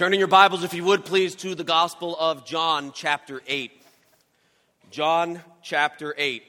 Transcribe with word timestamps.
Turning 0.00 0.18
your 0.18 0.28
Bibles, 0.28 0.64
if 0.64 0.72
you 0.72 0.82
would, 0.84 1.04
please, 1.04 1.34
to 1.34 1.54
the 1.54 1.62
Gospel 1.62 2.16
of 2.18 2.46
John, 2.46 2.92
chapter 2.94 3.42
8. 3.46 3.70
John, 4.90 5.42
chapter 5.62 6.14
8. 6.16 6.42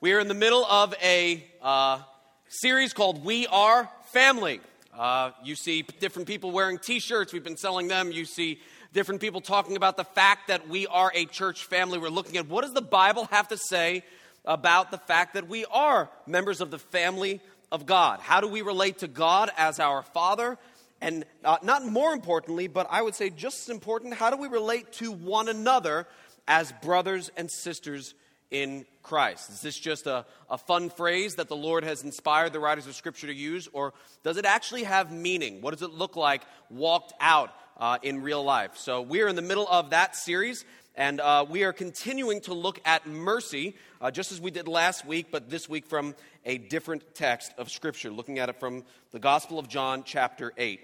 We 0.00 0.12
are 0.14 0.18
in 0.18 0.26
the 0.26 0.34
middle 0.34 0.64
of 0.64 0.92
a 1.00 1.44
uh, 1.62 2.00
series 2.48 2.92
called 2.92 3.24
We 3.24 3.46
Are 3.46 3.88
Family. 4.06 4.58
Uh, 4.92 5.30
you 5.44 5.54
see 5.54 5.82
different 6.00 6.26
people 6.26 6.50
wearing 6.50 6.80
t 6.80 6.98
shirts, 6.98 7.32
we've 7.32 7.44
been 7.44 7.56
selling 7.56 7.86
them. 7.86 8.10
You 8.10 8.24
see 8.24 8.58
different 8.92 9.20
people 9.20 9.40
talking 9.40 9.76
about 9.76 9.96
the 9.96 10.02
fact 10.02 10.48
that 10.48 10.68
we 10.68 10.88
are 10.88 11.12
a 11.14 11.26
church 11.26 11.66
family. 11.66 11.98
We're 11.98 12.08
looking 12.08 12.36
at 12.36 12.48
what 12.48 12.62
does 12.62 12.74
the 12.74 12.82
Bible 12.82 13.26
have 13.30 13.46
to 13.46 13.56
say 13.56 14.02
about 14.44 14.90
the 14.90 14.98
fact 14.98 15.34
that 15.34 15.46
we 15.46 15.66
are 15.66 16.10
members 16.26 16.60
of 16.60 16.72
the 16.72 16.80
family 16.80 17.40
of 17.70 17.86
God. 17.86 18.18
How 18.18 18.40
do 18.40 18.48
we 18.48 18.62
relate 18.62 18.98
to 18.98 19.06
God 19.06 19.52
as 19.56 19.78
our 19.78 20.02
Father? 20.02 20.58
And 21.00 21.24
uh, 21.44 21.58
not 21.62 21.84
more 21.84 22.12
importantly, 22.12 22.68
but 22.68 22.86
I 22.90 23.02
would 23.02 23.14
say 23.14 23.30
just 23.30 23.62
as 23.62 23.68
important, 23.68 24.14
how 24.14 24.30
do 24.30 24.36
we 24.36 24.48
relate 24.48 24.92
to 24.94 25.12
one 25.12 25.48
another 25.48 26.06
as 26.48 26.72
brothers 26.82 27.30
and 27.36 27.50
sisters 27.50 28.14
in 28.50 28.86
Christ? 29.02 29.50
Is 29.50 29.60
this 29.60 29.78
just 29.78 30.06
a, 30.06 30.24
a 30.48 30.56
fun 30.56 30.90
phrase 30.90 31.34
that 31.34 31.48
the 31.48 31.56
Lord 31.56 31.84
has 31.84 32.02
inspired 32.02 32.52
the 32.52 32.60
writers 32.60 32.86
of 32.86 32.94
Scripture 32.94 33.26
to 33.26 33.34
use, 33.34 33.68
or 33.72 33.92
does 34.22 34.36
it 34.36 34.44
actually 34.44 34.84
have 34.84 35.12
meaning? 35.12 35.60
What 35.60 35.72
does 35.72 35.82
it 35.82 35.92
look 35.92 36.16
like 36.16 36.42
walked 36.70 37.12
out 37.20 37.50
uh, 37.78 37.98
in 38.02 38.22
real 38.22 38.42
life? 38.42 38.76
So, 38.76 39.02
we're 39.02 39.28
in 39.28 39.36
the 39.36 39.42
middle 39.42 39.68
of 39.68 39.90
that 39.90 40.16
series, 40.16 40.64
and 40.96 41.20
uh, 41.20 41.44
we 41.48 41.62
are 41.64 41.74
continuing 41.74 42.40
to 42.42 42.54
look 42.54 42.80
at 42.86 43.06
mercy, 43.06 43.76
uh, 44.00 44.10
just 44.10 44.32
as 44.32 44.40
we 44.40 44.50
did 44.50 44.66
last 44.66 45.04
week, 45.04 45.26
but 45.30 45.50
this 45.50 45.68
week 45.68 45.86
from 45.86 46.14
a 46.46 46.56
different 46.56 47.14
text 47.14 47.52
of 47.58 47.70
Scripture, 47.70 48.10
looking 48.10 48.38
at 48.38 48.48
it 48.48 48.58
from 48.58 48.82
the 49.10 49.18
Gospel 49.18 49.58
of 49.58 49.68
John, 49.68 50.04
chapter 50.04 50.54
8. 50.56 50.80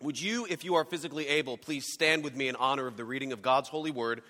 Would 0.00 0.20
you, 0.20 0.44
if 0.50 0.64
you 0.64 0.74
are 0.74 0.84
physically 0.84 1.28
able, 1.28 1.56
please 1.56 1.86
stand 1.92 2.24
with 2.24 2.34
me 2.34 2.48
in 2.48 2.56
honor 2.56 2.88
of 2.88 2.96
the 2.96 3.04
reading 3.04 3.32
of 3.32 3.42
God's 3.42 3.68
holy 3.68 3.92
word 3.92 4.22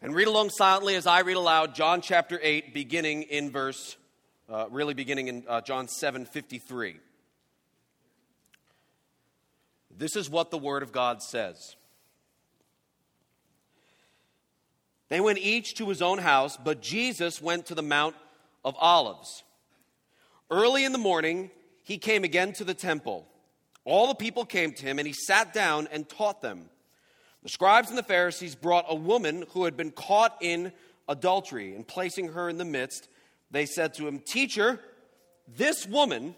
and 0.00 0.14
read 0.14 0.26
along 0.26 0.48
silently 0.50 0.94
as 0.94 1.06
I 1.06 1.20
read 1.20 1.36
aloud 1.36 1.74
John 1.74 2.00
chapter 2.00 2.40
8, 2.42 2.72
beginning 2.72 3.24
in 3.24 3.50
verse, 3.50 3.96
uh, 4.48 4.66
really 4.70 4.94
beginning 4.94 5.28
in 5.28 5.44
uh, 5.46 5.60
John 5.60 5.86
7 5.86 6.24
53. 6.24 6.96
This 9.94 10.16
is 10.16 10.30
what 10.30 10.50
the 10.50 10.58
word 10.58 10.82
of 10.82 10.92
God 10.92 11.22
says. 11.22 11.76
They 15.12 15.20
went 15.20 15.40
each 15.40 15.74
to 15.74 15.90
his 15.90 16.00
own 16.00 16.16
house, 16.16 16.56
but 16.56 16.80
Jesus 16.80 17.42
went 17.42 17.66
to 17.66 17.74
the 17.74 17.82
Mount 17.82 18.16
of 18.64 18.74
Olives. 18.78 19.44
Early 20.50 20.86
in 20.86 20.92
the 20.92 20.96
morning, 20.96 21.50
he 21.82 21.98
came 21.98 22.24
again 22.24 22.54
to 22.54 22.64
the 22.64 22.72
temple. 22.72 23.26
All 23.84 24.06
the 24.06 24.14
people 24.14 24.46
came 24.46 24.72
to 24.72 24.86
him, 24.86 24.98
and 24.98 25.06
he 25.06 25.12
sat 25.12 25.52
down 25.52 25.86
and 25.92 26.08
taught 26.08 26.40
them. 26.40 26.70
The 27.42 27.50
scribes 27.50 27.90
and 27.90 27.98
the 27.98 28.02
Pharisees 28.02 28.54
brought 28.54 28.86
a 28.88 28.94
woman 28.94 29.44
who 29.50 29.64
had 29.64 29.76
been 29.76 29.90
caught 29.90 30.38
in 30.40 30.72
adultery, 31.06 31.74
and 31.74 31.86
placing 31.86 32.28
her 32.28 32.48
in 32.48 32.56
the 32.56 32.64
midst, 32.64 33.06
they 33.50 33.66
said 33.66 33.92
to 33.96 34.08
him, 34.08 34.18
Teacher, 34.18 34.80
this 35.46 35.86
woman 35.86 36.34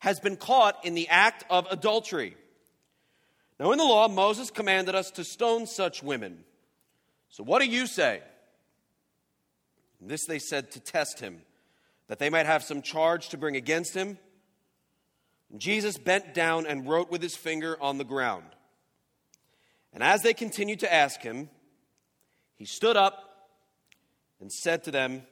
has 0.00 0.18
been 0.18 0.36
caught 0.36 0.84
in 0.84 0.94
the 0.94 1.06
act 1.06 1.44
of 1.48 1.68
adultery. 1.70 2.36
Now, 3.60 3.70
in 3.70 3.78
the 3.78 3.84
law, 3.84 4.08
Moses 4.08 4.50
commanded 4.50 4.96
us 4.96 5.12
to 5.12 5.22
stone 5.22 5.68
such 5.68 6.02
women. 6.02 6.42
So 7.30 7.42
what 7.42 7.60
do 7.60 7.68
you 7.68 7.86
say? 7.86 8.22
And 10.00 10.10
this 10.10 10.26
they 10.26 10.38
said 10.38 10.70
to 10.72 10.80
test 10.80 11.20
him, 11.20 11.42
that 12.08 12.18
they 12.18 12.30
might 12.30 12.46
have 12.46 12.64
some 12.64 12.82
charge 12.82 13.28
to 13.28 13.38
bring 13.38 13.54
against 13.54 13.94
him. 13.94 14.18
And 15.50 15.60
Jesus 15.60 15.96
bent 15.96 16.34
down 16.34 16.66
and 16.66 16.88
wrote 16.88 17.10
with 17.10 17.22
his 17.22 17.36
finger 17.36 17.76
on 17.80 17.98
the 17.98 18.04
ground. 18.04 18.44
And 19.92 20.02
as 20.02 20.22
they 20.22 20.34
continued 20.34 20.80
to 20.80 20.92
ask 20.92 21.20
him, 21.20 21.48
he 22.56 22.64
stood 22.64 22.96
up 22.96 23.48
and 24.40 24.52
said 24.52 24.84
to 24.84 24.90
them, 24.90 25.22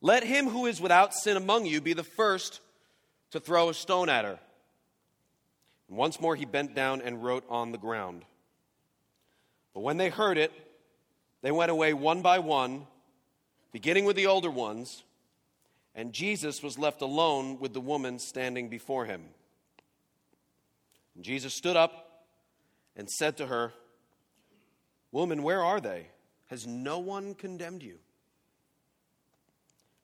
Let 0.00 0.24
him 0.24 0.48
who 0.48 0.66
is 0.66 0.80
without 0.80 1.14
sin 1.14 1.36
among 1.36 1.66
you 1.66 1.80
be 1.80 1.92
the 1.92 2.02
first 2.02 2.60
to 3.30 3.40
throw 3.40 3.68
a 3.68 3.74
stone 3.74 4.08
at 4.08 4.24
her. 4.24 4.38
And 5.88 5.96
once 5.96 6.20
more 6.20 6.36
he 6.36 6.44
bent 6.44 6.74
down 6.74 7.02
and 7.02 7.22
wrote 7.22 7.44
on 7.48 7.72
the 7.72 7.78
ground. 7.78 8.24
But 9.74 9.80
when 9.80 9.96
they 9.96 10.08
heard 10.08 10.38
it, 10.38 10.52
they 11.42 11.50
went 11.50 11.70
away 11.70 11.92
one 11.92 12.22
by 12.22 12.38
one, 12.38 12.86
beginning 13.72 14.04
with 14.04 14.16
the 14.16 14.28
older 14.28 14.50
ones, 14.50 15.02
and 15.94 16.12
Jesus 16.12 16.62
was 16.62 16.78
left 16.78 17.02
alone 17.02 17.58
with 17.58 17.74
the 17.74 17.80
woman 17.80 18.18
standing 18.18 18.68
before 18.68 19.04
him. 19.04 19.22
And 21.14 21.24
Jesus 21.24 21.54
stood 21.54 21.76
up 21.76 22.24
and 22.96 23.10
said 23.10 23.36
to 23.36 23.46
her, 23.46 23.72
Woman, 25.12 25.42
where 25.42 25.62
are 25.62 25.80
they? 25.80 26.06
Has 26.46 26.66
no 26.66 26.98
one 26.98 27.34
condemned 27.34 27.82
you? 27.82 27.98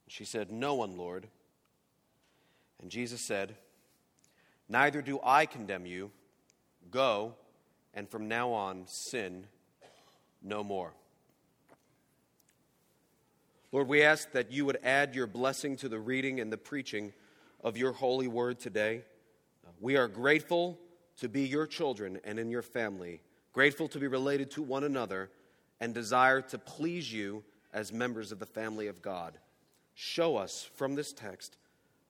She 0.08 0.24
said, 0.24 0.50
No 0.50 0.74
one, 0.74 0.96
Lord. 0.96 1.28
And 2.80 2.90
Jesus 2.90 3.20
said, 3.20 3.56
Neither 4.68 5.02
do 5.02 5.20
I 5.24 5.46
condemn 5.46 5.86
you. 5.86 6.10
Go, 6.90 7.34
and 7.94 8.08
from 8.08 8.28
now 8.28 8.50
on, 8.50 8.84
sin 8.86 9.46
no 10.42 10.62
more. 10.64 10.92
Lord, 13.72 13.86
we 13.86 14.02
ask 14.02 14.32
that 14.32 14.50
you 14.50 14.66
would 14.66 14.78
add 14.82 15.14
your 15.14 15.26
blessing 15.28 15.76
to 15.76 15.88
the 15.88 16.00
reading 16.00 16.40
and 16.40 16.52
the 16.52 16.58
preaching 16.58 17.12
of 17.62 17.76
your 17.76 17.92
holy 17.92 18.26
word 18.26 18.58
today. 18.58 19.02
We 19.80 19.96
are 19.96 20.08
grateful 20.08 20.78
to 21.18 21.28
be 21.28 21.42
your 21.42 21.66
children 21.66 22.18
and 22.24 22.38
in 22.38 22.50
your 22.50 22.62
family, 22.62 23.20
grateful 23.52 23.86
to 23.88 23.98
be 23.98 24.08
related 24.08 24.50
to 24.52 24.62
one 24.62 24.84
another, 24.84 25.30
and 25.80 25.94
desire 25.94 26.40
to 26.42 26.58
please 26.58 27.12
you 27.12 27.44
as 27.72 27.92
members 27.92 28.32
of 28.32 28.38
the 28.38 28.46
family 28.46 28.88
of 28.88 29.00
God. 29.02 29.38
Show 29.94 30.36
us 30.36 30.68
from 30.74 30.94
this 30.94 31.12
text 31.12 31.56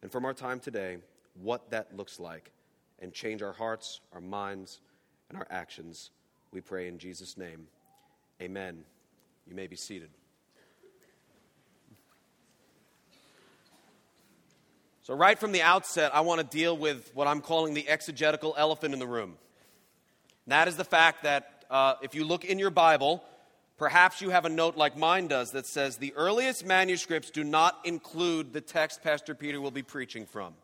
and 0.03 0.11
from 0.11 0.25
our 0.25 0.35
time 0.35 0.61
today 0.61 0.99
what 1.35 1.71
that 1.71 1.97
looks 1.97 2.19
like 2.19 2.53
and 3.01 3.13
change 3.13 3.43
our 3.43 3.53
hearts, 3.53 4.01
our 4.13 4.21
minds, 4.21 4.81
and 5.29 5.39
our 5.39 5.47
actions. 5.51 6.11
We 6.53 6.61
pray 6.61 6.89
in 6.89 6.99
Jesus' 6.99 7.37
name. 7.37 7.67
Amen. 8.41 8.85
You 9.47 9.55
may 9.55 9.67
be 9.67 9.77
seated. 9.77 10.09
So, 15.03 15.15
right 15.15 15.39
from 15.39 15.53
the 15.53 15.61
outset, 15.61 16.15
I 16.15 16.21
want 16.21 16.41
to 16.41 16.47
deal 16.47 16.75
with 16.75 17.11
what 17.15 17.27
I'm 17.27 17.43
calling 17.43 17.75
the 17.75 17.87
exegetical 17.87 18.55
elephant 18.57 18.95
in 18.95 19.01
the 19.01 19.07
room. 19.07 19.37
And 20.47 20.53
that 20.53 20.69
is 20.69 20.77
the 20.77 20.85
fact 20.85 21.25
that 21.25 21.65
uh, 21.71 21.95
if 22.01 22.15
you 22.15 22.25
look 22.25 22.45
in 22.45 22.59
your 22.59 22.71
Bible, 22.71 23.23
perhaps 23.77 24.23
you 24.23 24.31
have 24.31 24.47
a 24.47 24.49
note 24.49 24.77
like 24.77 24.97
mine 24.97 25.27
does 25.27 25.51
that 25.51 25.67
says 25.67 25.97
the 25.97 26.15
earliest 26.15 26.65
manuscripts 26.65 27.31
do 27.31 27.45
not 27.45 27.79
include 27.85 28.53
the 28.53 28.61
text 28.61 29.03
Pastor 29.03 29.35
Peter 29.35 29.61
will 29.61 29.71
be 29.71 29.83
preaching 29.83 30.25
from. 30.25 30.55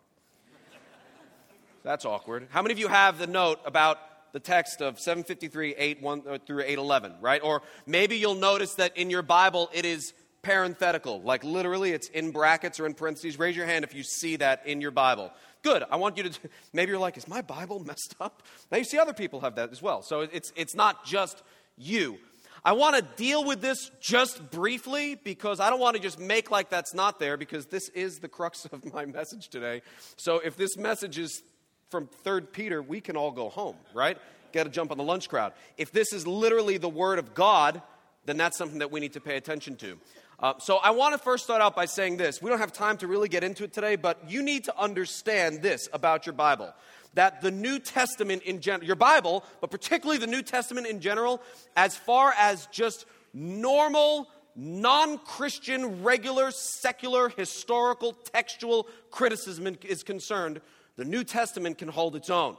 That's 1.82 2.04
awkward. 2.04 2.48
How 2.50 2.62
many 2.62 2.72
of 2.72 2.78
you 2.78 2.88
have 2.88 3.18
the 3.18 3.26
note 3.26 3.60
about 3.64 3.98
the 4.36 4.40
text 4.40 4.82
of 4.82 5.00
753, 5.00 5.74
8 5.78 6.02
1 6.02 6.22
uh, 6.28 6.38
through 6.46 6.60
811, 6.60 7.14
right? 7.22 7.40
Or 7.42 7.62
maybe 7.86 8.18
you'll 8.18 8.34
notice 8.34 8.74
that 8.74 8.94
in 8.94 9.08
your 9.08 9.22
Bible 9.22 9.70
it 9.72 9.86
is 9.86 10.12
parenthetical, 10.42 11.22
like 11.22 11.42
literally 11.42 11.92
it's 11.92 12.08
in 12.08 12.32
brackets 12.32 12.78
or 12.78 12.84
in 12.84 12.92
parentheses. 12.92 13.38
Raise 13.38 13.56
your 13.56 13.64
hand 13.64 13.82
if 13.82 13.94
you 13.94 14.02
see 14.02 14.36
that 14.36 14.66
in 14.66 14.82
your 14.82 14.90
Bible. 14.90 15.32
Good. 15.62 15.84
I 15.90 15.96
want 15.96 16.18
you 16.18 16.24
to, 16.24 16.38
maybe 16.74 16.90
you're 16.90 17.00
like, 17.00 17.16
is 17.16 17.26
my 17.26 17.40
Bible 17.40 17.78
messed 17.86 18.14
up? 18.20 18.42
Now 18.70 18.76
you 18.76 18.84
see 18.84 18.98
other 18.98 19.14
people 19.14 19.40
have 19.40 19.54
that 19.54 19.72
as 19.72 19.80
well. 19.80 20.02
So 20.02 20.20
it's, 20.20 20.52
it's 20.54 20.74
not 20.74 21.06
just 21.06 21.42
you. 21.78 22.18
I 22.62 22.72
want 22.72 22.96
to 22.96 23.02
deal 23.16 23.42
with 23.42 23.62
this 23.62 23.90
just 24.02 24.50
briefly 24.50 25.14
because 25.14 25.60
I 25.60 25.70
don't 25.70 25.80
want 25.80 25.96
to 25.96 26.02
just 26.02 26.18
make 26.18 26.50
like 26.50 26.68
that's 26.68 26.92
not 26.92 27.18
there 27.18 27.38
because 27.38 27.64
this 27.66 27.88
is 27.90 28.18
the 28.18 28.28
crux 28.28 28.64
of 28.70 28.92
my 28.92 29.06
message 29.06 29.48
today. 29.48 29.80
So 30.16 30.40
if 30.40 30.58
this 30.58 30.76
message 30.76 31.18
is 31.18 31.42
from 31.90 32.08
3rd 32.24 32.52
Peter, 32.52 32.82
we 32.82 33.00
can 33.00 33.16
all 33.16 33.30
go 33.30 33.48
home, 33.48 33.76
right? 33.94 34.18
Get 34.52 34.64
to 34.64 34.70
jump 34.70 34.90
on 34.90 34.98
the 34.98 35.04
lunch 35.04 35.28
crowd. 35.28 35.52
If 35.76 35.92
this 35.92 36.12
is 36.12 36.26
literally 36.26 36.78
the 36.78 36.88
Word 36.88 37.18
of 37.18 37.34
God, 37.34 37.80
then 38.24 38.36
that's 38.36 38.58
something 38.58 38.80
that 38.80 38.90
we 38.90 39.00
need 39.00 39.12
to 39.12 39.20
pay 39.20 39.36
attention 39.36 39.76
to. 39.76 39.98
Uh, 40.38 40.54
so 40.58 40.76
I 40.76 40.90
want 40.90 41.14
to 41.14 41.18
first 41.18 41.44
start 41.44 41.62
out 41.62 41.74
by 41.74 41.86
saying 41.86 42.18
this. 42.18 42.42
We 42.42 42.50
don't 42.50 42.58
have 42.58 42.72
time 42.72 42.98
to 42.98 43.06
really 43.06 43.28
get 43.28 43.42
into 43.42 43.64
it 43.64 43.72
today, 43.72 43.96
but 43.96 44.28
you 44.28 44.42
need 44.42 44.64
to 44.64 44.78
understand 44.78 45.62
this 45.62 45.88
about 45.92 46.26
your 46.26 46.34
Bible. 46.34 46.74
That 47.14 47.40
the 47.40 47.50
New 47.50 47.78
Testament 47.78 48.42
in 48.42 48.60
general, 48.60 48.86
your 48.86 48.96
Bible, 48.96 49.44
but 49.60 49.70
particularly 49.70 50.18
the 50.18 50.26
New 50.26 50.42
Testament 50.42 50.86
in 50.86 51.00
general, 51.00 51.40
as 51.76 51.96
far 51.96 52.34
as 52.36 52.66
just 52.66 53.06
normal, 53.32 54.28
non 54.54 55.18
Christian, 55.18 56.02
regular, 56.02 56.50
secular, 56.50 57.30
historical, 57.30 58.12
textual 58.12 58.88
criticism 59.10 59.78
is 59.84 60.02
concerned, 60.02 60.60
the 60.96 61.04
New 61.04 61.24
Testament 61.24 61.78
can 61.78 61.88
hold 61.88 62.16
its 62.16 62.30
own. 62.30 62.56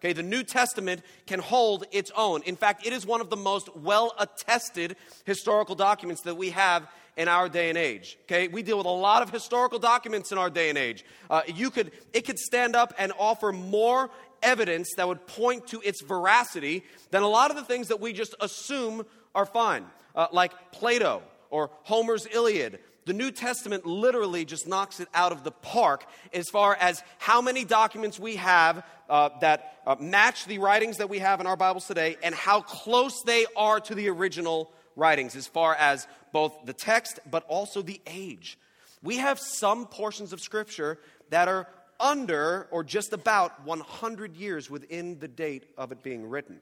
Okay, 0.00 0.12
the 0.12 0.22
New 0.22 0.44
Testament 0.44 1.02
can 1.26 1.40
hold 1.40 1.84
its 1.90 2.12
own. 2.16 2.42
In 2.44 2.54
fact, 2.54 2.86
it 2.86 2.92
is 2.92 3.04
one 3.04 3.20
of 3.20 3.30
the 3.30 3.36
most 3.36 3.74
well 3.76 4.14
attested 4.18 4.96
historical 5.24 5.74
documents 5.74 6.22
that 6.22 6.36
we 6.36 6.50
have 6.50 6.88
in 7.16 7.26
our 7.26 7.48
day 7.48 7.68
and 7.68 7.76
age. 7.76 8.16
Okay, 8.22 8.46
we 8.46 8.62
deal 8.62 8.78
with 8.78 8.86
a 8.86 8.90
lot 8.90 9.22
of 9.22 9.30
historical 9.30 9.80
documents 9.80 10.30
in 10.30 10.38
our 10.38 10.50
day 10.50 10.68
and 10.68 10.78
age. 10.78 11.04
Uh, 11.28 11.42
you 11.48 11.68
could, 11.70 11.90
it 12.12 12.24
could 12.24 12.38
stand 12.38 12.76
up 12.76 12.94
and 12.96 13.12
offer 13.18 13.50
more 13.50 14.08
evidence 14.40 14.94
that 14.96 15.08
would 15.08 15.26
point 15.26 15.66
to 15.66 15.80
its 15.80 16.00
veracity 16.00 16.84
than 17.10 17.22
a 17.24 17.28
lot 17.28 17.50
of 17.50 17.56
the 17.56 17.64
things 17.64 17.88
that 17.88 18.00
we 18.00 18.12
just 18.12 18.36
assume 18.40 19.04
are 19.34 19.46
fine, 19.46 19.84
uh, 20.14 20.28
like 20.32 20.52
Plato 20.70 21.22
or 21.50 21.70
Homer's 21.82 22.26
Iliad. 22.32 22.78
The 23.08 23.14
New 23.14 23.30
Testament 23.30 23.86
literally 23.86 24.44
just 24.44 24.68
knocks 24.68 25.00
it 25.00 25.08
out 25.14 25.32
of 25.32 25.42
the 25.42 25.50
park 25.50 26.04
as 26.34 26.50
far 26.50 26.76
as 26.78 27.02
how 27.16 27.40
many 27.40 27.64
documents 27.64 28.20
we 28.20 28.36
have 28.36 28.84
uh, 29.08 29.30
that 29.40 29.78
uh, 29.86 29.96
match 29.98 30.44
the 30.44 30.58
writings 30.58 30.98
that 30.98 31.08
we 31.08 31.20
have 31.20 31.40
in 31.40 31.46
our 31.46 31.56
Bibles 31.56 31.86
today 31.86 32.18
and 32.22 32.34
how 32.34 32.60
close 32.60 33.22
they 33.24 33.46
are 33.56 33.80
to 33.80 33.94
the 33.94 34.10
original 34.10 34.70
writings 34.94 35.36
as 35.36 35.46
far 35.46 35.74
as 35.74 36.06
both 36.34 36.52
the 36.66 36.74
text 36.74 37.18
but 37.30 37.44
also 37.48 37.80
the 37.80 37.98
age. 38.06 38.58
We 39.02 39.16
have 39.16 39.40
some 39.40 39.86
portions 39.86 40.34
of 40.34 40.40
Scripture 40.42 40.98
that 41.30 41.48
are 41.48 41.66
under 41.98 42.68
or 42.70 42.84
just 42.84 43.14
about 43.14 43.64
100 43.64 44.36
years 44.36 44.68
within 44.68 45.18
the 45.18 45.28
date 45.28 45.64
of 45.78 45.92
it 45.92 46.02
being 46.02 46.28
written. 46.28 46.60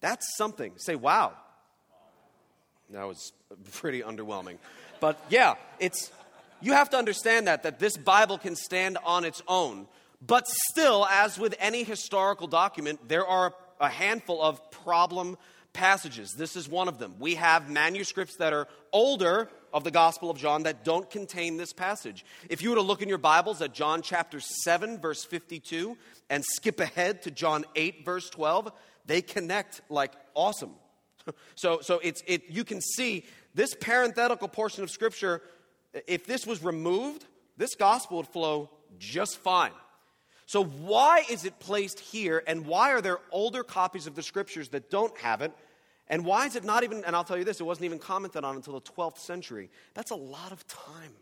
That's 0.00 0.36
something. 0.36 0.74
Say, 0.76 0.94
wow. 0.94 1.32
That 2.90 3.08
was 3.08 3.32
pretty 3.72 4.02
underwhelming. 4.02 4.58
But 5.00 5.20
yeah, 5.28 5.54
it's 5.78 6.10
you 6.60 6.72
have 6.72 6.90
to 6.90 6.96
understand 6.96 7.46
that 7.46 7.62
that 7.62 7.78
this 7.78 7.96
Bible 7.96 8.38
can 8.38 8.56
stand 8.56 8.98
on 9.04 9.24
its 9.24 9.42
own. 9.46 9.86
But 10.24 10.48
still, 10.48 11.06
as 11.06 11.38
with 11.38 11.54
any 11.60 11.84
historical 11.84 12.48
document, 12.48 13.08
there 13.08 13.26
are 13.26 13.54
a 13.80 13.88
handful 13.88 14.42
of 14.42 14.70
problem 14.70 15.38
passages. 15.72 16.32
This 16.32 16.56
is 16.56 16.68
one 16.68 16.88
of 16.88 16.98
them. 16.98 17.14
We 17.20 17.36
have 17.36 17.70
manuscripts 17.70 18.36
that 18.36 18.52
are 18.52 18.66
older 18.92 19.48
of 19.72 19.84
the 19.84 19.90
Gospel 19.90 20.30
of 20.30 20.38
John 20.38 20.64
that 20.64 20.84
don't 20.84 21.08
contain 21.08 21.56
this 21.56 21.72
passage. 21.72 22.24
If 22.48 22.62
you 22.62 22.70
were 22.70 22.76
to 22.76 22.82
look 22.82 23.02
in 23.02 23.08
your 23.08 23.18
Bibles 23.18 23.62
at 23.62 23.74
John 23.74 24.02
chapter 24.02 24.40
7, 24.40 24.98
verse 24.98 25.24
52, 25.24 25.96
and 26.30 26.44
skip 26.44 26.80
ahead 26.80 27.22
to 27.22 27.30
John 27.30 27.64
8, 27.76 28.04
verse 28.04 28.28
12, 28.30 28.72
they 29.06 29.22
connect 29.22 29.82
like 29.88 30.12
awesome. 30.34 30.72
so 31.54 31.78
so 31.80 32.00
it's, 32.02 32.22
it, 32.26 32.44
you 32.48 32.64
can 32.64 32.80
see 32.80 33.24
this 33.58 33.74
parenthetical 33.74 34.46
portion 34.46 34.84
of 34.84 34.90
Scripture, 34.90 35.42
if 36.06 36.26
this 36.26 36.46
was 36.46 36.62
removed, 36.62 37.24
this 37.56 37.74
gospel 37.74 38.18
would 38.18 38.28
flow 38.28 38.70
just 39.00 39.38
fine. 39.38 39.72
So, 40.46 40.62
why 40.62 41.24
is 41.28 41.44
it 41.44 41.58
placed 41.58 41.98
here, 41.98 42.40
and 42.46 42.66
why 42.66 42.92
are 42.92 43.00
there 43.00 43.18
older 43.32 43.64
copies 43.64 44.06
of 44.06 44.14
the 44.14 44.22
Scriptures 44.22 44.68
that 44.68 44.90
don't 44.90 45.16
have 45.18 45.42
it? 45.42 45.52
And 46.06 46.24
why 46.24 46.46
is 46.46 46.54
it 46.54 46.62
not 46.62 46.84
even, 46.84 47.04
and 47.04 47.16
I'll 47.16 47.24
tell 47.24 47.36
you 47.36 47.42
this, 47.42 47.58
it 47.58 47.64
wasn't 47.64 47.86
even 47.86 47.98
commented 47.98 48.44
on 48.44 48.54
until 48.54 48.74
the 48.74 48.80
12th 48.80 49.18
century. 49.18 49.70
That's 49.92 50.12
a 50.12 50.16
lot 50.16 50.52
of 50.52 50.64
time. 50.68 51.12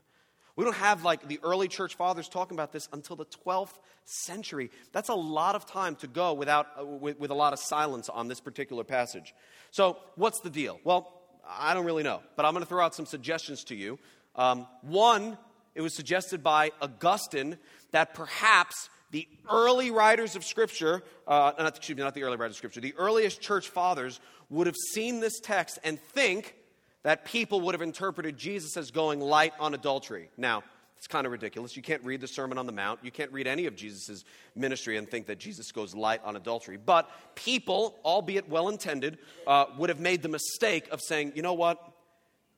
We 0.57 0.65
don't 0.65 0.77
have 0.77 1.05
like 1.05 1.27
the 1.27 1.41
early 1.43 1.69
church 1.69 1.95
fathers 1.95 2.29
talking 2.29 2.55
about 2.55 2.71
this 2.71 2.87
until 2.93 3.17
the 3.17 3.27
12th 3.47 3.79
century. 4.05 4.71
That's 4.93 5.09
a 5.09 5.15
lot 5.15 5.55
of 5.55 5.67
time 5.67 5.97
to 5.97 6.07
go 6.07 6.35
without, 6.35 6.67
uh, 6.79 6.85
with, 6.85 7.19
with 7.19 7.31
a 7.31 7.35
lot 7.35 7.55
of 7.55 7.59
silence 7.61 8.11
on 8.11 8.29
this 8.29 8.41
particular 8.41 8.85
passage. 8.85 9.35
So, 9.71 9.97
what's 10.17 10.41
the 10.41 10.51
deal? 10.51 10.79
Well, 10.85 11.17
I 11.49 11.75
don't 11.75 11.87
really 11.87 12.03
know, 12.03 12.23
but 12.35 12.45
I'm 12.45 12.53
going 12.53 12.65
to 12.65 12.69
throw 12.69 12.85
out 12.85 12.95
some 12.95 13.07
suggestions 13.07 13.65
to 13.65 13.75
you. 13.75 13.99
Um, 14.35 14.67
one, 14.83 15.39
it 15.75 15.81
was 15.81 15.95
suggested 15.95 16.43
by 16.43 16.73
Augustine 16.81 17.59
that 17.93 18.15
perhaps 18.15 18.91
the 19.11 19.29
early 19.51 19.91
writers 19.91 20.37
of 20.37 20.45
Scripture, 20.45 21.03
uh, 21.27 21.53
not, 21.59 21.77
excuse 21.77 21.97
me, 21.97 22.03
not 22.03 22.15
the 22.15 22.25
early 22.25 22.37
writers 22.37 22.55
of 22.55 22.59
Scripture, 22.59 22.81
the 22.81 22.95
earliest 22.97 23.41
church 23.41 23.69
fathers 23.69 24.21
would 24.51 24.67
have 24.67 24.77
seen 24.93 25.21
this 25.21 25.39
text 25.41 25.79
and 25.85 26.01
think 26.01 26.55
that 27.03 27.25
people 27.25 27.61
would 27.61 27.75
have 27.75 27.83
interpreted 27.83 28.37
Jesus 28.37 28.77
as 28.77 28.91
going 28.91 29.21
light 29.21 29.53
on 29.61 29.75
adultery. 29.75 30.29
Now, 30.37 30.65
it's 30.97 31.07
kind 31.07 31.27
of 31.27 31.33
ridiculous. 31.33 31.77
You 31.77 31.83
can't 31.83 32.03
read 32.05 32.21
the 32.21 32.29
Sermon 32.29 32.59
on 32.59 32.67
the 32.67 32.73
Mount. 32.73 33.01
You 33.03 33.11
can't 33.11 33.31
read 33.31 33.47
any 33.47 33.67
of 33.67 33.77
Jesus' 33.77 34.25
ministry 34.55 34.97
and 34.97 35.09
think 35.09 35.27
that 35.27 35.39
Jesus 35.39 35.71
goes 35.71 35.95
light 35.95 36.21
on 36.25 36.37
adultery. 36.37 36.79
But 36.79 37.11
people, 37.35 37.97
albeit 38.05 38.49
well 38.49 38.69
intended, 38.69 39.19
uh, 39.47 39.67
would 39.77 39.91
have 39.91 40.01
made 40.01 40.23
the 40.23 40.29
mistake 40.29 40.89
of 40.91 41.01
saying, 41.01 41.33
you 41.35 41.43
know 41.43 41.55
what? 41.55 41.93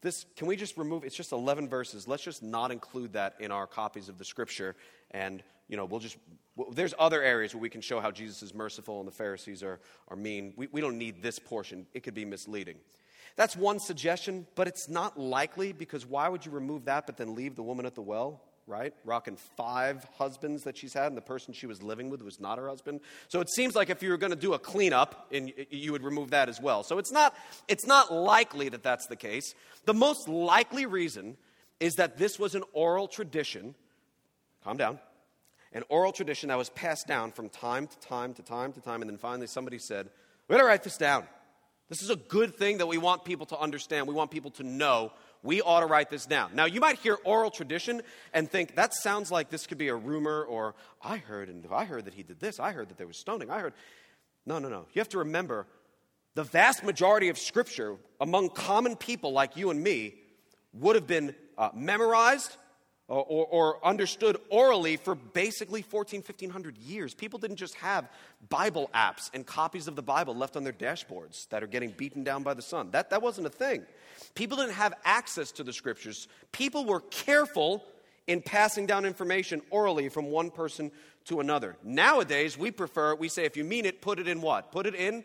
This, 0.01 0.25
can 0.37 0.47
we 0.47 0.55
just 0.55 0.77
remove 0.77 1.03
it's 1.03 1.17
just 1.17 1.33
11 1.33 1.69
verses 1.69 2.07
let's 2.07 2.23
just 2.23 2.41
not 2.41 2.71
include 2.71 3.15
that 3.15 3.35
in 3.41 3.51
our 3.51 3.67
copies 3.67 4.09
of 4.09 4.17
the 4.17 4.25
scripture 4.25 4.77
and 5.11 5.43
you 5.67 5.77
know 5.77 5.87
we'll 5.87 5.99
just 5.99 6.17
there's 6.71 6.95
other 7.01 7.21
areas 7.21 7.53
where 7.53 7.61
we 7.61 7.69
can 7.69 7.81
show 7.81 7.99
how 7.99 8.13
jesus 8.13 8.41
is 8.41 8.55
merciful 8.55 9.01
and 9.01 9.09
the 9.09 9.13
pharisees 9.13 9.61
are, 9.61 9.81
are 10.07 10.17
mean 10.17 10.55
we, 10.57 10.69
we 10.71 10.81
don't 10.81 10.99
need 10.99 11.21
this 11.21 11.41
portion 11.41 11.85
it 11.95 12.05
could 12.05 12.15
be 12.15 12.25
misleading 12.25 12.77
that's 13.39 13.57
one 13.57 13.79
suggestion, 13.79 14.49
but 14.57 14.67
it's 14.67 14.89
not 14.89 15.17
likely 15.17 15.73
because 15.73 16.05
why 16.05 16.29
would 16.29 16.45
you 16.45 16.51
remove 16.51 16.87
that 16.87 17.07
but 17.07 17.17
then 17.17 17.37
leave 17.37 17.55
the 17.55 17.63
woman 17.63 17.87
at 17.87 17.95
the 17.95 18.03
well, 18.03 18.43
right? 18.67 18.93
Rocking 19.05 19.37
five 19.57 20.05
husbands 20.19 20.65
that 20.65 20.77
she's 20.77 20.93
had, 20.93 21.07
and 21.07 21.17
the 21.17 21.21
person 21.21 21.55
she 21.55 21.69
was 21.69 21.81
living 21.81 22.11
with 22.11 22.21
was 22.21 22.41
not 22.41 22.59
her 22.59 22.69
husband. 22.69 22.99
So 23.29 23.41
it 23.41 23.49
seems 23.49 23.77
like 23.77 23.91
if 23.91 24.03
you 24.03 24.11
were 24.11 24.17
going 24.17 24.33
to 24.33 24.37
do 24.37 24.55
a 24.55 24.59
cleanup, 24.59 25.29
and 25.31 25.53
you 25.71 25.93
would 25.93 26.03
remove 26.03 26.31
that 26.31 26.49
as 26.49 26.61
well. 26.61 26.83
So 26.83 26.99
it's 26.99 27.13
not, 27.13 27.33
it's 27.69 27.87
not 27.87 28.13
likely 28.13 28.71
that 28.71 28.83
that's 28.83 29.07
the 29.07 29.15
case. 29.15 29.55
The 29.85 29.95
most 29.95 30.29
likely 30.29 30.87
reason 30.87 31.37
is 31.79 31.95
that 31.95 32.19
this 32.19 32.41
was 32.41 32.57
an 32.57 32.65
oral 32.73 33.07
tradition. 33.07 33.77
Calm 34.65 34.79
down. 34.79 34.99
An 35.73 35.85
oral 35.89 36.11
tradition 36.11 36.49
that 36.49 36.59
was 36.59 36.71
passed 36.71 37.07
down 37.07 37.31
from 37.31 37.51
time 37.51 37.87
to 37.87 37.99
time 38.01 38.35
to 38.35 38.43
time 38.43 38.73
to 38.73 38.81
time, 38.81 39.01
and 39.01 39.09
then 39.09 39.17
finally 39.19 39.47
somebody 39.47 39.79
said, 39.79 40.11
We 40.49 40.57
gotta 40.57 40.67
write 40.67 40.83
this 40.83 40.97
down. 40.97 41.29
This 41.89 42.03
is 42.03 42.11
a 42.11 42.17
good 42.17 42.57
thing 42.57 42.79
that 42.79 42.87
we 42.87 42.99
want 42.99 43.25
people 43.25 43.47
to 43.47 43.59
understand. 43.59 44.07
We 44.07 44.15
want 44.15 44.31
people 44.31 44.51
to 44.53 44.63
know. 44.63 45.13
We 45.43 45.63
ought 45.63 45.81
to 45.81 45.87
write 45.87 46.11
this 46.11 46.27
down. 46.27 46.55
Now, 46.55 46.67
you 46.67 46.81
might 46.81 46.99
hear 46.99 47.17
oral 47.25 47.51
tradition 47.51 48.03
and 48.35 48.51
think 48.51 48.75
that 48.75 48.93
sounds 48.93 49.31
like 49.31 49.49
this 49.49 49.67
could 49.67 49.79
be 49.79 49.89
a 49.89 49.95
rumor 49.95 50.43
or 50.43 50.75
I 51.03 51.17
heard 51.19 51.49
and 51.49 51.67
I 51.73 51.85
heard 51.85 52.05
that 52.05 52.15
he 52.15 52.23
did 52.23 52.41
this. 52.41 52.61
I 52.61 52.73
heard 52.73 52.91
that 52.91 52.99
there 52.99 53.07
was 53.07 53.19
stoning. 53.19 53.51
I 53.51 53.61
heard. 53.61 53.73
No, 54.45 54.59
no, 54.59 54.69
no. 54.69 54.87
You 54.93 55.01
have 55.01 55.09
to 55.11 55.19
remember 55.19 55.67
the 56.35 56.45
vast 56.45 56.85
majority 56.85 57.31
of 57.31 57.39
scripture 57.39 57.97
among 58.21 58.51
common 58.51 58.97
people 58.97 59.33
like 59.33 59.57
you 59.57 59.71
and 59.71 59.83
me 59.83 60.15
would 60.73 60.95
have 60.95 61.07
been 61.07 61.35
uh, 61.57 61.71
memorized 61.75 62.57
Uh, 63.11 63.15
or, 63.15 63.47
or, 63.47 63.87
understood 63.87 64.37
orally 64.51 64.99
for 64.99 65.15
basically 65.15 65.81
14, 65.81 66.19
1500 66.19 66.77
years. 66.77 67.15
People 67.15 67.39
didn't 67.39 67.57
just 67.57 67.75
have 67.77 68.07
Bible 68.51 68.91
apps 68.95 69.31
and 69.33 69.47
copies 69.47 69.89
of 69.89 69.97
the 69.97 70.03
Bible 70.03 70.37
left 70.37 70.59
on 70.59 70.65
their 70.65 70.75
dashboards 70.75 71.49
that 71.49 71.63
are 71.63 71.67
getting 71.67 71.91
beaten 71.91 72.23
down 72.23 72.43
by 72.43 72.53
the 72.53 72.61
sun. 72.61 72.91
That, 72.91 73.09
that 73.09 73.23
wasn't 73.23 73.47
a 73.47 73.51
thing. 73.51 73.87
People 74.35 74.59
didn't 74.59 74.75
have 74.75 74.93
access 75.07 75.53
to 75.53 75.65
the 75.65 75.73
scriptures. 75.73 76.29
People 76.53 76.85
were 76.85 77.01
careful 77.01 77.83
in 78.27 78.43
passing 78.43 78.85
down 78.85 79.07
information 79.07 79.63
orally 79.71 80.11
from 80.11 80.27
one 80.27 80.51
person 80.51 80.93
to 81.25 81.41
another. 81.41 81.77
Nowadays, 81.83 82.59
we 82.59 82.71
prefer, 82.71 83.15
we 83.15 83.29
say, 83.29 83.47
if 83.47 83.57
you 83.57 83.65
mean 83.65 83.87
it, 83.87 84.03
put 84.03 84.19
it 84.19 84.29
in 84.29 84.43
what? 84.43 84.71
Put 84.71 84.87
it 84.87 84.95
in 84.95 85.25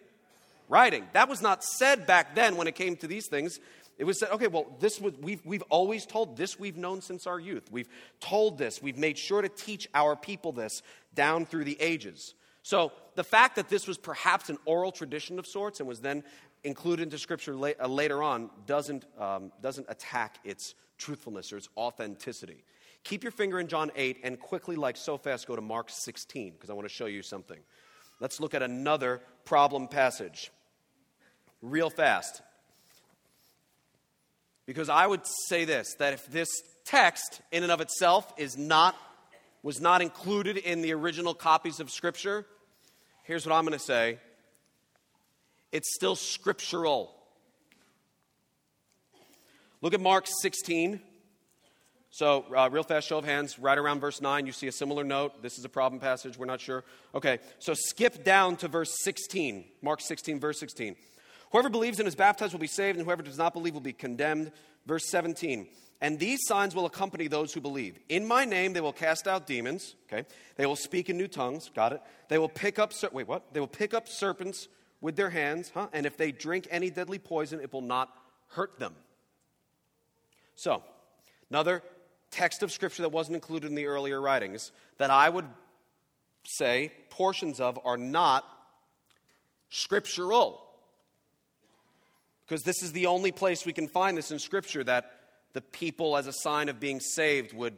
writing. 0.69 1.07
That 1.13 1.29
was 1.29 1.41
not 1.41 1.63
said 1.63 2.05
back 2.05 2.35
then 2.35 2.55
when 2.55 2.67
it 2.67 2.75
came 2.75 2.95
to 2.97 3.07
these 3.07 3.27
things. 3.27 3.59
It 3.97 4.05
was 4.05 4.19
said, 4.19 4.29
okay, 4.31 4.47
well, 4.47 4.65
this 4.79 4.99
was, 4.99 5.13
we've, 5.21 5.45
we've 5.45 5.61
always 5.63 6.05
told 6.05 6.35
this, 6.35 6.59
we've 6.59 6.77
known 6.77 7.01
since 7.01 7.27
our 7.27 7.39
youth. 7.39 7.71
We've 7.71 7.89
told 8.19 8.57
this, 8.57 8.81
we've 8.81 8.97
made 8.97 9.17
sure 9.17 9.41
to 9.41 9.49
teach 9.49 9.87
our 9.93 10.15
people 10.15 10.51
this 10.51 10.81
down 11.13 11.45
through 11.45 11.65
the 11.65 11.79
ages. 11.79 12.33
So 12.63 12.91
the 13.15 13.23
fact 13.23 13.57
that 13.57 13.69
this 13.69 13.87
was 13.87 13.97
perhaps 13.97 14.49
an 14.49 14.57
oral 14.65 14.91
tradition 14.91 15.37
of 15.37 15.45
sorts 15.45 15.79
and 15.79 15.87
was 15.87 15.99
then 15.99 16.23
included 16.63 17.03
into 17.03 17.17
Scripture 17.19 17.55
la- 17.55 17.71
uh, 17.79 17.87
later 17.87 18.23
on 18.23 18.49
doesn't, 18.65 19.05
um, 19.19 19.51
doesn't 19.61 19.85
attack 19.89 20.39
its 20.43 20.73
truthfulness 20.97 21.53
or 21.53 21.57
its 21.57 21.69
authenticity. 21.77 22.63
Keep 23.03 23.23
your 23.23 23.31
finger 23.31 23.59
in 23.59 23.67
John 23.67 23.91
8 23.95 24.21
and 24.23 24.39
quickly, 24.39 24.77
like 24.77 24.95
so 24.95 25.17
fast, 25.17 25.45
go 25.45 25.55
to 25.55 25.61
Mark 25.61 25.89
16 25.89 26.53
because 26.53 26.69
I 26.69 26.73
want 26.73 26.87
to 26.87 26.93
show 26.93 27.05
you 27.05 27.21
something. 27.21 27.59
Let's 28.23 28.39
look 28.39 28.53
at 28.53 28.63
another 28.63 29.19
problem 29.43 29.89
passage. 29.89 30.49
Real 31.61 31.89
fast. 31.89 32.41
Because 34.65 34.87
I 34.87 35.05
would 35.05 35.27
say 35.49 35.65
this 35.65 35.93
that 35.99 36.13
if 36.13 36.25
this 36.27 36.47
text, 36.85 37.41
in 37.51 37.63
and 37.63 37.71
of 37.71 37.81
itself, 37.81 38.33
is 38.37 38.57
not, 38.57 38.95
was 39.61 39.81
not 39.81 40.01
included 40.01 40.55
in 40.55 40.81
the 40.81 40.93
original 40.93 41.33
copies 41.33 41.81
of 41.81 41.91
Scripture, 41.91 42.45
here's 43.23 43.45
what 43.45 43.53
I'm 43.53 43.65
going 43.65 43.77
to 43.77 43.85
say 43.85 44.19
it's 45.73 45.93
still 45.93 46.15
scriptural. 46.15 47.13
Look 49.81 49.93
at 49.93 49.99
Mark 49.99 50.27
16. 50.27 51.01
So, 52.13 52.45
uh, 52.55 52.69
real 52.71 52.83
fast 52.83 53.07
show 53.07 53.17
of 53.17 53.25
hands, 53.25 53.57
right 53.57 53.75
around 53.75 53.99
verse 53.99 54.21
9, 54.21 54.45
you 54.45 54.51
see 54.51 54.67
a 54.67 54.71
similar 54.71 55.03
note. 55.03 55.41
This 55.41 55.57
is 55.57 55.65
a 55.65 55.69
problem 55.69 55.99
passage, 55.99 56.37
we're 56.37 56.45
not 56.45 56.61
sure. 56.61 56.83
Okay, 57.15 57.39
so 57.57 57.73
skip 57.73 58.23
down 58.23 58.55
to 58.57 58.67
verse 58.67 59.01
16. 59.01 59.65
Mark 59.81 59.99
16, 59.99 60.39
verse 60.39 60.59
16. 60.59 60.95
Whoever 61.51 61.69
believes 61.69 61.97
and 61.97 62.07
is 62.07 62.13
baptized 62.13 62.53
will 62.53 62.59
be 62.59 62.67
saved, 62.67 62.99
and 62.99 63.05
whoever 63.07 63.23
does 63.23 63.39
not 63.39 63.51
believe 63.51 63.73
will 63.73 63.81
be 63.81 63.93
condemned. 63.93 64.51
Verse 64.85 65.09
17. 65.09 65.65
And 66.01 66.19
these 66.19 66.41
signs 66.45 66.75
will 66.75 66.85
accompany 66.85 67.27
those 67.27 67.51
who 67.51 67.61
believe. 67.61 67.97
In 68.09 68.27
my 68.27 68.45
name 68.45 68.73
they 68.73 68.81
will 68.81 68.93
cast 68.93 69.27
out 69.27 69.47
demons. 69.47 69.95
Okay. 70.05 70.27
They 70.55 70.67
will 70.67 70.75
speak 70.75 71.09
in 71.09 71.17
new 71.17 71.27
tongues. 71.27 71.71
Got 71.73 71.93
it. 71.93 72.03
They 72.27 72.37
will 72.37 72.47
pick 72.47 72.77
up 72.77 72.93
ser- 72.93 73.09
wait 73.11 73.27
what? 73.27 73.55
They 73.55 73.59
will 73.59 73.65
pick 73.65 73.95
up 73.95 74.07
serpents 74.07 74.67
with 75.01 75.15
their 75.15 75.31
hands. 75.31 75.71
Huh? 75.73 75.87
And 75.93 76.05
if 76.05 76.15
they 76.15 76.31
drink 76.31 76.67
any 76.69 76.91
deadly 76.91 77.17
poison, 77.17 77.59
it 77.59 77.73
will 77.73 77.81
not 77.81 78.15
hurt 78.49 78.77
them. 78.77 78.93
So, 80.53 80.83
another 81.49 81.81
text 82.33 82.63
of 82.63 82.71
scripture 82.71 83.03
that 83.03 83.09
wasn't 83.09 83.35
included 83.35 83.67
in 83.67 83.75
the 83.75 83.85
earlier 83.85 84.19
writings 84.19 84.71
that 84.97 85.09
I 85.09 85.29
would 85.29 85.45
say, 86.45 86.91
portions 87.09 87.59
of, 87.59 87.79
are 87.85 87.97
not 87.97 88.45
scriptural. 89.69 90.61
Because 92.45 92.63
this 92.63 92.83
is 92.83 92.91
the 92.91 93.07
only 93.07 93.31
place 93.31 93.65
we 93.65 93.73
can 93.73 93.87
find 93.87 94.17
this 94.17 94.31
in 94.31 94.39
Scripture 94.39 94.83
that 94.83 95.11
the 95.53 95.61
people, 95.61 96.17
as 96.17 96.27
a 96.27 96.33
sign 96.33 96.69
of 96.69 96.79
being 96.79 96.99
saved, 96.99 97.53
would 97.53 97.75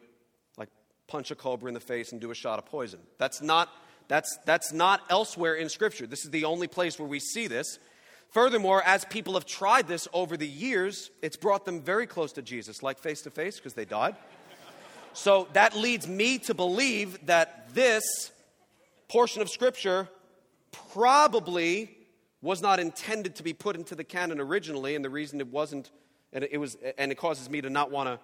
like 0.57 0.69
punch 1.07 1.31
a 1.31 1.35
cobra 1.35 1.67
in 1.67 1.73
the 1.73 1.79
face 1.79 2.11
and 2.11 2.19
do 2.19 2.31
a 2.31 2.35
shot 2.35 2.59
of 2.59 2.65
poison. 2.65 2.99
That's 3.17 3.41
not, 3.41 3.69
that's, 4.07 4.37
that's 4.45 4.73
not 4.73 5.01
elsewhere 5.09 5.55
in 5.55 5.69
Scripture. 5.69 6.07
This 6.07 6.25
is 6.25 6.31
the 6.31 6.45
only 6.45 6.67
place 6.67 6.97
where 6.97 7.07
we 7.07 7.19
see 7.19 7.47
this. 7.47 7.79
Furthermore, 8.31 8.81
as 8.83 9.05
people 9.05 9.35
have 9.35 9.45
tried 9.45 9.87
this 9.87 10.07
over 10.11 10.35
the 10.35 10.47
years, 10.47 11.11
it's 11.21 11.37
brought 11.37 11.63
them 11.63 11.81
very 11.81 12.07
close 12.07 12.33
to 12.33 12.41
Jesus, 12.41 12.81
like 12.81 12.99
face 12.99 13.21
to 13.21 13.29
face, 13.29 13.57
because 13.57 13.75
they 13.75 13.85
died. 13.85 14.15
So 15.15 15.47
that 15.53 15.75
leads 15.75 16.07
me 16.07 16.39
to 16.39 16.53
believe 16.53 17.25
that 17.27 17.73
this 17.73 18.03
portion 19.07 19.41
of 19.41 19.49
Scripture 19.49 20.09
probably 20.91 21.89
was 22.41 22.61
not 22.61 22.81
intended 22.81 23.35
to 23.35 23.43
be 23.43 23.53
put 23.53 23.77
into 23.77 23.95
the 23.95 24.03
canon 24.03 24.41
originally, 24.41 24.93
and 24.93 25.05
the 25.05 25.09
reason 25.09 25.39
it 25.39 25.47
wasn't, 25.47 25.89
and 26.33 26.43
it 26.43 26.57
was, 26.57 26.75
and 26.97 27.13
it 27.13 27.15
causes 27.15 27.49
me 27.49 27.61
to 27.61 27.69
not 27.69 27.91
want 27.91 28.09
to 28.09 28.19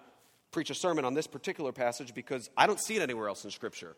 preach 0.50 0.68
a 0.68 0.74
sermon 0.74 1.06
on 1.06 1.14
this 1.14 1.26
particular 1.26 1.72
passage 1.72 2.12
because 2.12 2.50
I 2.58 2.66
don't 2.66 2.78
see 2.78 2.96
it 2.96 3.02
anywhere 3.02 3.28
else 3.28 3.44
in 3.44 3.50
Scripture. 3.50 3.96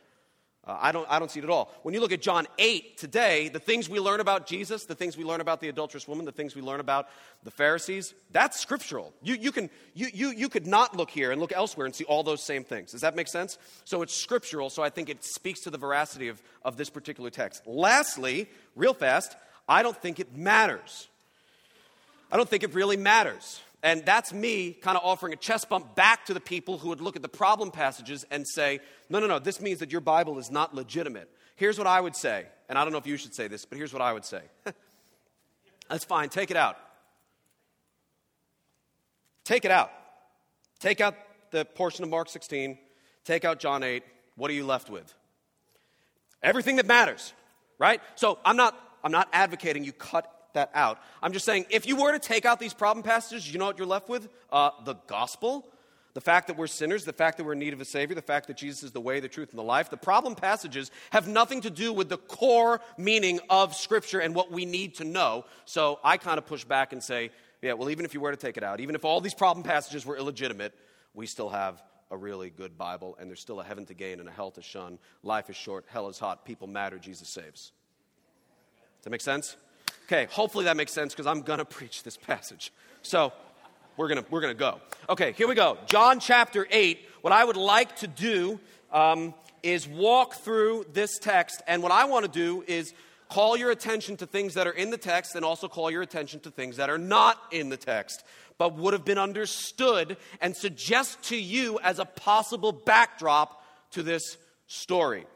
Uh, 0.66 0.78
I, 0.80 0.92
don't, 0.92 1.06
I 1.11 1.18
don't 1.18 1.30
see 1.30 1.40
it 1.40 1.44
at 1.44 1.50
all. 1.50 1.71
When 1.83 1.94
you 1.94 2.00
look 2.00 2.12
at 2.12 2.23
John 2.23 2.47
8 2.59 2.97
today, 2.97 3.49
the 3.49 3.59
things 3.59 3.88
we 3.88 4.00
learn 4.00 4.21
about 4.21 4.47
Jesus, 4.47 4.87
the 4.87 4.94
things 4.94 5.16
we 5.16 5.25
learn 5.25 5.42
about 5.42 5.61
the 5.61 5.68
adulterous 5.68 6.09
woman, 6.09 6.25
the 6.25 6.33
things 6.33 6.54
we 6.54 6.62
learn 6.62 6.80
about 6.80 7.09
the 7.42 7.50
Pharisees, 7.50 8.14
that's 8.33 8.59
scriptural. 8.59 9.12
You, 9.23 9.35
you, 9.35 9.52
can, 9.52 9.68
you, 9.94 10.09
you, 10.12 10.30
you 10.30 10.49
could 10.49 10.66
not 10.66 10.97
look 10.97 11.11
here 11.11 11.33
and 11.33 11.40
look 11.40 11.52
elsewhere 11.52 11.85
and 11.85 11.94
see 11.94 12.04
all 12.04 12.23
those 12.23 12.42
same 12.42 12.64
things. 12.64 12.92
Does 12.92 13.02
that 13.02 13.14
make 13.14 13.28
sense? 13.28 13.59
So 13.85 14.00
it's 14.00 14.14
scriptural, 14.14 14.71
so 14.71 14.83
I 14.83 14.88
think 14.88 15.11
it 15.11 15.23
speaks 15.23 15.61
to 15.61 15.71
the 15.71 15.78
veracity 15.78 16.28
of, 16.28 16.42
of 16.64 16.78
this 16.78 16.88
particular 16.88 17.28
text. 17.28 17.66
Lastly, 17.66 18.49
real 18.75 18.94
fast, 18.94 19.37
I 19.68 19.83
don't 19.83 19.97
think 19.97 20.18
it 20.18 20.35
matters. 20.35 21.09
I 22.33 22.38
don't 22.38 22.49
think 22.49 22.62
it 22.62 22.75
really 22.75 22.97
matters. 22.97 23.61
And 23.85 24.03
that's 24.07 24.33
me 24.33 24.73
kind 24.73 24.97
of 24.97 25.05
offering 25.05 25.35
a 25.35 25.37
chest 25.37 25.69
bump 25.69 25.95
back 25.95 26.25
to 26.25 26.35
the 26.35 26.41
people 26.41 26.79
who 26.79 26.88
would 26.88 27.03
look 27.03 27.17
at 27.17 27.23
the 27.23 27.29
problem 27.29 27.71
passages 27.71 28.25
and 28.31 28.49
say, 28.49 28.81
no, 29.11 29.21
no, 29.21 29.26
no, 29.26 29.38
this 29.38 29.61
means 29.61 29.81
that 29.81 29.93
your 29.93 30.00
Bible 30.00 30.38
is 30.38 30.50
not 30.50 30.75
legitimate. 30.75 31.29
Here's 31.57 31.76
what 31.76 31.87
I 31.87 32.00
would 32.00 32.17
say, 32.17 32.47
and 32.71 32.79
I 32.79 32.83
don't 32.83 32.93
know 32.93 32.99
if 32.99 33.07
you 33.07 33.19
should 33.19 33.35
say 33.35 33.47
this, 33.47 33.67
but 33.67 33.76
here's 33.76 33.93
what 33.93 34.00
I 34.00 34.14
would 34.14 34.25
say. 34.25 34.41
that's 35.91 36.07
fine, 36.07 36.31
take 36.31 36.50
it 36.50 36.57
out. 36.57 36.79
Take 39.45 39.67
it 39.67 39.71
out. 39.71 39.93
Take 40.81 41.03
out 41.03 41.14
the 41.50 41.67
portion 41.67 42.05
of 42.05 42.11
Mark 42.11 42.31
16, 42.31 42.79
take 43.26 43.45
out 43.45 43.59
John 43.61 43.83
8. 43.83 44.03
What 44.37 44.50
are 44.50 44.55
you 44.55 44.64
left 44.64 44.88
with? 44.88 45.12
Everything 46.43 46.76
that 46.76 46.87
matters, 46.87 47.35
right? 47.79 48.00
So 48.14 48.38
I'm 48.47 48.57
not, 48.57 48.75
I'm 49.05 49.12
not 49.12 49.29
advocating 49.31 49.85
you 49.85 49.93
cut 49.93 50.31
that 50.54 50.70
out. 50.75 50.99
I'm 51.23 51.32
just 51.32 51.44
saying, 51.44 51.66
if 51.70 51.87
you 51.87 51.96
were 51.96 52.12
to 52.12 52.18
take 52.18 52.44
out 52.44 52.58
these 52.58 52.75
problem 52.75 53.02
passages, 53.02 53.52
you 53.52 53.58
know 53.58 53.66
what 53.66 53.78
you're 53.78 53.87
left 53.87 54.08
with? 54.08 54.28
Uh, 54.50 54.70
the 54.84 54.94
gospel, 55.06 55.66
the 56.14 56.20
fact 56.20 56.46
that 56.46 56.56
we're 56.56 56.66
sinners, 56.66 57.04
the 57.04 57.12
fact 57.12 57.37
that 57.37 57.44
we're 57.44 57.52
in 57.52 57.58
need 57.58 57.73
of 57.73 57.80
a 57.80 57.84
Savior, 57.84 58.14
the 58.14 58.23
fact 58.23 58.46
that 58.46 58.56
Jesus 58.56 58.82
is 58.84 58.92
the 58.92 59.00
way, 59.00 59.20
the 59.20 59.28
truth, 59.28 59.50
and 59.50 59.58
the 59.58 59.64
life. 59.64 59.90
The 59.90 59.96
problem 59.96 60.34
passages 60.34 60.90
have 61.11 61.28
nothing 61.28 61.61
to 61.62 61.70
do 61.70 61.92
with 61.92 62.08
the 62.08 62.18
core 62.18 62.80
meaning 62.96 63.40
of 63.50 63.75
Scripture 63.75 64.20
and 64.20 64.34
what 64.34 64.50
we 64.50 64.64
need 64.64 64.96
to 64.96 65.04
know. 65.04 65.44
So 65.64 65.99
I 66.02 66.16
kind 66.16 66.38
of 66.38 66.46
push 66.46 66.64
back 66.64 66.92
and 66.92 67.02
say, 67.02 67.30
yeah, 67.62 67.73
well, 67.73 67.90
even 67.90 68.04
if 68.04 68.14
you 68.14 68.20
were 68.20 68.30
to 68.30 68.37
take 68.37 68.56
it 68.56 68.62
out, 68.62 68.80
even 68.80 68.94
if 68.94 69.04
all 69.04 69.20
these 69.20 69.34
problem 69.34 69.64
passages 69.64 70.06
were 70.06 70.16
illegitimate, 70.16 70.75
we 71.14 71.26
still 71.26 71.49
have 71.49 71.82
a 72.11 72.16
really 72.16 72.50
good 72.50 72.78
Bible, 72.78 73.16
and 73.18 73.28
there's 73.28 73.40
still 73.40 73.61
a 73.61 73.64
heaven 73.64 73.87
to 73.87 73.94
gain 73.94 74.20
and 74.20 74.28
a 74.28 74.32
hell 74.32 74.50
to 74.52 74.62
shun. 74.62 74.99
Life 75.23 75.50
is 75.50 75.56
short, 75.56 75.84
hell 75.88 76.08
is 76.08 76.18
hot, 76.18 76.44
people 76.44 76.68
matter, 76.68 76.99
Jesus 76.99 77.28
saves. 77.28 77.73
Does 78.99 79.04
that 79.04 79.11
make 79.11 79.20
sense? 79.20 79.56
Okay, 80.04 80.26
hopefully 80.30 80.64
that 80.66 80.76
makes 80.76 80.92
sense 80.92 81.12
because 81.12 81.26
I'm 81.26 81.42
going 81.42 81.58
to 81.58 81.64
preach 81.64 82.02
this 82.02 82.16
passage. 82.16 82.73
So 83.02 83.32
we're 83.96 84.08
going 84.08 84.25
we're 84.30 84.40
gonna 84.40 84.54
go. 84.54 84.80
Okay, 85.08 85.32
here 85.32 85.49
we 85.49 85.54
go. 85.54 85.78
John 85.87 86.20
chapter 86.20 86.66
8. 86.70 86.99
What 87.23 87.32
I 87.32 87.44
would 87.44 87.56
like 87.56 87.96
to 87.96 88.06
do 88.06 88.61
um, 88.92 89.34
is 89.62 89.88
walk 89.88 90.34
through 90.34 90.87
this 90.92 91.18
text, 91.18 91.62
and 91.66 91.82
what 91.82 91.92
I 91.92 92.04
want 92.04 92.26
to 92.26 92.30
do 92.30 92.64
is 92.66 92.92
call 93.30 93.56
your 93.56 93.70
attention 93.70 94.16
to 94.18 94.26
things 94.26 94.54
that 94.54 94.66
are 94.66 94.73
in 94.73 94.90
the 94.90 94.99
text 94.99 95.34
and 95.37 95.44
also 95.44 95.68
call 95.68 95.90
your 95.90 96.02
attention 96.02 96.40
to 96.40 96.50
things 96.50 96.76
that 96.76 96.90
are 96.90 96.99
not 96.99 97.38
in 97.50 97.70
the 97.70 97.76
text 97.76 98.25
but 98.58 98.76
would 98.76 98.92
have 98.92 99.04
been 99.04 99.18
understood 99.18 100.16
and 100.40 100.56
suggest 100.56 101.23
to 101.25 101.37
you 101.37 101.78
as 101.82 101.99
a 101.99 102.04
possible 102.04 102.73
backdrop 102.73 103.62
to 103.92 104.02
this 104.02 104.37
story. 104.66 105.26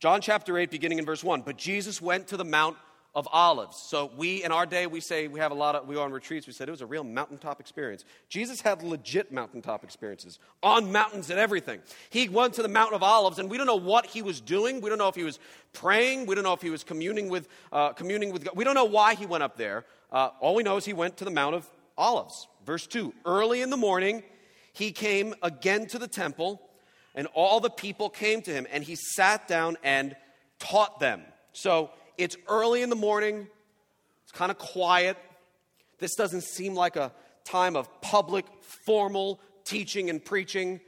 John 0.00 0.20
chapter 0.20 0.58
8, 0.58 0.70
beginning 0.70 0.98
in 0.98 1.06
verse 1.06 1.22
1. 1.22 1.42
But 1.42 1.56
Jesus 1.56 2.02
went 2.02 2.28
to 2.28 2.36
the 2.36 2.44
Mount 2.44 2.76
of 3.14 3.28
olives. 3.30 3.76
So 3.76 4.10
we 4.16 4.42
in 4.42 4.50
our 4.50 4.66
day 4.66 4.86
we 4.86 5.00
say 5.00 5.28
we 5.28 5.38
have 5.38 5.52
a 5.52 5.54
lot 5.54 5.76
of 5.76 5.86
we 5.86 5.94
go 5.94 6.02
on 6.02 6.10
retreats. 6.10 6.46
We 6.46 6.52
said 6.52 6.68
it 6.68 6.72
was 6.72 6.80
a 6.80 6.86
real 6.86 7.04
mountaintop 7.04 7.60
experience. 7.60 8.04
Jesus 8.28 8.60
had 8.60 8.82
legit 8.82 9.30
mountaintop 9.30 9.84
experiences 9.84 10.38
on 10.62 10.90
mountains 10.90 11.30
and 11.30 11.38
everything. 11.38 11.80
He 12.10 12.28
went 12.28 12.54
to 12.54 12.62
the 12.62 12.68
Mount 12.68 12.92
of 12.92 13.02
Olives, 13.02 13.38
and 13.38 13.48
we 13.48 13.56
don't 13.56 13.66
know 13.66 13.76
what 13.76 14.06
he 14.06 14.20
was 14.20 14.40
doing. 14.40 14.80
We 14.80 14.88
don't 14.88 14.98
know 14.98 15.08
if 15.08 15.14
he 15.14 15.22
was 15.22 15.38
praying. 15.72 16.26
We 16.26 16.34
don't 16.34 16.44
know 16.44 16.54
if 16.54 16.62
he 16.62 16.70
was 16.70 16.82
communing 16.82 17.28
with 17.28 17.48
uh, 17.72 17.92
communing 17.92 18.32
with 18.32 18.44
God. 18.44 18.56
We 18.56 18.64
don't 18.64 18.74
know 18.74 18.84
why 18.84 19.14
he 19.14 19.26
went 19.26 19.44
up 19.44 19.56
there. 19.56 19.84
Uh, 20.10 20.30
all 20.40 20.54
we 20.54 20.62
know 20.62 20.76
is 20.76 20.84
he 20.84 20.92
went 20.92 21.16
to 21.18 21.24
the 21.24 21.30
Mount 21.30 21.54
of 21.54 21.70
Olives. 21.96 22.48
Verse 22.66 22.86
two. 22.86 23.14
Early 23.24 23.62
in 23.62 23.70
the 23.70 23.76
morning, 23.76 24.24
he 24.72 24.90
came 24.90 25.34
again 25.40 25.86
to 25.88 26.00
the 26.00 26.08
temple, 26.08 26.60
and 27.14 27.28
all 27.34 27.60
the 27.60 27.70
people 27.70 28.10
came 28.10 28.42
to 28.42 28.50
him, 28.50 28.66
and 28.72 28.82
he 28.82 28.96
sat 28.96 29.46
down 29.46 29.76
and 29.84 30.16
taught 30.58 30.98
them. 30.98 31.22
So 31.52 31.90
it's 32.16 32.36
early 32.48 32.82
in 32.82 32.90
the 32.90 32.96
morning, 32.96 33.46
it's 34.22 34.32
kind 34.32 34.50
of 34.50 34.58
quiet. 34.58 35.16
This 35.98 36.14
doesn't 36.14 36.42
seem 36.42 36.74
like 36.74 36.96
a 36.96 37.12
time 37.44 37.76
of 37.76 37.88
public, 38.00 38.46
formal 38.60 39.40
teaching 39.64 40.10
and 40.10 40.24
preaching. 40.24 40.80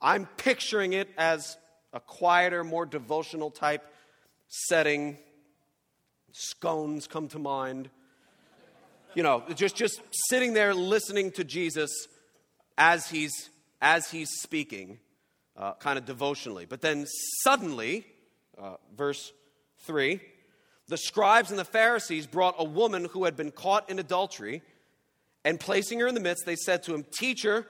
I'm 0.00 0.26
picturing 0.36 0.92
it 0.92 1.08
as 1.16 1.56
a 1.92 2.00
quieter, 2.00 2.64
more 2.64 2.86
devotional 2.86 3.50
type 3.50 3.84
setting. 4.48 5.18
Scones 6.32 7.06
come 7.06 7.28
to 7.28 7.38
mind. 7.38 7.88
You 9.14 9.22
know, 9.22 9.44
just, 9.54 9.76
just 9.76 10.00
sitting 10.28 10.54
there 10.54 10.74
listening 10.74 11.30
to 11.32 11.44
Jesus 11.44 12.08
as 12.76 13.08
he's, 13.08 13.50
as 13.80 14.10
he's 14.10 14.30
speaking, 14.40 14.98
uh, 15.56 15.74
kind 15.74 15.98
of 15.98 16.04
devotionally. 16.04 16.66
But 16.66 16.80
then 16.80 17.06
suddenly, 17.42 18.06
uh, 18.58 18.74
verse 18.96 19.32
3 19.82 20.20
the 20.88 20.96
scribes 20.96 21.50
and 21.50 21.58
the 21.58 21.64
Pharisees 21.64 22.26
brought 22.26 22.56
a 22.58 22.64
woman 22.64 23.06
who 23.06 23.24
had 23.24 23.36
been 23.36 23.50
caught 23.50 23.88
in 23.88 23.98
adultery, 23.98 24.62
and 25.44 25.58
placing 25.60 26.00
her 26.00 26.06
in 26.06 26.14
the 26.14 26.20
midst, 26.20 26.46
they 26.46 26.56
said 26.56 26.82
to 26.84 26.94
him, 26.94 27.04
Teacher, 27.18 27.66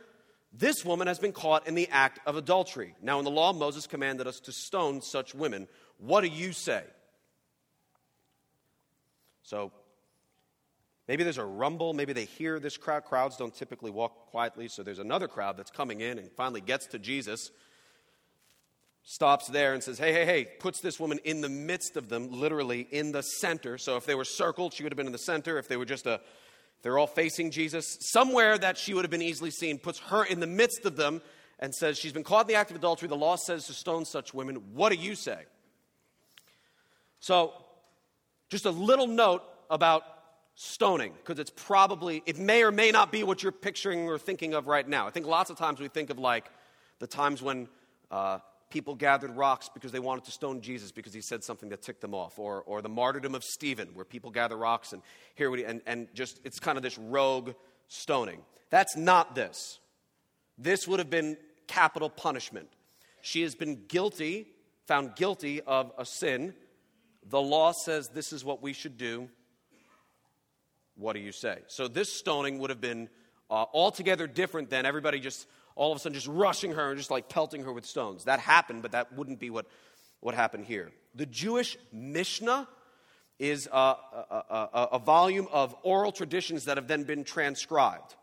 this 0.53 0.85
woman 0.85 1.09
has 1.09 1.19
been 1.19 1.33
caught 1.33 1.67
in 1.67 1.75
the 1.75 1.89
act 1.91 2.21
of 2.27 2.37
adultery. 2.37 2.95
Now, 3.03 3.19
in 3.19 3.25
the 3.25 3.31
law, 3.31 3.53
Moses 3.53 3.87
commanded 3.87 4.27
us 4.27 4.39
to 4.41 4.53
stone 4.53 5.03
such 5.03 5.35
women. 5.35 5.67
What 5.99 6.21
do 6.21 6.29
you 6.29 6.53
say? 6.53 6.83
So, 9.43 9.73
maybe 11.09 11.25
there's 11.25 11.39
a 11.39 11.45
rumble. 11.45 11.93
Maybe 11.93 12.13
they 12.13 12.25
hear 12.25 12.61
this 12.61 12.77
crowd. 12.77 13.05
Crowds 13.05 13.37
don't 13.37 13.55
typically 13.55 13.91
walk 13.91 14.31
quietly, 14.31 14.69
so 14.69 14.83
there's 14.83 15.01
another 15.01 15.29
crowd 15.29 15.57
that's 15.57 15.71
coming 15.71 16.01
in 16.01 16.19
and 16.19 16.31
finally 16.33 16.61
gets 16.61 16.87
to 16.89 16.99
Jesus 16.99 17.51
stops 19.05 19.47
there 19.49 19.75
and 19.75 19.83
says, 19.83 19.99
Hey, 19.99 20.13
hey, 20.13 20.25
hey, 20.25 20.45
puts 20.59 20.81
this 20.81 20.99
woman 20.99 21.21
in 21.25 21.41
the 21.41 21.49
midst 21.49 21.97
of 21.97 22.09
them, 22.09 22.29
literally 22.31 22.89
in 22.91 23.13
the 23.13 23.23
center. 23.23 23.79
So 23.79 23.97
if 23.97 24.07
they 24.07 24.15
were 24.15 24.25
circled, 24.25 24.73
she 24.73 24.83
would 24.83 24.93
have 24.93 24.97
been 24.97 25.07
in 25.07 25.13
the 25.13 25.19
center. 25.19 25.59
If 25.59 25.69
they 25.69 25.77
were 25.77 25.85
just 25.85 26.07
a, 26.07 26.21
they're 26.83 26.99
all 26.99 27.07
facing 27.07 27.51
Jesus, 27.51 27.99
somewhere 28.01 28.59
that 28.59 28.77
she 28.77 28.95
would 28.95 29.05
have 29.05 29.11
been 29.11 29.23
easily 29.23 29.51
seen, 29.51 29.79
puts 29.79 29.99
her 30.01 30.25
in 30.25 30.41
the 30.41 30.47
midst 30.47 30.85
of 30.85 30.97
them 30.97 31.23
and 31.61 31.75
says, 31.75 31.99
She's 31.99 32.13
been 32.13 32.25
caught 32.25 32.43
in 32.43 32.49
the 32.49 32.55
act 32.55 32.71
of 32.71 32.77
adultery. 32.77 33.09
The 33.09 33.17
law 33.17 33.37
says 33.37 33.67
to 33.67 33.75
stone 33.75 34.05
such 34.05 34.35
women. 34.35 34.57
What 34.75 34.91
do 34.91 34.97
you 34.97 35.15
say? 35.15 35.45
So, 37.21 37.55
just 38.51 38.67
a 38.67 38.71
little 38.71 39.07
note 39.07 39.43
about 39.71 40.03
stoning, 40.57 41.13
because 41.13 41.39
it's 41.39 41.51
probably, 41.51 42.23
it 42.27 42.39
may 42.39 42.63
or 42.63 42.71
may 42.71 42.91
not 42.91 43.11
be 43.11 43.23
what 43.25 43.43
you're 43.43 43.51
picturing 43.51 44.07
or 44.07 44.19
thinking 44.19 44.55
of 44.55 44.67
right 44.67 44.87
now. 44.87 45.07
I 45.07 45.11
think 45.11 45.27
lots 45.27 45.51
of 45.51 45.57
times 45.57 45.81
we 45.81 45.89
think 45.89 46.11
of 46.11 46.19
like 46.19 46.49
the 47.01 47.07
times 47.07 47.43
when 47.43 47.69
uh, 48.11 48.39
people 48.75 48.97
gathered 48.97 49.31
rocks 49.37 49.71
because 49.73 49.93
they 49.93 50.01
wanted 50.01 50.25
to 50.25 50.33
stone 50.33 50.61
Jesus 50.61 50.91
because 50.91 51.15
he 51.15 51.21
said 51.21 51.45
something 51.45 51.69
that 51.69 51.81
ticked 51.81 52.01
them 52.01 52.13
off, 52.13 52.41
or, 52.41 52.65
or 52.67 52.83
the 52.83 52.89
martyrdom 52.89 53.33
of 53.33 53.45
Stephen, 53.45 53.89
where 53.95 54.05
people 54.05 54.33
gather 54.33 54.57
rocks 54.57 54.93
and 54.93 55.01
hear 55.37 55.49
what 55.49 55.61
he, 55.61 55.65
and, 55.65 55.81
and 55.87 56.09
just 56.13 56.41
it's 56.43 56.59
kind 56.59 56.77
of 56.77 56.83
this 56.83 56.99
rogue 56.99 57.53
stoning. 57.87 58.41
That's 58.71 58.97
not 58.97 59.37
this. 59.37 59.79
This 60.59 60.89
would 60.89 60.99
have 60.99 61.09
been 61.09 61.37
capital 61.69 62.11
punishment. 62.11 62.69
She 63.23 63.43
has 63.43 63.55
been 63.55 63.85
guilty, 63.87 64.49
found 64.89 65.15
guilty 65.15 65.61
of 65.61 65.93
a 65.97 66.05
sin. 66.05 66.53
The 67.31 67.41
law 67.41 67.71
says 67.71 68.09
this 68.09 68.33
is 68.33 68.45
what 68.45 68.61
we 68.61 68.73
should 68.73 68.99
do. 68.99 69.29
What 70.97 71.13
do 71.13 71.21
you 71.21 71.31
say? 71.31 71.59
So 71.69 71.87
this 71.87 72.13
stoning 72.13 72.59
would 72.59 72.71
have 72.71 72.81
been 72.81 73.09
uh, 73.49 73.67
altogether 73.73 74.27
different 74.27 74.69
than 74.69 74.85
everybody 74.85 75.21
just 75.21 75.47
all 75.77 75.93
of 75.93 75.97
a 75.97 76.01
sudden 76.01 76.15
just 76.15 76.29
rushing 76.29 76.73
her 76.73 76.91
and 76.91 76.99
just 76.99 77.11
like 77.11 77.29
pelting 77.29 77.65
her 77.65 77.73
with 77.73 77.85
stones. 77.85 78.25
That 78.25 78.41
happened, 78.41 78.83
but 78.83 78.93
that 78.93 79.13
wouldn't 79.13 79.41
be 79.41 79.51
what, 79.51 79.67
what 80.21 80.35
happened 80.35 80.67
here. 80.67 80.91
The 81.15 81.27
Jewish 81.27 81.77
Mishnah 81.93 82.69
is 83.39 83.69
a, 83.73 83.77
a, 83.77 84.45
a, 84.51 84.89
a, 84.93 84.99
volume 84.99 85.49
of 85.53 85.75
oral 85.83 86.13
traditions 86.13 86.65
that 86.65 86.77
have 86.77 86.87
then 86.87 87.03
been 87.03 87.25
transcribed. 87.25 88.15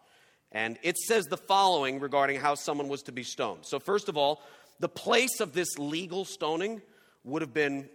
And 0.53 0.77
it 0.83 0.97
says 0.97 1.25
the 1.25 1.37
following 1.37 1.99
regarding 1.99 2.39
how 2.39 2.55
someone 2.55 2.87
was 2.87 3.03
to 3.03 3.11
be 3.11 3.23
stoned. 3.23 3.65
So, 3.65 3.79
first 3.79 4.09
of 4.09 4.17
all, 4.17 4.41
the 4.79 4.89
place 4.89 5.39
of 5.39 5.53
this 5.53 5.77
legal 5.77 6.25
stoning 6.25 6.81
would 7.23 7.41
have 7.41 7.53
been 7.53 7.89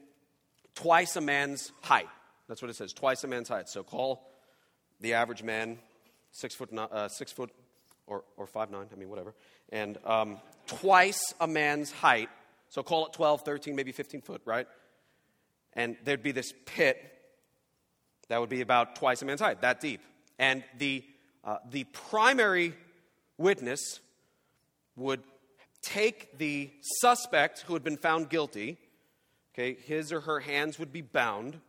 twice 0.75 1.17
a 1.17 1.21
man's 1.21 1.73
height. 1.83 2.09
That's 2.49 2.63
what 2.63 2.71
it 2.71 2.77
says, 2.77 2.93
twice 2.93 3.25
a 3.25 3.29
man's 3.29 3.49
height. 3.49 3.69
So, 3.69 3.83
call 3.83 4.31
the 5.01 5.15
average 5.15 5.43
man 5.43 5.79
six 6.33 6.55
foot, 6.55 6.71
uh, 6.77 7.09
six 7.09 7.33
foot 7.33 7.51
or, 8.07 8.25
or 8.37 8.47
five 8.47 8.71
nine, 8.71 8.87
I 8.93 8.97
mean, 8.97 9.09
whatever, 9.09 9.35
and 9.71 9.99
um, 10.05 10.39
twice 10.67 11.35
a 11.41 11.47
man's 11.47 11.91
height. 11.91 12.29
So, 12.69 12.83
call 12.83 13.07
it 13.07 13.13
12, 13.13 13.43
13, 13.43 13.77
maybe 13.77 13.93
15 13.93 14.23
foot, 14.23 14.43
right? 14.45 14.67
And 15.75 15.97
there'd 16.05 16.23
be 16.23 16.33
this 16.33 16.53
pit 16.65 17.01
that 18.29 18.41
would 18.41 18.51
be 18.51 18.61
about 18.61 18.97
twice 18.97 19.23
a 19.23 19.25
man's 19.25 19.41
height, 19.41 19.61
that 19.61 19.81
deep. 19.81 20.01
And 20.39 20.65
the 20.79 21.05
uh, 21.47 21.59
the 21.71 21.85
primary 21.85 22.75
witness 23.39 24.01
would 24.97 25.23
take 25.81 26.37
the 26.39 26.71
suspect 27.01 27.61
who 27.61 27.75
had 27.75 27.85
been 27.85 27.97
found 27.97 28.29
guilty, 28.29 28.79
okay, 29.55 29.75
his 29.75 30.13
or 30.13 30.23
her 30.23 30.41
hands 30.41 30.79
would 30.79 30.93
be 30.93 31.03
bound, 31.03 31.61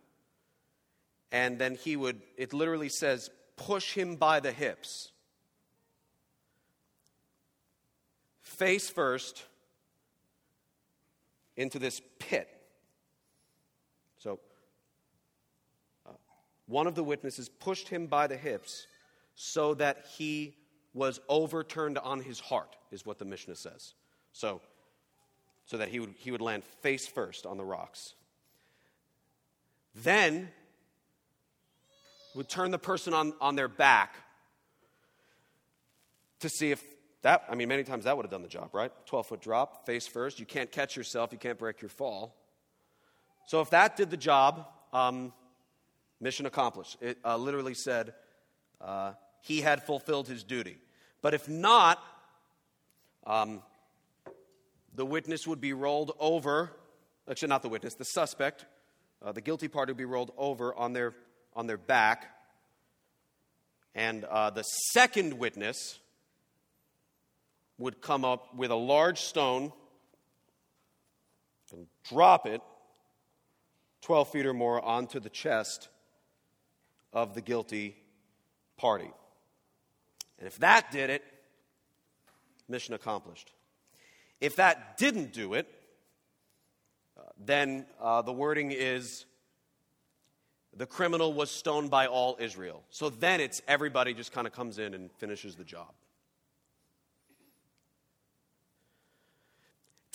and 1.32 1.60
then 1.60 1.76
he 1.76 1.96
would, 1.96 2.22
it 2.38 2.54
literally 2.54 2.90
says, 2.90 3.30
push 3.56 3.94
him 3.94 4.16
by 4.16 4.40
the 4.40 4.52
hips. 4.52 5.12
Face 8.58 8.90
first 8.90 9.44
into 11.56 11.80
this 11.80 12.02
pit. 12.20 12.50
So, 14.18 14.40
uh, 16.08 16.12
one 16.68 16.88
of 16.88 16.96
the 16.96 17.04
witnesses 17.04 17.50
pushed 17.50 17.88
him 17.88 18.08
by 18.08 18.28
the 18.28 18.38
hips 18.38 18.88
so 19.36 19.76
that 19.76 20.06
he 20.18 20.56
was 20.94 21.20
overturned 21.30 22.00
on 22.00 22.22
his 22.22 22.40
heart, 22.40 22.76
is 22.92 23.06
what 23.06 23.20
the 23.20 23.26
Mishnah 23.26 23.56
says. 23.56 23.94
So, 24.34 24.62
so 25.66 25.78
that 25.78 25.90
he 25.90 26.00
would, 26.00 26.16
he 26.18 26.32
would 26.32 26.42
land 26.42 26.64
face 26.64 27.06
first 27.06 27.46
on 27.46 27.58
the 27.58 27.64
rocks. 27.64 28.16
Then 29.94 30.50
would 32.34 32.50
turn 32.50 32.72
the 32.72 32.80
person 32.80 33.14
on, 33.14 33.34
on 33.40 33.56
their 33.56 33.68
back 33.68 34.16
to 36.40 36.50
see 36.50 36.72
if 36.72 36.84
that, 37.24 37.44
I 37.50 37.56
mean, 37.56 37.68
many 37.68 37.84
times 37.84 38.04
that 38.04 38.16
would 38.16 38.26
have 38.26 38.32
done 38.32 38.44
the 38.44 38.48
job, 38.48 38.70
right? 38.74 38.92
12 39.06 39.28
foot 39.28 39.42
drop, 39.42 39.86
face 39.86 40.08
first. 40.08 40.40
You 40.40 40.46
can't 40.46 40.72
catch 40.72 40.96
yourself, 40.96 41.32
you 41.32 41.38
can't 41.38 41.58
break 41.58 41.82
your 41.82 41.90
fall. 41.90 42.36
So 43.48 43.62
if 43.62 43.70
that 43.72 43.96
did 43.98 44.10
the 44.10 44.18
job, 44.18 44.68
um, 44.94 45.34
mission 46.20 46.46
accomplished. 46.46 46.98
It 47.02 47.18
uh, 47.26 47.38
literally 47.38 47.74
said, 47.74 48.14
uh, 48.82 49.14
he 49.42 49.62
had 49.62 49.84
fulfilled 49.84 50.28
his 50.28 50.44
duty. 50.44 50.78
But 51.22 51.34
if 51.34 51.50
not, 51.50 52.04
um, 53.26 53.62
the 54.94 55.06
witness 55.06 55.48
would 55.48 55.62
be 55.62 55.74
rolled 55.74 56.12
over, 56.20 56.72
actually, 57.30 57.50
not 57.50 57.62
the 57.62 57.70
witness, 57.70 57.96
the 57.96 58.04
suspect, 58.04 58.66
uh, 59.24 59.32
the 59.32 59.42
guilty 59.42 59.68
party 59.68 59.92
would 59.92 59.98
be 59.98 60.06
rolled 60.06 60.32
over 60.38 60.74
on 60.76 60.94
their, 60.94 61.16
on 61.56 61.68
their 61.68 61.78
back. 61.78 62.28
And 63.96 64.24
uh, 64.26 64.52
the 64.52 64.64
second 64.64 65.34
witness 65.34 66.00
would 67.78 68.02
come 68.02 68.26
up 68.26 68.56
with 68.56 68.72
a 68.72 68.76
large 68.76 69.22
stone 69.22 69.72
and 71.72 71.88
drop 72.10 72.46
it 72.46 72.62
12 74.02 74.30
feet 74.30 74.46
or 74.46 74.54
more 74.54 74.84
onto 74.84 75.20
the 75.20 75.30
chest 75.30 75.90
of 77.14 77.34
the 77.34 77.42
guilty 77.42 77.96
party. 78.78 79.12
And 80.40 80.48
if 80.48 80.58
that 80.60 80.92
did 80.92 81.10
it, 81.10 81.24
mission 82.70 82.94
accomplished. 82.94 83.52
If 84.40 84.58
that 84.58 84.98
didn't 84.98 85.34
do 85.34 85.56
it, 85.56 85.68
uh, 87.18 87.22
then 87.44 87.86
uh, 88.00 88.22
the 88.22 88.34
wording 88.34 88.72
is 88.72 89.26
the 90.76 90.86
criminal 90.86 91.34
was 91.34 91.50
stoned 91.50 91.90
by 91.90 92.06
all 92.06 92.38
Israel. 92.40 92.84
So 92.92 93.10
then 93.10 93.42
it's 93.42 93.62
everybody 93.68 94.14
just 94.14 94.32
kind 94.32 94.46
of 94.46 94.54
comes 94.54 94.78
in 94.78 94.94
and 94.94 95.12
finishes 95.14 95.56
the 95.56 95.64
job. 95.64 95.92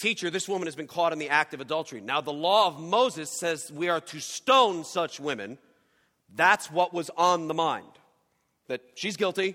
Teacher, 0.02 0.30
this 0.30 0.48
woman 0.48 0.66
has 0.66 0.74
been 0.74 0.88
caught 0.88 1.12
in 1.12 1.20
the 1.20 1.28
act 1.28 1.54
of 1.54 1.60
adultery. 1.60 2.00
Now, 2.00 2.20
the 2.20 2.32
law 2.32 2.66
of 2.66 2.80
Moses 2.80 3.30
says 3.30 3.70
we 3.70 3.88
are 3.88 4.00
to 4.00 4.18
stone 4.18 4.82
such 4.82 5.20
women. 5.20 5.58
That's 6.34 6.68
what 6.72 6.92
was 6.92 7.08
on 7.16 7.46
the 7.46 7.54
mind. 7.54 7.86
That 8.66 8.80
she's 8.96 9.16
guilty, 9.16 9.54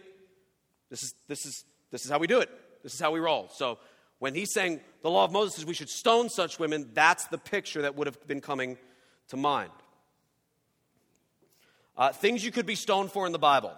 this 0.90 1.04
is, 1.04 1.16
this, 1.28 1.46
is, 1.46 1.66
this 1.92 2.06
is 2.06 2.12
how 2.12 2.18
we 2.18 2.28
do 2.28 2.40
it. 2.40 2.50
This 2.82 2.94
is 2.94 3.00
how 3.02 3.12
we 3.12 3.20
roll. 3.20 3.50
So 3.54 3.78
when 4.20 4.36
he's 4.36 4.54
saying 4.54 4.80
the 5.02 5.10
law 5.10 5.26
of 5.26 5.34
Moses 5.34 5.56
says 5.56 5.66
we 5.66 5.74
should 5.74 5.90
stone 5.90 6.30
such 6.30 6.60
women, 6.60 6.92
that's 6.94 7.26
the 7.26 7.38
picture 7.38 7.82
that 7.82 7.98
would 7.98 8.08
have 8.08 8.26
been 8.26 8.40
coming 8.40 8.78
to 9.28 9.36
mind. 9.36 9.72
Uh, 11.98 12.14
things 12.14 12.46
you 12.46 12.54
could 12.54 12.66
be 12.66 12.76
stoned 12.76 13.12
for 13.12 13.26
in 13.26 13.34
the 13.34 13.38
Bible 13.38 13.74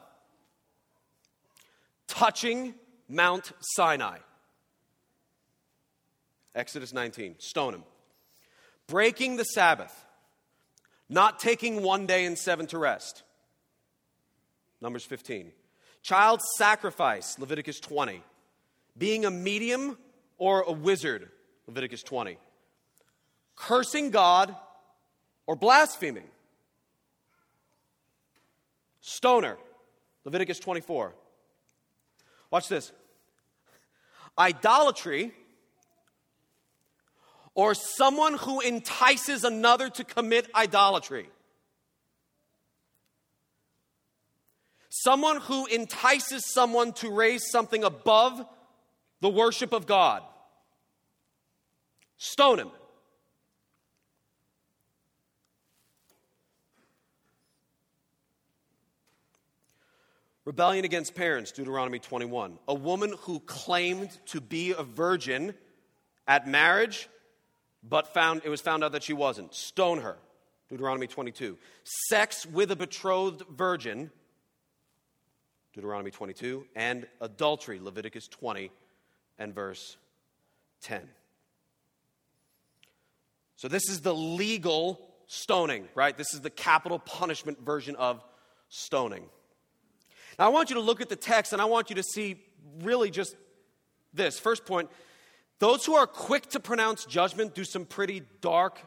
touching 2.05 2.75
Mount 3.08 3.53
Sinai. 3.60 4.19
Exodus 6.56 6.94
19, 6.94 7.36
stone 7.38 7.76
him. 7.76 7.84
Breaking 8.88 9.38
the 9.38 9.44
Sabbath, 9.44 9.94
not 11.08 11.40
taking 11.40 11.84
one 11.84 12.06
day 12.06 12.26
and 12.26 12.38
seven 12.38 12.68
to 12.68 12.78
rest. 12.78 13.24
Numbers 14.82 15.06
15. 15.06 15.52
Child 16.02 16.42
sacrifice, 16.58 17.38
Leviticus 17.38 17.80
20. 17.80 18.24
Being 18.98 19.26
a 19.26 19.32
medium 19.32 19.98
or 20.38 20.62
a 20.62 20.72
wizard, 20.72 21.30
Leviticus 21.68 22.04
20. 22.04 22.38
Cursing 23.56 24.10
God 24.10 24.56
or 25.46 25.56
blaspheming. 25.56 26.28
Stoner, 29.02 29.58
Leviticus 30.24 30.60
24. 30.60 31.14
Watch 32.52 32.68
this. 32.70 32.92
Idolatry 34.38 35.34
or 37.60 37.74
someone 37.74 38.36
who 38.36 38.62
entices 38.62 39.43
another 39.43 39.89
to 39.89 40.06
commit 40.06 40.50
idolatry. 40.56 41.28
Someone 44.88 45.41
who 45.41 45.65
entices 45.65 46.45
someone 46.45 46.93
to 46.93 47.12
raise 47.12 47.52
something 47.52 47.84
above 47.84 48.45
the 49.19 49.28
worship 49.28 49.74
of 49.74 49.86
God. 49.86 50.24
Stone 52.17 52.60
him. 52.60 52.72
Rebellion 60.45 60.86
against 60.86 61.13
parents, 61.13 61.52
Deuteronomy 61.52 62.00
21. 62.00 62.58
A 62.69 62.74
woman 62.74 63.13
who 63.24 63.41
claimed 63.41 64.17
to 64.28 64.39
be 64.39 64.72
a 64.72 64.84
virgin 64.84 65.54
at 66.26 66.48
marriage, 66.48 67.10
but 67.84 68.13
found 68.13 68.42
it 68.44 68.50
was 68.50 68.62
found 68.62 68.84
out 68.84 68.92
that 68.92 69.04
she 69.04 69.13
wasn't. 69.13 69.54
Stone 69.54 70.02
her. 70.02 70.18
Deuteronomy 70.70 71.08
22. 71.08 71.58
Sex 71.84 72.46
with 72.46 72.72
a 72.72 72.76
betrothed 72.76 73.44
virgin, 73.50 74.12
Deuteronomy 75.74 76.12
22, 76.12 76.65
and 76.76 77.08
adultery, 77.22 77.80
Leviticus 77.80 78.28
20 78.28 78.72
and 79.39 79.54
verse 79.54 79.98
10. 80.82 81.02
So, 83.56 83.68
this 83.68 83.89
is 83.89 84.02
the 84.02 84.13
legal 84.13 85.02
stoning, 85.28 85.88
right? 85.96 86.15
This 86.15 86.34
is 86.34 86.42
the 86.42 86.50
capital 86.50 87.00
punishment 87.00 87.60
version 87.65 87.96
of 87.96 88.24
stoning. 88.70 89.26
Now, 90.38 90.46
I 90.46 90.50
want 90.50 90.70
you 90.70 90.76
to 90.76 90.82
look 90.82 91.02
at 91.02 91.10
the 91.10 91.15
text 91.15 91.52
and 91.52 91.62
I 91.62 91.65
want 91.65 91.89
you 91.89 91.96
to 91.98 92.04
see 92.04 92.42
really 92.82 93.10
just 93.10 93.36
this. 94.13 94.39
First 94.39 94.65
point 94.65 94.89
those 95.60 95.86
who 95.86 95.95
are 95.95 96.08
quick 96.08 96.48
to 96.52 96.60
pronounce 96.60 97.06
judgment 97.06 97.54
do 97.54 97.63
some 97.63 97.86
pretty 97.86 98.24
dark, 98.41 98.80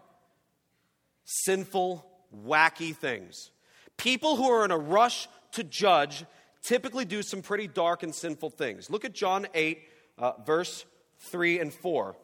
sinful, 1.24 2.04
wacky 2.44 2.96
things. 2.96 3.50
People 3.98 4.36
who 4.36 4.48
are 4.50 4.64
in 4.64 4.70
a 4.70 4.78
rush 4.78 5.28
to 5.52 5.62
judge 5.62 6.24
typically 6.62 7.04
do 7.04 7.22
some 7.22 7.42
pretty 7.42 7.66
dark 7.66 8.02
and 8.02 8.14
sinful 8.14 8.50
things. 8.50 8.88
Look 8.88 9.04
at 9.04 9.12
John 9.12 9.46
8, 9.54 9.82
uh, 10.18 10.32
verse 10.46 10.84
3 11.18 11.60
and 11.60 11.72
4. 11.72 12.16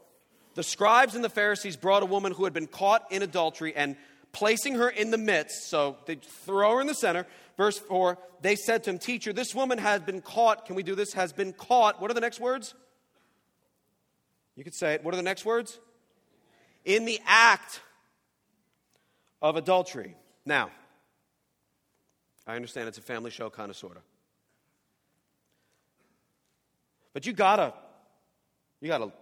The 0.54 0.62
scribes 0.62 1.14
and 1.14 1.22
the 1.22 1.28
Pharisees 1.28 1.76
brought 1.76 2.02
a 2.02 2.06
woman 2.06 2.32
who 2.32 2.44
had 2.44 2.52
been 2.52 2.66
caught 2.66 3.12
in 3.12 3.22
adultery 3.22 3.76
and 3.76 3.96
placing 4.32 4.74
her 4.76 4.88
in 4.88 5.10
the 5.10 5.18
midst, 5.18 5.68
so 5.68 5.96
they 6.06 6.16
throw 6.16 6.76
her 6.76 6.80
in 6.80 6.86
the 6.86 6.94
center. 6.94 7.26
Verse 7.56 7.78
4, 7.78 8.18
they 8.40 8.56
said 8.56 8.84
to 8.84 8.90
him, 8.90 8.98
Teacher, 8.98 9.32
this 9.32 9.54
woman 9.54 9.78
has 9.78 10.00
been 10.00 10.20
caught. 10.20 10.66
Can 10.66 10.74
we 10.74 10.82
do 10.82 10.94
this? 10.94 11.12
Has 11.12 11.32
been 11.32 11.52
caught. 11.52 12.00
What 12.00 12.10
are 12.10 12.14
the 12.14 12.20
next 12.20 12.40
words? 12.40 12.74
You 14.58 14.64
could 14.64 14.74
say 14.74 14.92
it. 14.92 15.02
What 15.02 15.14
are 15.14 15.16
the 15.16 15.22
next 15.22 15.46
words? 15.46 15.78
in 16.88 17.04
the 17.04 17.20
act 17.26 17.80
of 19.42 19.56
adultery. 19.56 20.16
Now, 20.46 20.70
I 22.46 22.56
understand 22.56 22.88
it's 22.88 22.96
a 22.96 23.02
family 23.02 23.30
show, 23.30 23.50
kind 23.50 23.70
of, 23.70 23.76
sort 23.76 23.96
of. 23.96 24.02
But 27.12 27.26
you 27.26 27.34
gotta, 27.34 27.74
you 28.80 28.88
gotta 28.88 29.12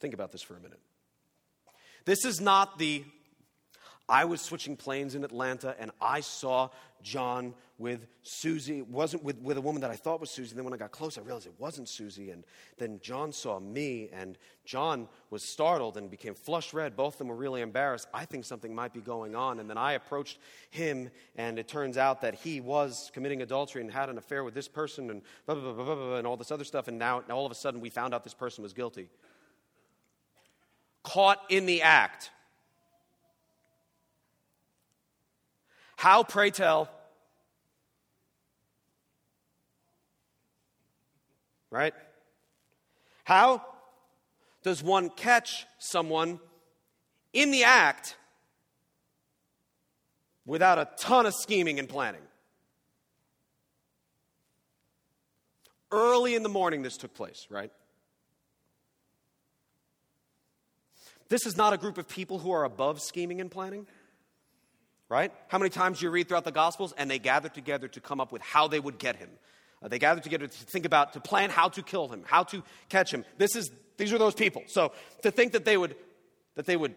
think 0.00 0.14
about 0.14 0.32
this 0.32 0.40
for 0.40 0.56
a 0.56 0.60
minute. 0.60 0.80
This 2.06 2.24
is 2.24 2.40
not 2.40 2.78
the 2.78 3.04
I 4.08 4.24
was 4.24 4.40
switching 4.40 4.76
planes 4.76 5.14
in 5.14 5.22
Atlanta 5.22 5.76
and 5.78 5.90
I 6.00 6.20
saw 6.20 6.70
John 7.02 7.54
with 7.78 8.06
Susie. 8.22 8.78
It 8.78 8.88
wasn't 8.88 9.24
with, 9.24 9.38
with 9.40 9.56
a 9.56 9.60
woman 9.60 9.80
that 9.80 9.90
I 9.90 9.96
thought 9.96 10.20
was 10.20 10.30
Susie. 10.30 10.54
Then 10.54 10.64
when 10.64 10.74
I 10.74 10.76
got 10.76 10.90
close, 10.90 11.16
I 11.16 11.22
realized 11.22 11.46
it 11.46 11.54
wasn't 11.58 11.88
Susie. 11.88 12.30
And 12.30 12.44
then 12.76 13.00
John 13.02 13.32
saw 13.32 13.58
me 13.58 14.10
and 14.12 14.36
John 14.64 15.08
was 15.30 15.42
startled 15.42 15.96
and 15.96 16.10
became 16.10 16.34
flush 16.34 16.74
red. 16.74 16.94
Both 16.96 17.14
of 17.14 17.18
them 17.18 17.28
were 17.28 17.36
really 17.36 17.62
embarrassed. 17.62 18.08
I 18.12 18.26
think 18.26 18.44
something 18.44 18.74
might 18.74 18.92
be 18.92 19.00
going 19.00 19.34
on. 19.34 19.60
And 19.60 19.70
then 19.70 19.78
I 19.78 19.92
approached 19.92 20.38
him 20.68 21.10
and 21.36 21.58
it 21.58 21.68
turns 21.68 21.96
out 21.96 22.20
that 22.20 22.34
he 22.34 22.60
was 22.60 23.10
committing 23.14 23.40
adultery 23.40 23.80
and 23.80 23.90
had 23.90 24.10
an 24.10 24.18
affair 24.18 24.44
with 24.44 24.54
this 24.54 24.68
person 24.68 25.10
and 25.10 25.22
blah, 25.46 25.54
blah, 25.54 25.72
blah, 25.72 25.84
blah, 25.84 25.94
blah, 25.94 26.16
and 26.16 26.26
all 26.26 26.36
this 26.36 26.52
other 26.52 26.64
stuff. 26.64 26.86
And 26.88 26.98
now 26.98 27.22
all 27.30 27.46
of 27.46 27.52
a 27.52 27.54
sudden 27.56 27.80
we 27.80 27.88
found 27.88 28.12
out 28.12 28.24
this 28.24 28.34
person 28.34 28.62
was 28.62 28.74
guilty. 28.74 29.08
Caught 31.02 31.40
in 31.48 31.64
the 31.64 31.80
act 31.80 32.30
How, 36.00 36.22
pray 36.22 36.50
tell? 36.50 36.88
Right? 41.70 41.92
How 43.24 43.62
does 44.62 44.82
one 44.82 45.10
catch 45.10 45.66
someone 45.78 46.40
in 47.34 47.50
the 47.50 47.64
act 47.64 48.16
without 50.46 50.78
a 50.78 50.88
ton 50.96 51.26
of 51.26 51.34
scheming 51.34 51.78
and 51.78 51.86
planning? 51.86 52.22
Early 55.92 56.34
in 56.34 56.42
the 56.42 56.48
morning, 56.48 56.80
this 56.80 56.96
took 56.96 57.12
place, 57.12 57.46
right? 57.50 57.70
This 61.28 61.44
is 61.44 61.58
not 61.58 61.74
a 61.74 61.76
group 61.76 61.98
of 61.98 62.08
people 62.08 62.38
who 62.38 62.52
are 62.52 62.64
above 62.64 63.02
scheming 63.02 63.42
and 63.42 63.50
planning 63.50 63.86
right? 65.10 65.32
How 65.48 65.58
many 65.58 65.68
times 65.68 65.98
do 65.98 66.06
you 66.06 66.10
read 66.10 66.28
throughout 66.28 66.44
the 66.44 66.52
Gospels 66.52 66.94
and 66.96 67.10
they 67.10 67.18
gathered 67.18 67.52
together 67.52 67.88
to 67.88 68.00
come 68.00 68.20
up 68.20 68.32
with 68.32 68.40
how 68.40 68.68
they 68.68 68.80
would 68.80 68.98
get 68.98 69.16
him? 69.16 69.28
Uh, 69.82 69.88
they 69.88 69.98
gathered 69.98 70.22
together 70.22 70.46
to 70.46 70.64
think 70.66 70.86
about, 70.86 71.12
to 71.12 71.20
plan 71.20 71.50
how 71.50 71.68
to 71.68 71.82
kill 71.82 72.08
him, 72.08 72.22
how 72.24 72.44
to 72.44 72.62
catch 72.88 73.12
him. 73.12 73.24
This 73.36 73.56
is, 73.56 73.70
these 73.98 74.12
are 74.12 74.18
those 74.18 74.34
people. 74.34 74.62
So 74.68 74.92
to 75.22 75.30
think 75.30 75.52
that 75.52 75.64
they 75.64 75.76
would, 75.76 75.96
that 76.54 76.64
they 76.64 76.76
would 76.76 76.94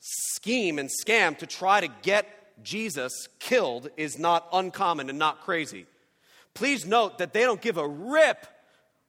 scheme 0.00 0.78
and 0.78 0.88
scam 1.04 1.36
to 1.38 1.46
try 1.46 1.80
to 1.80 1.88
get 2.02 2.26
Jesus 2.64 3.28
killed 3.38 3.90
is 3.96 4.18
not 4.18 4.48
uncommon 4.52 5.10
and 5.10 5.18
not 5.18 5.42
crazy. 5.42 5.86
Please 6.54 6.86
note 6.86 7.18
that 7.18 7.32
they 7.32 7.42
don't 7.42 7.60
give 7.60 7.76
a 7.76 7.86
rip 7.86 8.46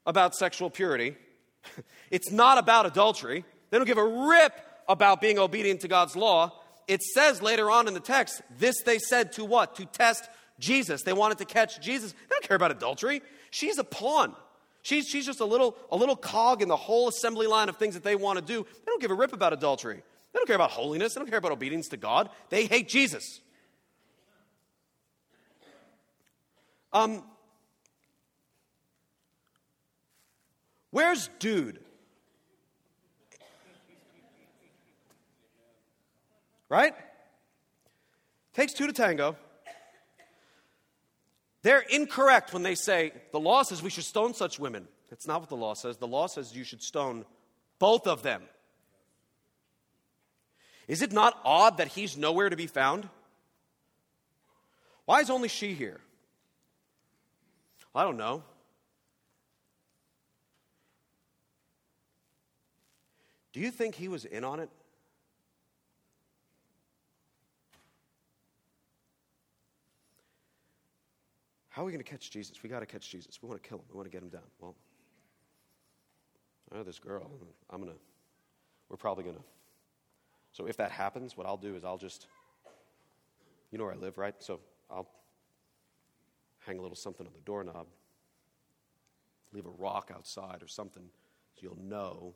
about 0.05 0.35
sexual 0.35 0.69
purity. 0.69 1.15
it's 2.11 2.31
not 2.31 2.57
about 2.57 2.85
adultery. 2.85 3.45
They 3.69 3.77
don't 3.77 3.87
give 3.87 3.97
a 3.97 4.27
rip 4.29 4.53
about 4.89 5.21
being 5.21 5.39
obedient 5.39 5.81
to 5.81 5.87
God's 5.87 6.15
law 6.15 6.60
it 6.87 7.01
says 7.01 7.41
later 7.41 7.69
on 7.69 7.87
in 7.87 7.93
the 7.93 7.99
text, 7.99 8.41
this 8.57 8.75
they 8.83 8.99
said 8.99 9.33
to 9.33 9.45
what? 9.45 9.75
To 9.75 9.85
test 9.85 10.29
Jesus. 10.59 11.03
They 11.03 11.13
wanted 11.13 11.37
to 11.39 11.45
catch 11.45 11.81
Jesus. 11.81 12.11
They 12.11 12.17
don't 12.29 12.43
care 12.43 12.55
about 12.55 12.71
adultery. 12.71 13.21
She's 13.49 13.77
a 13.77 13.83
pawn. 13.83 14.35
She's, 14.83 15.07
she's 15.07 15.25
just 15.25 15.41
a 15.41 15.45
little, 15.45 15.77
a 15.91 15.95
little 15.95 16.15
cog 16.15 16.61
in 16.61 16.67
the 16.67 16.75
whole 16.75 17.07
assembly 17.07 17.47
line 17.47 17.69
of 17.69 17.77
things 17.77 17.93
that 17.93 18.03
they 18.03 18.15
want 18.15 18.39
to 18.39 18.45
do. 18.45 18.63
They 18.63 18.85
don't 18.85 19.01
give 19.01 19.11
a 19.11 19.15
rip 19.15 19.33
about 19.33 19.53
adultery. 19.53 19.97
They 19.97 20.37
don't 20.37 20.47
care 20.47 20.55
about 20.55 20.71
holiness. 20.71 21.13
They 21.13 21.19
don't 21.19 21.29
care 21.29 21.37
about 21.37 21.51
obedience 21.51 21.89
to 21.89 21.97
God. 21.97 22.29
They 22.49 22.65
hate 22.65 22.87
Jesus. 22.87 23.41
Um, 26.93 27.23
where's 30.89 31.29
dude? 31.39 31.79
Right? 36.71 36.93
Takes 38.53 38.71
two 38.71 38.87
to 38.87 38.93
tango. 38.93 39.35
They're 41.63 41.81
incorrect 41.81 42.53
when 42.53 42.63
they 42.63 42.75
say 42.75 43.11
the 43.33 43.41
law 43.41 43.63
says 43.63 43.83
we 43.83 43.89
should 43.89 44.05
stone 44.05 44.33
such 44.33 44.57
women. 44.57 44.87
That's 45.09 45.27
not 45.27 45.41
what 45.41 45.49
the 45.49 45.57
law 45.57 45.73
says. 45.73 45.97
The 45.97 46.07
law 46.07 46.27
says 46.27 46.55
you 46.55 46.63
should 46.63 46.81
stone 46.81 47.25
both 47.77 48.07
of 48.07 48.23
them. 48.23 48.43
Is 50.87 51.01
it 51.01 51.11
not 51.11 51.37
odd 51.43 51.79
that 51.79 51.89
he's 51.89 52.15
nowhere 52.15 52.49
to 52.49 52.55
be 52.55 52.67
found? 52.67 53.09
Why 55.03 55.19
is 55.19 55.29
only 55.29 55.49
she 55.49 55.73
here? 55.73 55.99
I 57.93 58.05
don't 58.05 58.15
know. 58.15 58.43
Do 63.51 63.59
you 63.59 63.71
think 63.71 63.95
he 63.95 64.07
was 64.07 64.23
in 64.23 64.45
on 64.45 64.61
it? 64.61 64.69
How 71.71 71.83
are 71.83 71.85
we 71.85 71.93
going 71.93 72.03
to 72.03 72.09
catch 72.09 72.29
Jesus? 72.31 72.61
We 72.61 72.69
got 72.69 72.81
to 72.81 72.85
catch 72.85 73.09
Jesus. 73.09 73.39
We 73.41 73.47
want 73.47 73.63
to 73.63 73.67
kill 73.67 73.77
him. 73.77 73.85
We 73.89 73.95
want 73.95 74.05
to 74.05 74.11
get 74.11 74.21
him 74.21 74.27
down. 74.27 74.41
Well, 74.59 74.75
I 76.69 76.75
know 76.75 76.83
this 76.83 76.99
girl. 76.99 77.31
I'm 77.69 77.81
going 77.81 77.93
to, 77.93 77.99
we're 78.89 78.97
probably 78.97 79.23
going 79.23 79.37
to. 79.37 79.43
So 80.51 80.67
if 80.67 80.75
that 80.77 80.91
happens, 80.91 81.37
what 81.37 81.47
I'll 81.47 81.55
do 81.55 81.75
is 81.75 81.85
I'll 81.85 81.97
just, 81.97 82.27
you 83.71 83.77
know 83.77 83.85
where 83.85 83.93
I 83.93 83.97
live, 83.97 84.17
right? 84.17 84.35
So 84.39 84.59
I'll 84.89 85.07
hang 86.59 86.77
a 86.77 86.81
little 86.81 86.97
something 86.97 87.25
on 87.25 87.31
the 87.31 87.39
doorknob, 87.45 87.87
leave 89.53 89.65
a 89.65 89.69
rock 89.69 90.11
outside 90.13 90.61
or 90.61 90.67
something 90.67 91.03
so 91.55 91.61
you'll 91.61 91.81
know. 91.81 92.33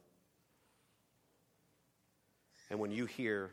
And 2.69 2.79
when 2.79 2.91
you 2.91 3.05
hear 3.05 3.51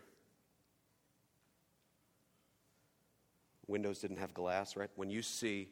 windows 3.73 4.01
didn't 4.01 4.19
have 4.19 4.35
glass, 4.35 4.77
right? 4.77 4.91
When 4.97 5.09
you 5.09 5.23
see, 5.23 5.71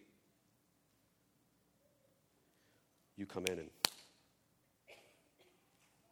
you 3.17 3.27
come 3.27 3.45
in 3.45 3.59
and 3.59 3.69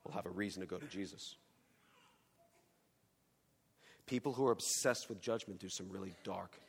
we'll 0.05 0.15
have 0.15 0.27
a 0.27 0.31
reason 0.31 0.61
to 0.61 0.67
go 0.67 0.77
to 0.77 0.87
Jesus. 0.87 1.37
People 4.07 4.35
who 4.35 4.47
are 4.47 4.53
obsessed 4.53 5.09
with 5.09 5.21
judgment 5.21 5.61
do 5.61 5.71
some 5.71 5.89
really 5.89 6.15
dark, 6.25 6.61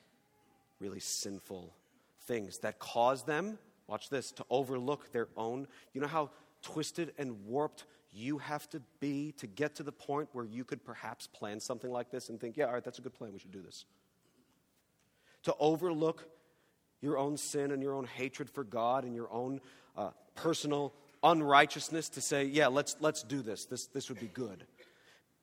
really 0.80 1.02
sinful 1.02 1.74
things 2.22 2.60
that 2.60 2.80
cause 2.80 3.24
them, 3.24 3.60
watch 3.88 4.10
this, 4.10 4.32
to 4.32 4.46
overlook 4.50 5.12
their 5.12 5.28
own. 5.36 5.68
You 5.94 6.00
know 6.00 6.08
how 6.08 6.30
twisted 6.62 7.14
and 7.18 7.46
warped 7.46 7.84
you 8.14 8.38
have 8.38 8.70
to 8.70 8.82
be 9.02 9.34
to 9.34 9.48
get 9.48 9.76
to 9.76 9.84
the 9.84 9.92
point 9.92 10.30
where 10.32 10.46
you 10.46 10.64
could 10.64 10.84
perhaps 10.84 11.28
plan 11.28 11.60
something 11.60 11.92
like 11.92 12.10
this 12.10 12.30
and 12.30 12.40
think, 12.40 12.56
yeah, 12.56 12.66
all 12.66 12.74
right, 12.74 12.84
that's 12.84 13.00
a 13.00 13.02
good 13.02 13.14
plan, 13.14 13.34
we 13.34 13.40
should 13.40 13.52
do 13.52 13.62
this 13.62 13.86
to 15.44 15.56
overlook 15.60 16.28
your 17.02 17.18
own 17.18 17.38
sin 17.38 17.72
and 17.72 17.82
your 17.82 17.94
own 17.94 18.06
hatred 18.06 18.50
for 18.50 18.64
God 18.64 19.04
and 19.04 19.16
your 19.16 19.32
own 19.32 19.62
uh, 19.98 20.10
personal 20.36 20.94
unrighteousness 21.24 22.10
to 22.10 22.22
say, 22.22 22.46
yeah, 22.46 22.68
let's, 22.68 22.96
let's 23.00 23.24
do 23.24 23.42
this. 23.42 23.66
this. 23.66 23.88
This 23.88 24.10
would 24.10 24.20
be 24.20 24.28
good. 24.28 24.66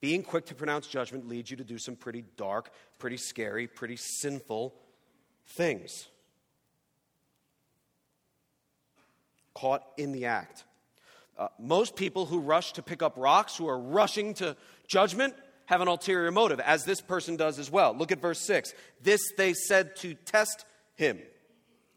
Being 0.01 0.23
quick 0.23 0.47
to 0.47 0.55
pronounce 0.55 0.87
judgment 0.87 1.27
leads 1.29 1.51
you 1.51 1.57
to 1.57 1.65
do 1.65 1.79
some 1.79 1.97
pretty 1.97 2.25
dark, 2.37 2.71
pretty 2.99 3.17
scary, 3.17 3.67
pretty 3.67 3.97
sinful 3.97 4.75
things. 5.47 6.09
Caught 9.55 9.83
in 9.97 10.13
the 10.13 10.27
act. 10.27 10.65
Uh, 11.39 11.49
most 11.59 11.97
people 11.97 12.27
who 12.27 12.41
rush 12.41 12.73
to 12.75 12.83
pick 12.83 13.03
up 13.03 13.15
rocks, 13.17 13.57
who 13.57 13.69
are 13.69 13.79
rushing 13.79 14.35
to 14.35 14.57
judgment, 14.87 15.35
have 15.67 15.81
an 15.81 15.89
ulterior 15.89 16.31
motive, 16.31 16.61
as 16.61 16.85
this 16.85 17.01
person 17.01 17.37
does 17.37 17.59
as 17.59 17.71
well. 17.71 17.95
Look 17.95 18.13
at 18.13 18.21
verse 18.21 18.41
6. 18.41 18.73
This 19.03 19.21
they 19.37 19.53
said 19.53 19.97
to 19.97 20.15
test 20.15 20.65
him. 20.95 21.19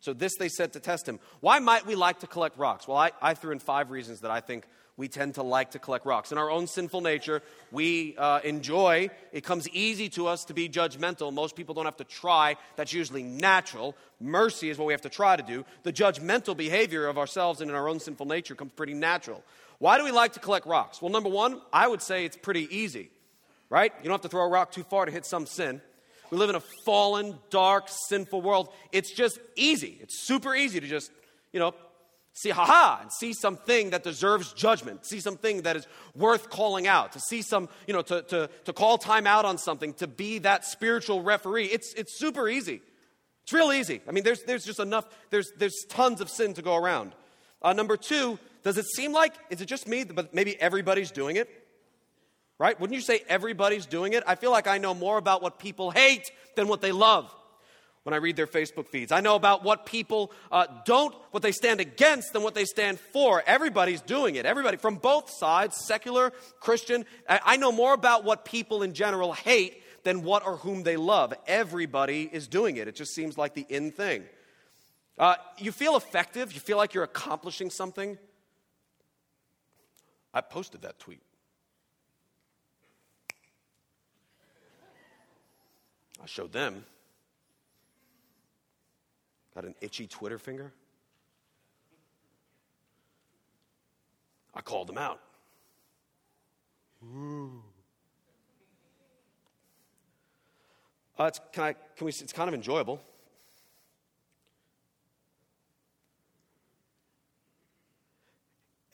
So, 0.02 0.14
this 0.14 0.36
they 0.38 0.50
said 0.50 0.74
to 0.74 0.80
test 0.80 1.08
him. 1.08 1.20
Why 1.42 1.60
might 1.60 1.86
we 1.86 1.96
like 1.96 2.20
to 2.20 2.28
collect 2.28 2.58
rocks? 2.58 2.88
Well, 2.88 2.98
I, 2.98 3.12
I 3.22 3.34
threw 3.34 3.52
in 3.52 3.60
five 3.60 3.92
reasons 3.92 4.22
that 4.22 4.32
I 4.32 4.40
think 4.40 4.66
we 4.96 5.08
tend 5.08 5.36
to 5.36 5.44
like 5.44 5.72
to 5.72 5.80
collect 5.80 6.06
rocks. 6.06 6.32
In 6.32 6.38
our 6.38 6.52
own 6.52 6.68
sinful 6.68 7.02
nature, 7.02 7.42
we 7.72 8.18
uh, 8.18 8.42
enjoy, 8.44 9.10
it 9.32 9.46
comes 9.46 9.68
easy 9.70 10.10
to 10.10 10.28
us 10.28 10.44
to 10.46 10.54
be 10.54 10.68
judgmental. 10.68 11.34
Most 11.34 11.56
people 11.56 11.74
don't 11.74 11.86
have 11.86 11.98
to 11.98 12.04
try. 12.04 12.58
That's 12.76 12.92
usually 12.92 13.24
natural. 13.24 13.96
Mercy 14.20 14.70
is 14.70 14.78
what 14.78 14.86
we 14.86 14.94
have 14.94 15.02
to 15.04 15.10
try 15.10 15.38
to 15.38 15.44
do. 15.44 15.66
The 15.84 15.94
judgmental 15.94 16.56
behavior 16.56 17.08
of 17.08 17.18
ourselves 17.18 17.62
and 17.62 17.70
in 17.70 17.78
our 17.78 17.88
own 17.88 18.02
sinful 18.02 18.26
nature 18.26 18.56
comes 18.56 18.74
pretty 18.74 18.94
natural. 18.94 19.42
Why 19.78 19.98
do 19.98 20.04
we 20.04 20.12
like 20.12 20.34
to 20.34 20.42
collect 20.42 20.66
rocks? 20.66 21.02
Well, 21.02 21.12
number 21.12 21.30
one, 21.30 21.62
I 21.72 21.88
would 21.88 22.02
say 22.02 22.26
it's 22.26 22.38
pretty 22.38 22.68
easy 22.76 23.10
right? 23.70 23.94
You 24.00 24.04
don't 24.06 24.14
have 24.14 24.22
to 24.22 24.30
throw 24.30 24.44
a 24.44 24.50
rock 24.50 24.72
too 24.72 24.84
far 24.84 25.06
to 25.06 25.12
hit 25.12 25.26
some 25.26 25.46
sin. 25.46 25.82
We 26.32 26.38
live 26.38 26.50
in 26.50 26.56
a 26.56 26.64
fallen, 26.86 27.40
dark, 27.50 27.86
sinful 27.88 28.42
world. 28.42 28.70
It's 28.92 29.12
just 29.12 29.40
easy. 29.56 29.98
It's 30.02 30.20
super 30.20 30.56
easy 30.56 30.80
to 30.80 30.88
just, 30.88 31.12
you 31.52 31.60
know, 31.60 31.74
see 32.34 32.50
haha 32.52 33.02
and 33.02 33.12
see 33.12 33.34
something 33.34 33.90
that 33.90 34.04
deserves 34.04 34.54
judgment 34.54 35.06
see 35.06 35.20
something 35.20 35.64
that 35.64 35.76
is 35.76 35.88
worth 36.16 36.50
calling 36.50 36.88
out 36.88 37.12
to 37.12 37.20
see 37.20 37.42
some 37.42 37.68
you 37.86 37.94
know 37.94 38.02
to, 38.02 38.22
to, 38.22 38.50
to 38.64 38.72
call 38.72 38.98
time 38.98 39.28
out 39.28 39.46
on 39.46 39.58
something 39.58 39.94
to 39.94 40.08
be 40.08 40.40
that 40.40 40.64
spiritual 40.64 41.22
referee 41.22 41.66
it's, 41.66 41.94
it's 41.96 42.18
super 42.18 42.48
easy 42.48 42.82
it's 43.44 43.52
real 43.52 43.74
easy 43.74 44.00
i 44.08 44.12
mean 44.12 44.24
there's, 44.24 44.44
there's 44.44 44.64
just 44.64 44.80
enough 44.80 45.06
there's, 45.32 45.52
there's 45.58 45.84
tons 45.90 46.22
of 46.22 46.30
sin 46.30 46.54
to 46.54 46.62
go 46.62 46.76
around 46.76 47.14
uh, 47.62 47.74
number 47.74 47.98
two 47.98 48.40
does 48.64 48.78
it 48.78 48.86
seem 48.86 49.12
like 49.12 49.34
is 49.50 49.60
it 49.60 49.66
just 49.66 49.86
me 49.86 50.06
but 50.06 50.34
maybe 50.34 50.56
everybody's 50.62 51.12
doing 51.12 51.36
it 51.36 51.59
right 52.60 52.80
wouldn't 52.80 52.96
you 52.96 53.02
say 53.02 53.22
everybody's 53.28 53.88
doing 53.88 54.14
it 54.14 54.24
i 54.28 54.36
feel 54.36 54.52
like 54.52 54.68
i 54.68 54.78
know 54.78 54.94
more 54.94 55.18
about 55.18 55.42
what 55.42 55.58
people 55.58 55.90
hate 55.90 56.30
than 56.56 56.68
what 56.68 56.82
they 56.82 56.92
love 56.92 57.34
when 58.04 58.14
I 58.14 58.18
read 58.18 58.36
their 58.36 58.48
Facebook 58.48 58.88
feeds. 58.88 59.12
I 59.12 59.20
know 59.20 59.36
about 59.36 59.64
what 59.64 59.86
people 59.86 60.32
uh, 60.52 60.66
don't, 60.86 61.14
what 61.32 61.44
they 61.44 61.52
stand 61.52 61.80
against, 61.80 62.34
than 62.34 62.42
what 62.42 62.56
they 62.56 62.66
stand 62.66 63.00
for. 63.00 63.44
Everybody's 63.46 64.02
doing 64.02 64.36
it. 64.36 64.46
Everybody 64.46 64.78
from 64.78 64.96
both 64.96 65.30
sides, 65.30 65.76
secular, 65.86 66.32
Christian. 66.60 67.06
I, 67.28 67.40
I 67.46 67.58
know 67.58 67.72
more 67.72 67.94
about 67.94 68.24
what 68.24 68.46
people 68.46 68.84
in 68.84 68.94
general 68.94 69.34
hate 69.34 69.84
than 70.04 70.24
what 70.24 70.46
or 70.46 70.58
whom 70.58 70.84
they 70.84 70.98
love. 70.98 71.34
Everybody 71.46 72.30
is 72.32 72.48
doing 72.48 72.78
it. 72.78 72.88
It 72.88 72.96
just 72.96 73.14
seems 73.14 73.38
like 73.38 73.54
the 73.54 73.66
in 73.70 73.92
thing. 73.92 74.24
Uh, 75.18 75.36
you 75.58 75.72
feel 75.72 75.98
effective. 75.98 76.54
You 76.54 76.62
feel 76.62 76.78
like 76.78 76.94
you're 76.94 77.04
accomplishing 77.04 77.70
something. 77.70 78.18
I 80.34 80.42
posted 80.42 80.84
that 80.84 81.00
tweet. 81.00 81.22
Showed 86.30 86.54
them. 86.54 86.86
Got 89.56 89.66
an 89.66 89.76
itchy 89.82 90.08
Twitter 90.08 90.38
finger? 90.38 90.72
I 94.54 94.62
called 94.62 94.88
them 94.88 94.98
out. 94.98 95.20
Ooh. 97.04 97.64
Uh, 101.18 101.26
it's, 101.26 101.42
can 101.52 101.64
I, 101.64 101.74
can 101.74 102.06
we, 102.06 102.10
it's 102.10 102.32
kind 102.32 102.48
of 102.48 102.54
enjoyable. 102.54 103.02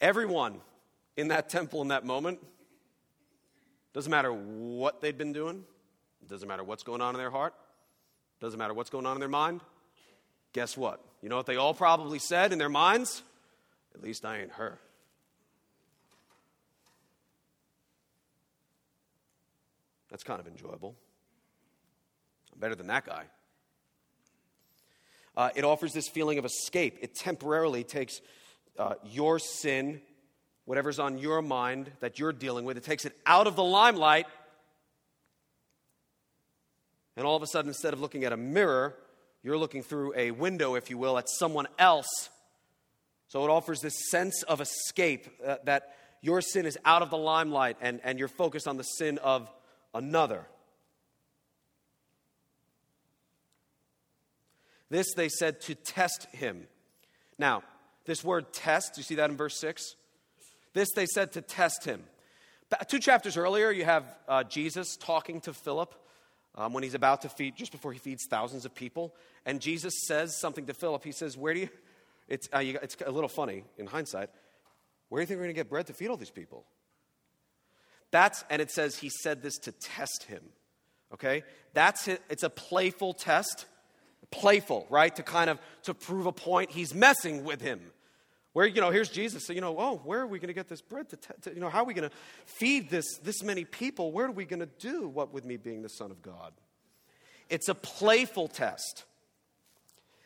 Everyone 0.00 0.60
in 1.16 1.28
that 1.28 1.48
temple 1.48 1.82
in 1.82 1.88
that 1.88 2.04
moment, 2.04 2.38
doesn't 3.92 4.10
matter 4.10 4.32
what 4.32 5.00
they'd 5.00 5.16
been 5.16 5.32
doing, 5.32 5.64
doesn't 6.28 6.48
matter 6.48 6.64
what's 6.64 6.82
going 6.82 7.00
on 7.00 7.14
in 7.14 7.18
their 7.18 7.30
heart, 7.30 7.54
doesn't 8.40 8.58
matter 8.58 8.74
what's 8.74 8.90
going 8.90 9.06
on 9.06 9.16
in 9.16 9.20
their 9.20 9.28
mind, 9.28 9.60
Guess 10.56 10.74
what? 10.74 11.04
You 11.20 11.28
know 11.28 11.36
what 11.36 11.44
they 11.44 11.56
all 11.56 11.74
probably 11.74 12.18
said 12.18 12.50
in 12.50 12.58
their 12.58 12.70
minds? 12.70 13.22
At 13.94 14.02
least 14.02 14.24
I 14.24 14.38
ain't 14.38 14.52
her. 14.52 14.78
That's 20.10 20.24
kind 20.24 20.40
of 20.40 20.46
enjoyable. 20.46 20.96
I'm 22.54 22.58
better 22.58 22.74
than 22.74 22.86
that 22.86 23.04
guy. 23.04 23.24
Uh, 25.36 25.50
it 25.54 25.62
offers 25.62 25.92
this 25.92 26.08
feeling 26.08 26.38
of 26.38 26.46
escape. 26.46 26.96
It 27.02 27.14
temporarily 27.14 27.84
takes 27.84 28.22
uh, 28.78 28.94
your 29.04 29.38
sin, 29.38 30.00
whatever's 30.64 30.98
on 30.98 31.18
your 31.18 31.42
mind 31.42 31.90
that 32.00 32.18
you're 32.18 32.32
dealing 32.32 32.64
with, 32.64 32.78
it 32.78 32.84
takes 32.84 33.04
it 33.04 33.14
out 33.26 33.46
of 33.46 33.56
the 33.56 33.64
limelight. 33.64 34.24
And 37.16 37.26
all 37.26 37.36
of 37.36 37.42
a 37.42 37.46
sudden, 37.46 37.70
instead 37.70 37.92
of 37.92 38.00
looking 38.00 38.24
at 38.24 38.32
a 38.32 38.36
mirror, 38.36 38.94
you're 39.42 39.56
looking 39.56 39.82
through 39.82 40.12
a 40.16 40.32
window, 40.32 40.74
if 40.74 40.90
you 40.90 40.98
will, 40.98 41.16
at 41.18 41.28
someone 41.28 41.66
else. 41.78 42.28
So 43.28 43.44
it 43.44 43.50
offers 43.50 43.80
this 43.80 44.10
sense 44.10 44.42
of 44.42 44.60
escape 44.60 45.28
uh, 45.44 45.56
that 45.64 45.96
your 46.20 46.40
sin 46.40 46.66
is 46.66 46.78
out 46.84 47.02
of 47.02 47.10
the 47.10 47.16
limelight 47.16 47.76
and, 47.80 48.00
and 48.04 48.18
you're 48.18 48.28
focused 48.28 48.68
on 48.68 48.76
the 48.76 48.82
sin 48.82 49.18
of 49.18 49.50
another. 49.94 50.46
This 54.90 55.14
they 55.14 55.28
said 55.28 55.60
to 55.62 55.74
test 55.74 56.26
him. 56.32 56.66
Now, 57.38 57.62
this 58.04 58.22
word 58.22 58.52
test, 58.52 58.96
you 58.96 59.02
see 59.02 59.16
that 59.16 59.30
in 59.30 59.36
verse 59.36 59.58
6? 59.58 59.96
This 60.74 60.88
they 60.94 61.06
said 61.06 61.32
to 61.32 61.40
test 61.40 61.84
him. 61.84 62.04
Two 62.88 62.98
chapters 62.98 63.36
earlier, 63.36 63.70
you 63.70 63.84
have 63.84 64.04
uh, 64.28 64.44
Jesus 64.44 64.96
talking 64.96 65.40
to 65.42 65.52
Philip 65.52 65.94
um, 66.56 66.72
when 66.72 66.82
he's 66.82 66.94
about 66.94 67.22
to 67.22 67.28
feed, 67.28 67.56
just 67.56 67.72
before 67.72 67.92
he 67.92 67.98
feeds 67.98 68.26
thousands 68.28 68.64
of 68.64 68.74
people. 68.74 69.14
And 69.44 69.60
Jesus 69.60 69.94
says 70.06 70.38
something 70.40 70.66
to 70.66 70.74
Philip. 70.74 71.04
He 71.04 71.12
says, 71.12 71.36
Where 71.36 71.54
do 71.54 71.60
you, 71.60 71.68
it's, 72.28 72.48
uh, 72.54 72.58
you, 72.60 72.78
it's 72.82 72.96
a 73.04 73.10
little 73.10 73.28
funny 73.28 73.64
in 73.78 73.86
hindsight, 73.86 74.30
where 75.08 75.20
do 75.20 75.22
you 75.22 75.26
think 75.26 75.38
we're 75.38 75.44
going 75.44 75.54
to 75.54 75.60
get 75.60 75.68
bread 75.68 75.86
to 75.86 75.92
feed 75.92 76.08
all 76.08 76.16
these 76.16 76.30
people? 76.30 76.64
That's, 78.10 78.44
and 78.50 78.62
it 78.62 78.70
says 78.70 78.96
he 78.96 79.10
said 79.10 79.42
this 79.42 79.58
to 79.58 79.72
test 79.72 80.24
him. 80.24 80.42
Okay? 81.12 81.44
That's 81.74 82.08
it. 82.08 82.22
It's 82.30 82.42
a 82.42 82.50
playful 82.50 83.14
test. 83.14 83.66
Playful, 84.30 84.86
right? 84.90 85.14
To 85.16 85.22
kind 85.22 85.50
of, 85.50 85.60
to 85.84 85.94
prove 85.94 86.26
a 86.26 86.32
point. 86.32 86.72
He's 86.72 86.94
messing 86.94 87.44
with 87.44 87.60
him. 87.60 87.80
Where, 88.56 88.66
you 88.66 88.80
know, 88.80 88.88
here's 88.88 89.10
Jesus. 89.10 89.44
So, 89.44 89.52
you 89.52 89.60
know, 89.60 89.76
oh, 89.78 90.00
where 90.02 90.20
are 90.20 90.26
we 90.26 90.38
going 90.38 90.48
to 90.48 90.54
get 90.54 90.66
this 90.66 90.80
bread 90.80 91.10
to, 91.10 91.18
to 91.42 91.52
you 91.52 91.60
know, 91.60 91.68
how 91.68 91.82
are 91.82 91.84
we 91.84 91.92
going 91.92 92.08
to 92.08 92.16
feed 92.46 92.88
this, 92.88 93.18
this 93.18 93.42
many 93.42 93.66
people? 93.66 94.12
Where 94.12 94.24
are 94.24 94.30
we 94.30 94.46
going 94.46 94.60
to 94.60 94.70
do 94.78 95.08
what 95.08 95.30
with 95.30 95.44
me 95.44 95.58
being 95.58 95.82
the 95.82 95.90
Son 95.90 96.10
of 96.10 96.22
God? 96.22 96.54
It's 97.50 97.68
a 97.68 97.74
playful 97.74 98.48
test. 98.48 99.04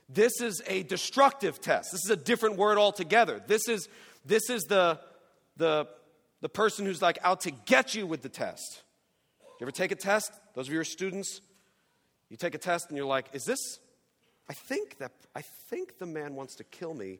This 0.08 0.40
is 0.40 0.62
a 0.68 0.84
destructive 0.84 1.60
test. 1.60 1.90
This 1.90 2.04
is 2.04 2.10
a 2.10 2.16
different 2.16 2.54
word 2.54 2.78
altogether. 2.78 3.42
This 3.44 3.68
is, 3.68 3.88
this 4.24 4.48
is 4.48 4.62
the, 4.62 5.00
the, 5.56 5.88
the 6.40 6.48
person 6.48 6.86
who's 6.86 7.02
like 7.02 7.18
out 7.24 7.40
to 7.40 7.50
get 7.50 7.96
you 7.96 8.06
with 8.06 8.22
the 8.22 8.28
test. 8.28 8.84
You 9.58 9.64
ever 9.64 9.72
take 9.72 9.90
a 9.90 9.96
test? 9.96 10.30
Those 10.54 10.68
of 10.68 10.72
you 10.72 10.76
who 10.76 10.82
are 10.82 10.84
students, 10.84 11.40
you 12.28 12.36
take 12.36 12.54
a 12.54 12.58
test 12.58 12.90
and 12.90 12.96
you're 12.96 13.06
like, 13.06 13.26
is 13.32 13.42
this, 13.42 13.80
I 14.48 14.52
think 14.54 14.98
that, 14.98 15.10
I 15.34 15.42
think 15.68 15.98
the 15.98 16.06
man 16.06 16.36
wants 16.36 16.54
to 16.58 16.62
kill 16.62 16.94
me 16.94 17.18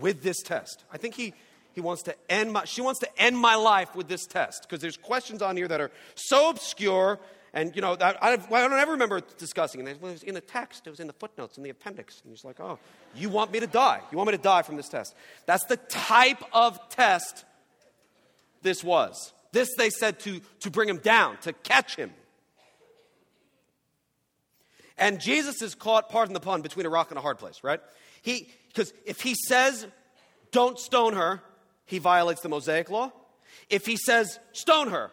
with 0.00 0.22
this 0.22 0.42
test. 0.42 0.84
I 0.92 0.96
think 0.96 1.14
he, 1.14 1.34
he 1.72 1.80
wants 1.80 2.02
to 2.04 2.14
end 2.28 2.52
my, 2.52 2.64
she 2.64 2.80
wants 2.80 3.00
to 3.00 3.20
end 3.20 3.36
my 3.36 3.54
life 3.54 3.94
with 3.94 4.08
this 4.08 4.26
test 4.26 4.62
because 4.62 4.80
there's 4.80 4.96
questions 4.96 5.42
on 5.42 5.56
here 5.56 5.68
that 5.68 5.80
are 5.80 5.90
so 6.14 6.50
obscure. 6.50 7.18
And, 7.52 7.74
you 7.74 7.82
know, 7.82 7.96
I, 8.00 8.14
I, 8.20 8.32
I 8.32 8.36
don't 8.36 8.72
ever 8.72 8.92
remember 8.92 9.20
discussing 9.38 9.80
it. 9.80 9.88
It 9.88 10.00
was 10.00 10.22
in 10.22 10.34
the 10.34 10.40
text, 10.40 10.86
it 10.86 10.90
was 10.90 11.00
in 11.00 11.06
the 11.06 11.12
footnotes, 11.12 11.56
in 11.56 11.64
the 11.64 11.70
appendix. 11.70 12.20
And 12.22 12.30
he's 12.30 12.44
like, 12.44 12.60
oh, 12.60 12.78
you 13.14 13.28
want 13.28 13.52
me 13.52 13.60
to 13.60 13.66
die? 13.66 14.00
You 14.10 14.18
want 14.18 14.30
me 14.30 14.36
to 14.36 14.42
die 14.42 14.62
from 14.62 14.76
this 14.76 14.88
test? 14.88 15.14
That's 15.46 15.64
the 15.66 15.76
type 15.76 16.42
of 16.52 16.78
test 16.90 17.44
this 18.62 18.84
was. 18.84 19.32
This 19.52 19.68
they 19.76 19.90
said 19.90 20.20
to, 20.20 20.40
to 20.60 20.70
bring 20.70 20.88
him 20.88 20.98
down, 20.98 21.38
to 21.38 21.52
catch 21.52 21.96
him. 21.96 22.12
And 24.96 25.18
Jesus 25.18 25.62
is 25.62 25.74
caught, 25.74 26.10
pardon 26.10 26.34
the 26.34 26.40
pun, 26.40 26.62
between 26.62 26.86
a 26.86 26.90
rock 26.90 27.10
and 27.10 27.18
a 27.18 27.22
hard 27.22 27.38
place, 27.38 27.64
right? 27.64 27.80
He, 28.22 28.48
because 28.72 28.92
if 29.04 29.20
he 29.20 29.34
says, 29.34 29.86
don't 30.52 30.78
stone 30.78 31.14
her, 31.14 31.42
he 31.86 31.98
violates 31.98 32.40
the 32.40 32.48
Mosaic 32.48 32.88
law. 32.88 33.12
If 33.68 33.84
he 33.84 33.96
says, 33.96 34.38
stone 34.52 34.88
her, 34.88 35.10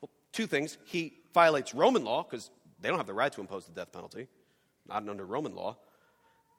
well, 0.00 0.10
two 0.32 0.46
things. 0.46 0.76
He 0.84 1.14
violates 1.32 1.74
Roman 1.74 2.04
law, 2.04 2.22
because 2.22 2.50
they 2.80 2.88
don't 2.88 2.98
have 2.98 3.06
the 3.06 3.14
right 3.14 3.32
to 3.32 3.40
impose 3.40 3.66
the 3.66 3.72
death 3.72 3.92
penalty, 3.92 4.28
not 4.86 5.08
under 5.08 5.24
Roman 5.24 5.54
law. 5.54 5.76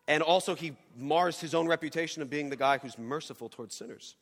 And 0.08 0.24
also, 0.24 0.56
he 0.56 0.76
mars 0.98 1.40
his 1.40 1.54
own 1.54 1.68
reputation 1.68 2.24
of 2.24 2.30
being 2.30 2.50
the 2.50 2.56
guy 2.56 2.80
who's 2.80 2.98
merciful 2.98 3.48
towards 3.48 3.78
sinners. 3.78 4.16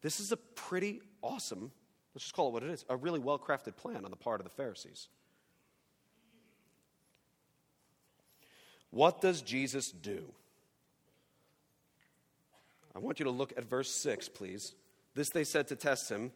This 0.00 0.18
is 0.18 0.32
a 0.32 0.36
pretty 0.36 1.00
awesome, 1.20 1.72
let's 2.14 2.24
just 2.24 2.34
call 2.34 2.48
it 2.48 2.52
what 2.52 2.62
it 2.62 2.70
is, 2.70 2.84
a 2.88 2.96
really 2.96 3.18
well 3.18 3.38
crafted 3.38 3.76
plan 3.76 4.04
on 4.04 4.10
the 4.10 4.16
part 4.16 4.40
of 4.40 4.44
the 4.44 4.50
Pharisees. 4.50 5.08
What 8.90 9.20
does 9.20 9.42
Jesus 9.42 9.90
do? 9.90 10.32
I 12.98 13.00
want 13.00 13.20
you 13.20 13.26
to 13.26 13.30
look 13.30 13.52
at 13.56 13.62
verse 13.62 13.88
6, 13.92 14.28
please. 14.30 14.74
This 15.14 15.30
they 15.30 15.44
said 15.44 15.68
to 15.68 15.76
test 15.76 16.10
him. 16.10 16.32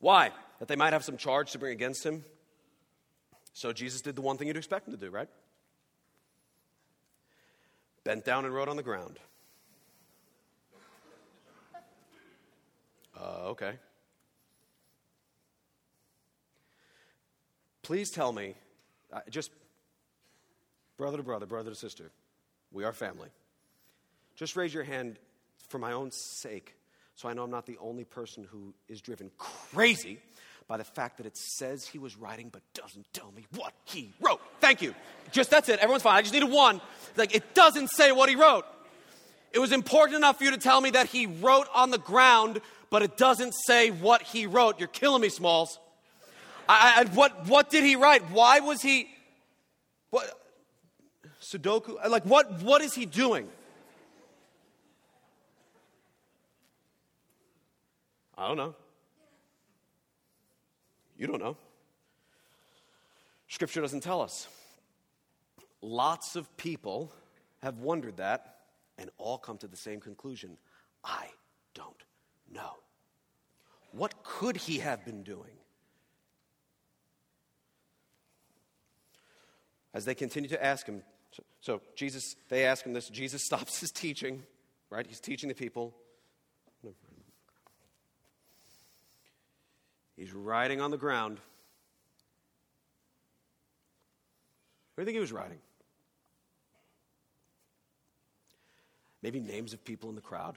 Why? 0.00 0.30
That 0.60 0.68
they 0.68 0.76
might 0.76 0.94
have 0.94 1.04
some 1.04 1.18
charge 1.18 1.52
to 1.52 1.58
bring 1.58 1.72
against 1.72 2.06
him. 2.06 2.24
So 3.52 3.70
Jesus 3.70 4.00
did 4.00 4.16
the 4.16 4.22
one 4.22 4.38
thing 4.38 4.48
you'd 4.48 4.56
expect 4.56 4.88
him 4.88 4.94
to 4.94 4.98
do, 4.98 5.10
right? 5.10 5.28
Bent 8.02 8.24
down 8.24 8.46
and 8.46 8.54
wrote 8.54 8.66
on 8.66 8.76
the 8.76 8.82
ground. 8.82 9.18
Uh, 13.14 13.48
okay. 13.48 13.74
Please 17.82 18.10
tell 18.10 18.32
me, 18.32 18.54
just 19.28 19.50
brother 20.96 21.18
to 21.18 21.22
brother, 21.22 21.44
brother 21.44 21.68
to 21.68 21.76
sister, 21.76 22.10
we 22.72 22.84
are 22.84 22.94
family. 22.94 23.28
Just 24.36 24.56
raise 24.56 24.74
your 24.74 24.84
hand 24.84 25.18
for 25.68 25.78
my 25.78 25.92
own 25.92 26.10
sake, 26.10 26.74
so 27.14 27.28
I 27.28 27.34
know 27.34 27.44
I'm 27.44 27.50
not 27.50 27.66
the 27.66 27.78
only 27.80 28.04
person 28.04 28.44
who 28.50 28.74
is 28.88 29.00
driven 29.00 29.30
crazy 29.38 30.18
by 30.66 30.76
the 30.76 30.84
fact 30.84 31.18
that 31.18 31.26
it 31.26 31.36
says 31.36 31.86
he 31.86 31.98
was 31.98 32.16
writing 32.16 32.48
but 32.50 32.62
doesn't 32.72 33.06
tell 33.12 33.30
me 33.32 33.46
what 33.54 33.72
he 33.84 34.12
wrote. 34.20 34.40
Thank 34.60 34.82
you. 34.82 34.94
Just 35.30 35.50
that's 35.50 35.68
it. 35.68 35.78
Everyone's 35.78 36.02
fine. 36.02 36.16
I 36.16 36.22
just 36.22 36.34
needed 36.34 36.50
one. 36.50 36.80
Like, 37.16 37.34
it 37.34 37.54
doesn't 37.54 37.90
say 37.90 38.12
what 38.12 38.28
he 38.28 38.34
wrote. 38.34 38.64
It 39.52 39.58
was 39.58 39.72
important 39.72 40.16
enough 40.16 40.38
for 40.38 40.44
you 40.44 40.50
to 40.50 40.58
tell 40.58 40.80
me 40.80 40.90
that 40.90 41.06
he 41.06 41.26
wrote 41.26 41.68
on 41.74 41.90
the 41.90 41.98
ground, 41.98 42.60
but 42.90 43.02
it 43.02 43.16
doesn't 43.16 43.52
say 43.52 43.90
what 43.90 44.22
he 44.22 44.46
wrote. 44.46 44.80
You're 44.80 44.88
killing 44.88 45.20
me, 45.22 45.28
Smalls. 45.28 45.78
I, 46.68 47.02
I, 47.02 47.04
what, 47.14 47.46
what 47.46 47.70
did 47.70 47.84
he 47.84 47.94
write? 47.94 48.30
Why 48.30 48.60
was 48.60 48.82
he. 48.82 49.08
What, 50.10 50.24
Sudoku? 51.40 52.08
Like, 52.08 52.24
what, 52.24 52.62
what 52.62 52.82
is 52.82 52.94
he 52.94 53.06
doing? 53.06 53.48
I 58.36 58.48
don't 58.48 58.56
know. 58.56 58.74
You 61.16 61.26
don't 61.26 61.40
know. 61.40 61.56
Scripture 63.48 63.80
doesn't 63.80 64.00
tell 64.00 64.20
us. 64.20 64.48
Lots 65.80 66.34
of 66.34 66.56
people 66.56 67.12
have 67.62 67.78
wondered 67.78 68.16
that 68.16 68.56
and 68.98 69.10
all 69.18 69.38
come 69.38 69.58
to 69.58 69.68
the 69.68 69.76
same 69.76 70.00
conclusion 70.00 70.56
I 71.04 71.26
don't 71.74 72.02
know. 72.52 72.76
What 73.92 74.24
could 74.24 74.56
he 74.56 74.78
have 74.78 75.04
been 75.04 75.22
doing? 75.22 75.52
As 79.92 80.04
they 80.04 80.14
continue 80.14 80.48
to 80.48 80.64
ask 80.64 80.86
him, 80.86 81.02
so, 81.60 81.80
Jesus, 81.96 82.36
they 82.48 82.64
ask 82.64 82.84
him 82.84 82.92
this. 82.92 83.08
Jesus 83.08 83.42
stops 83.46 83.80
his 83.80 83.90
teaching, 83.90 84.42
right? 84.90 85.06
He's 85.06 85.20
teaching 85.20 85.48
the 85.48 85.54
people. 85.54 85.94
He's 90.16 90.32
riding 90.32 90.80
on 90.80 90.90
the 90.90 90.96
ground. 90.96 91.38
Where 94.94 95.04
do 95.04 95.10
you 95.10 95.14
think 95.14 95.16
he 95.16 95.20
was 95.20 95.32
riding? 95.32 95.58
Maybe 99.22 99.40
names 99.40 99.72
of 99.72 99.84
people 99.84 100.08
in 100.08 100.14
the 100.14 100.20
crowd? 100.20 100.56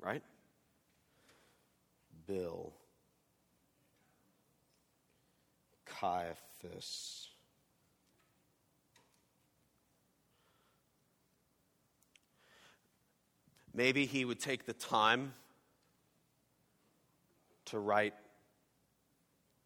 Right? 0.00 0.22
Bill, 2.26 2.72
Caiaphas, 5.86 7.28
Maybe 13.74 14.06
he 14.06 14.24
would 14.24 14.38
take 14.38 14.66
the 14.66 14.72
time 14.72 15.34
to 17.66 17.78
write 17.78 18.14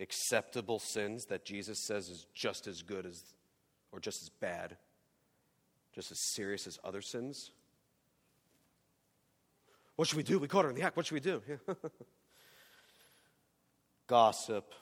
acceptable 0.00 0.78
sins 0.78 1.26
that 1.26 1.44
Jesus 1.44 1.78
says 1.78 2.08
is 2.08 2.26
just 2.34 2.66
as 2.66 2.82
good 2.82 3.06
as, 3.06 3.22
or 3.92 4.00
just 4.00 4.22
as 4.22 4.28
bad, 4.28 4.76
just 5.94 6.11
as 6.11 6.18
serious 6.18 6.66
as 6.66 6.78
other 6.84 7.02
sins. 7.02 7.50
What 9.96 10.06
should 10.06 10.16
we 10.16 10.22
do? 10.22 10.38
We 10.38 10.46
caught 10.46 10.64
her 10.64 10.70
in 10.70 10.76
the 10.76 10.82
act. 10.82 10.96
What 10.96 11.06
should 11.06 11.14
we 11.14 11.20
do? 11.20 11.42
Gossip, 14.06 14.72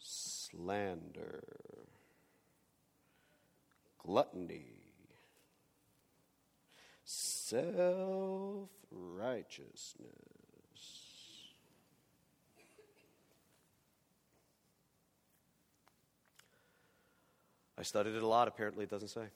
slander, 0.00 1.44
gluttony, 3.98 4.83
self 7.54 8.68
righteousness. 8.90 10.08
I 17.78 17.82
studied 17.82 18.14
it 18.14 18.22
a 18.22 18.26
lot, 18.26 18.48
apparently, 18.48 18.84
it 18.84 18.90
doesn't 18.90 19.08
say. 19.08 19.26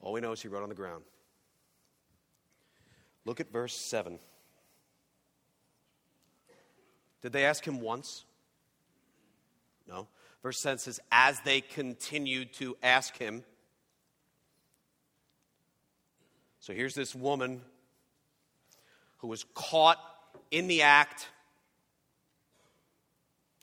All 0.00 0.12
we 0.12 0.20
know 0.20 0.32
is 0.32 0.40
he 0.40 0.48
wrote 0.48 0.62
on 0.62 0.68
the 0.68 0.74
ground. 0.74 1.04
Look 3.24 3.40
at 3.40 3.50
verse 3.50 3.74
7. 3.74 4.18
Did 7.22 7.32
they 7.32 7.44
ask 7.44 7.66
him 7.66 7.80
once? 7.80 8.24
No. 9.88 10.06
Verse 10.42 10.60
7 10.60 10.78
says, 10.78 11.00
as 11.10 11.40
they 11.40 11.60
continued 11.60 12.52
to 12.54 12.76
ask 12.82 13.16
him, 13.18 13.42
So 16.66 16.72
here's 16.72 16.94
this 16.94 17.14
woman 17.14 17.60
who 19.18 19.28
was 19.28 19.44
caught 19.54 19.98
in 20.50 20.66
the 20.66 20.82
act. 20.82 21.28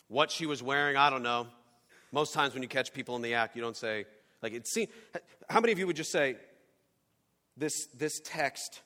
What 0.07 0.31
she 0.31 0.45
was 0.45 0.63
wearing, 0.63 0.95
I 0.95 1.09
don't 1.09 1.21
know. 1.21 1.47
Most 2.13 2.33
times 2.33 2.53
when 2.53 2.63
you 2.63 2.69
catch 2.69 2.93
people 2.93 3.17
in 3.17 3.21
the 3.21 3.33
act, 3.33 3.57
you 3.57 3.61
don't 3.61 3.75
say, 3.75 4.05
like, 4.41 4.53
it 4.53 4.65
seems. 4.69 4.87
How 5.49 5.59
many 5.59 5.73
of 5.73 5.79
you 5.79 5.85
would 5.85 5.97
just 5.97 6.13
say, 6.13 6.37
this, 7.57 7.87
this 7.87 8.21
text, 8.23 8.81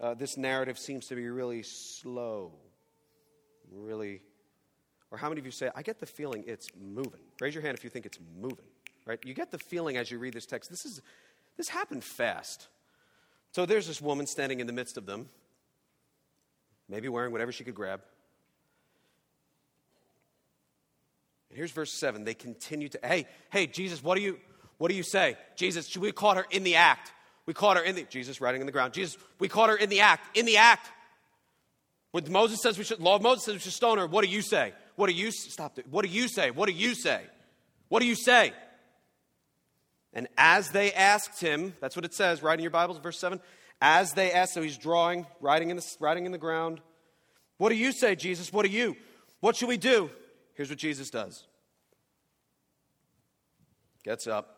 uh, 0.00 0.14
this 0.14 0.38
narrative 0.38 0.78
seems 0.78 1.06
to 1.08 1.14
be 1.14 1.28
really 1.28 1.62
slow? 1.62 2.52
Really. 3.70 4.22
Or 5.10 5.18
how 5.18 5.28
many 5.28 5.40
of 5.40 5.44
you 5.44 5.52
say, 5.52 5.68
I 5.76 5.82
get 5.82 6.00
the 6.00 6.06
feeling 6.06 6.42
it's 6.46 6.68
moving? 6.74 7.20
Raise 7.38 7.54
your 7.54 7.60
hand 7.60 7.76
if 7.76 7.84
you 7.84 7.90
think 7.90 8.06
it's 8.06 8.18
moving, 8.40 8.64
right? 9.04 9.18
You 9.26 9.34
get 9.34 9.50
the 9.50 9.58
feeling 9.58 9.98
as 9.98 10.10
you 10.10 10.18
read 10.18 10.32
this 10.32 10.46
text, 10.46 10.70
this, 10.70 10.86
is, 10.86 11.02
this 11.58 11.68
happened 11.68 12.02
fast. 12.02 12.68
So 13.52 13.66
there's 13.66 13.86
this 13.86 14.00
woman 14.00 14.26
standing 14.26 14.60
in 14.60 14.66
the 14.66 14.72
midst 14.72 14.96
of 14.96 15.06
them, 15.06 15.28
maybe 16.88 17.08
wearing 17.08 17.32
whatever 17.32 17.52
she 17.52 17.64
could 17.64 17.74
grab. 17.74 18.00
And 21.50 21.56
here's 21.56 21.72
verse 21.72 21.92
7. 21.92 22.24
They 22.24 22.34
continue 22.34 22.88
to, 22.88 23.00
hey, 23.02 23.26
hey, 23.50 23.66
Jesus, 23.66 24.02
what 24.02 24.16
do 24.16 24.22
you 24.22 24.38
what 24.78 24.90
do 24.90 24.96
you 24.96 25.02
say? 25.02 25.36
Jesus, 25.56 25.94
we 25.96 26.12
caught 26.12 26.36
her 26.36 26.46
in 26.50 26.62
the 26.62 26.76
act. 26.76 27.12
We 27.46 27.54
caught 27.54 27.76
her 27.76 27.82
in 27.82 27.96
the 27.96 28.04
Jesus 28.04 28.40
writing 28.40 28.60
in 28.60 28.66
the 28.66 28.72
ground. 28.72 28.92
Jesus, 28.92 29.18
we 29.38 29.48
caught 29.48 29.70
her 29.70 29.76
in 29.76 29.88
the 29.88 30.00
act. 30.00 30.36
In 30.36 30.46
the 30.46 30.56
act. 30.58 30.88
When 32.12 32.30
Moses 32.30 32.62
says 32.62 32.78
we 32.78 32.84
should 32.84 33.00
law 33.00 33.16
of 33.16 33.22
Moses 33.22 33.44
says 33.44 33.54
we 33.54 33.60
should 33.60 33.72
stone 33.72 33.98
her, 33.98 34.06
what 34.06 34.24
do 34.24 34.30
you 34.30 34.40
say? 34.40 34.72
What 34.96 35.08
do 35.08 35.14
you 35.14 35.30
stop 35.30 35.78
What 35.90 36.04
do 36.04 36.10
you 36.10 36.28
say? 36.28 36.50
What 36.50 36.68
do 36.68 36.74
you 36.74 36.94
say? 36.94 37.22
What 37.88 38.00
do 38.00 38.06
you 38.06 38.14
say? 38.14 38.52
And 40.12 40.26
as 40.36 40.70
they 40.70 40.92
asked 40.92 41.40
him, 41.40 41.74
that's 41.80 41.94
what 41.94 42.04
it 42.04 42.14
says, 42.14 42.42
right 42.42 42.58
in 42.58 42.62
your 42.62 42.70
Bibles, 42.70 42.98
verse 42.98 43.18
7. 43.18 43.40
As 43.80 44.12
they 44.14 44.32
asked, 44.32 44.54
so 44.54 44.62
he's 44.62 44.78
drawing, 44.78 45.26
writing 45.40 45.70
in 45.70 45.76
the, 45.76 45.96
writing 46.00 46.26
in 46.26 46.32
the 46.32 46.38
ground. 46.38 46.80
What 47.58 47.68
do 47.68 47.76
you 47.76 47.92
say, 47.92 48.14
Jesus? 48.14 48.52
What 48.52 48.64
do 48.64 48.72
you? 48.72 48.96
What 49.40 49.56
should 49.56 49.68
we 49.68 49.76
do? 49.76 50.10
Here's 50.54 50.70
what 50.70 50.78
Jesus 50.78 51.10
does 51.10 51.44
gets 54.08 54.26
up. 54.26 54.56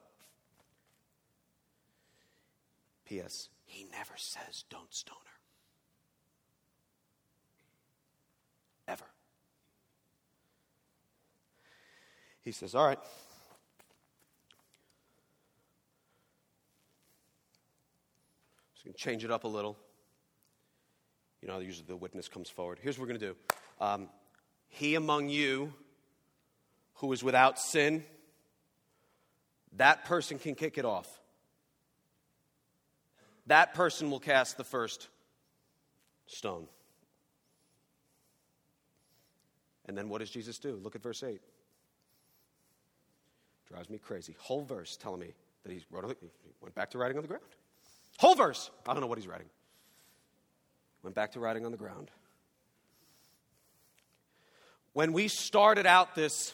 P.S. 3.04 3.48
He 3.64 3.84
never 3.90 4.12
says, 4.16 4.64
don't 4.70 4.94
stone 4.94 5.16
her. 8.86 8.92
Ever. 8.92 9.06
He 12.42 12.52
says, 12.52 12.76
all 12.76 12.86
right. 12.86 13.00
So 18.80 18.84
we 18.86 18.92
can 18.92 18.98
change 18.98 19.26
it 19.26 19.30
up 19.30 19.44
a 19.44 19.48
little. 19.48 19.76
You 21.42 21.48
know, 21.48 21.58
usually 21.58 21.84
the 21.86 21.96
witness 21.96 22.28
comes 22.28 22.48
forward. 22.48 22.78
Here's 22.80 22.98
what 22.98 23.02
we're 23.02 23.18
going 23.18 23.20
to 23.20 23.26
do 23.26 23.36
um, 23.78 24.08
He 24.68 24.94
among 24.94 25.28
you 25.28 25.74
who 26.94 27.12
is 27.12 27.22
without 27.22 27.58
sin, 27.58 28.04
that 29.76 30.06
person 30.06 30.38
can 30.38 30.54
kick 30.54 30.78
it 30.78 30.86
off. 30.86 31.06
That 33.48 33.74
person 33.74 34.10
will 34.10 34.20
cast 34.20 34.56
the 34.56 34.64
first 34.64 35.08
stone. 36.26 36.66
And 39.84 39.96
then 39.96 40.08
what 40.08 40.20
does 40.20 40.30
Jesus 40.30 40.58
do? 40.58 40.80
Look 40.82 40.94
at 40.94 41.02
verse 41.02 41.22
8. 41.22 41.38
Drives 43.68 43.90
me 43.90 43.98
crazy. 43.98 44.36
Whole 44.38 44.62
verse 44.62 44.96
telling 44.96 45.20
me 45.20 45.34
that 45.64 45.72
he, 45.72 45.84
wrote, 45.90 46.16
he 46.20 46.28
went 46.62 46.74
back 46.74 46.90
to 46.92 46.98
writing 46.98 47.18
on 47.18 47.22
the 47.22 47.28
ground. 47.28 47.44
Whole 48.20 48.34
verse. 48.34 48.70
I 48.86 48.92
don't 48.92 49.00
know 49.00 49.06
what 49.06 49.16
he's 49.16 49.26
writing. 49.26 49.48
Went 51.02 51.16
back 51.16 51.32
to 51.32 51.40
writing 51.40 51.64
on 51.64 51.72
the 51.72 51.78
ground. 51.78 52.10
When 54.92 55.14
we 55.14 55.26
started 55.26 55.86
out 55.86 56.14
this, 56.14 56.52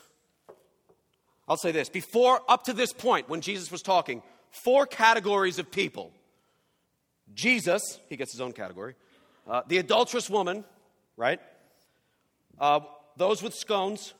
I'll 1.48 1.56
say 1.56 1.72
this 1.72 1.88
before, 1.88 2.40
up 2.48 2.66
to 2.66 2.72
this 2.72 2.92
point, 2.92 3.28
when 3.28 3.40
Jesus 3.40 3.72
was 3.72 3.82
talking, 3.82 4.22
four 4.50 4.86
categories 4.86 5.58
of 5.58 5.72
people 5.72 6.12
Jesus, 7.34 7.98
he 8.08 8.16
gets 8.16 8.30
his 8.30 8.40
own 8.40 8.52
category, 8.52 8.94
uh, 9.48 9.62
the 9.66 9.78
adulterous 9.78 10.30
woman, 10.30 10.64
right? 11.16 11.40
Uh, 12.60 12.78
those 13.16 13.42
with 13.42 13.54
scones, 13.54 14.14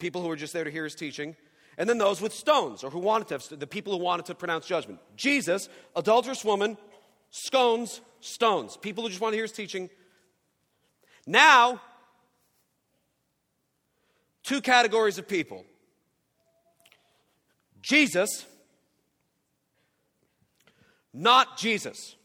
people 0.00 0.20
who 0.20 0.26
were 0.26 0.36
just 0.36 0.52
there 0.52 0.64
to 0.64 0.70
hear 0.72 0.82
his 0.82 0.96
teaching, 0.96 1.36
and 1.78 1.88
then 1.88 1.96
those 1.96 2.20
with 2.20 2.34
stones, 2.34 2.82
or 2.82 2.90
who 2.90 2.98
wanted 2.98 3.28
to 3.28 3.34
have, 3.34 3.60
the 3.60 3.66
people 3.66 3.96
who 3.96 4.04
wanted 4.04 4.26
to 4.26 4.34
pronounce 4.34 4.66
judgment. 4.66 4.98
Jesus, 5.16 5.68
adulterous 5.94 6.44
woman, 6.44 6.76
scones, 7.30 8.00
stones. 8.20 8.76
People 8.76 9.04
who 9.04 9.08
just 9.08 9.20
want 9.20 9.32
to 9.32 9.36
hear 9.36 9.44
his 9.44 9.52
teaching. 9.52 9.88
Now, 11.24 11.80
two 14.42 14.60
categories 14.60 15.18
of 15.18 15.28
people 15.28 15.64
Jesus, 17.80 18.44
not 21.14 21.56
Jesus. 21.56 22.16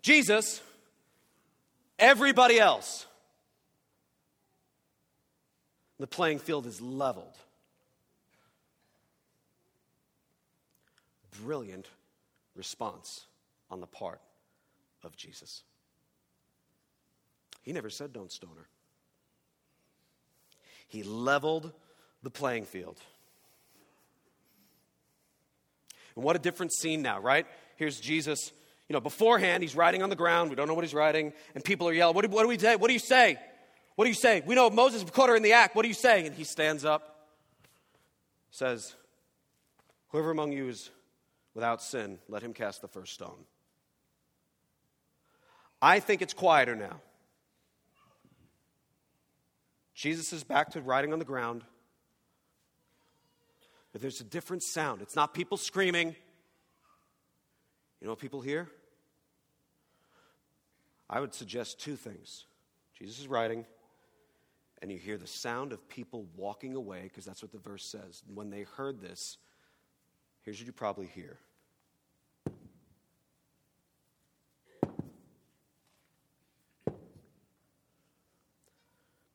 Jesus, 0.00 0.62
everybody 1.98 2.58
else. 2.58 3.07
The 5.98 6.06
playing 6.06 6.38
field 6.38 6.66
is 6.66 6.80
leveled. 6.80 7.36
Brilliant 11.42 11.86
response 12.54 13.26
on 13.70 13.80
the 13.80 13.86
part 13.86 14.20
of 15.02 15.16
Jesus. 15.16 15.62
He 17.62 17.72
never 17.72 17.90
said, 17.90 18.12
Don't 18.12 18.32
stone 18.32 18.56
her. 18.56 18.68
He 20.88 21.02
leveled 21.02 21.72
the 22.22 22.30
playing 22.30 22.64
field. 22.64 22.98
And 26.16 26.24
what 26.24 26.34
a 26.34 26.38
different 26.38 26.72
scene 26.72 27.02
now, 27.02 27.20
right? 27.20 27.46
Here's 27.76 28.00
Jesus. 28.00 28.52
You 28.88 28.94
know, 28.94 29.00
beforehand, 29.00 29.62
he's 29.62 29.76
riding 29.76 30.02
on 30.02 30.10
the 30.10 30.16
ground. 30.16 30.50
We 30.50 30.56
don't 30.56 30.66
know 30.66 30.74
what 30.74 30.82
he's 30.82 30.94
riding. 30.94 31.32
And 31.54 31.62
people 31.62 31.88
are 31.88 31.92
yelling, 31.92 32.14
What 32.14 32.24
do, 32.24 32.30
what 32.30 32.42
do 32.42 32.48
we 32.48 32.58
say? 32.58 32.76
What 32.76 32.88
do 32.88 32.94
you 32.94 32.98
say? 32.98 33.38
What 33.98 34.04
do 34.04 34.10
you 34.10 34.14
say? 34.14 34.44
We 34.46 34.54
know 34.54 34.70
Moses 34.70 35.02
caught 35.10 35.28
her 35.28 35.34
in 35.34 35.42
the 35.42 35.54
act. 35.54 35.74
What 35.74 35.82
do 35.82 35.88
you 35.88 35.94
say? 35.94 36.24
And 36.24 36.32
he 36.32 36.44
stands 36.44 36.84
up, 36.84 37.26
says, 38.52 38.94
Whoever 40.10 40.30
among 40.30 40.52
you 40.52 40.68
is 40.68 40.90
without 41.52 41.82
sin, 41.82 42.20
let 42.28 42.40
him 42.40 42.54
cast 42.54 42.80
the 42.80 42.86
first 42.86 43.12
stone. 43.12 43.44
I 45.82 45.98
think 45.98 46.22
it's 46.22 46.32
quieter 46.32 46.76
now. 46.76 47.00
Jesus 49.94 50.32
is 50.32 50.44
back 50.44 50.70
to 50.74 50.80
riding 50.80 51.12
on 51.12 51.18
the 51.18 51.24
ground. 51.24 51.64
But 53.90 54.00
there's 54.00 54.20
a 54.20 54.24
different 54.24 54.62
sound. 54.62 55.02
It's 55.02 55.16
not 55.16 55.34
people 55.34 55.56
screaming. 55.56 56.14
You 58.00 58.06
know 58.06 58.10
what 58.10 58.20
people 58.20 58.42
hear? 58.42 58.68
I 61.10 61.18
would 61.18 61.34
suggest 61.34 61.80
two 61.80 61.96
things. 61.96 62.44
Jesus 62.96 63.18
is 63.18 63.26
riding, 63.26 63.66
and 64.80 64.90
you 64.92 64.98
hear 64.98 65.16
the 65.16 65.26
sound 65.26 65.72
of 65.72 65.88
people 65.88 66.26
walking 66.36 66.74
away, 66.74 67.02
because 67.02 67.24
that's 67.24 67.42
what 67.42 67.52
the 67.52 67.58
verse 67.58 67.84
says. 67.84 68.22
When 68.32 68.50
they 68.50 68.62
heard 68.62 69.00
this, 69.00 69.38
here's 70.42 70.58
what 70.58 70.66
you 70.66 70.72
probably 70.72 71.06
hear 71.06 71.38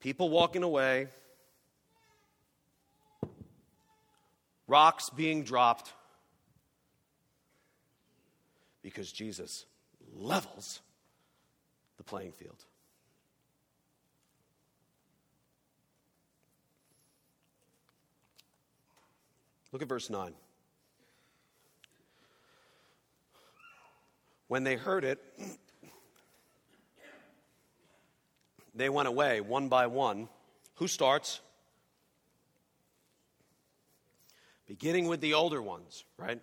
people 0.04 0.30
walking 0.30 0.64
away, 0.64 1.08
rocks 4.68 5.10
being 5.10 5.44
dropped, 5.44 5.94
because 8.82 9.10
Jesus 9.10 9.66
levels 10.14 10.82
the 11.96 12.04
playing 12.04 12.34
field. 12.34 12.66
Look 19.74 19.82
at 19.82 19.88
verse 19.88 20.12
9. 20.12 20.36
When 24.48 24.64
they 24.64 24.76
heard 24.76 25.04
it, 25.04 25.20
they 28.76 28.88
went 28.88 29.08
away 29.08 29.42
one 29.42 29.70
by 29.70 29.88
one. 29.88 30.30
Who 30.76 30.88
starts? 30.88 31.42
Beginning 34.68 35.08
with 35.08 35.22
the 35.22 35.34
older 35.34 35.60
ones, 35.60 36.06
right? 36.18 36.40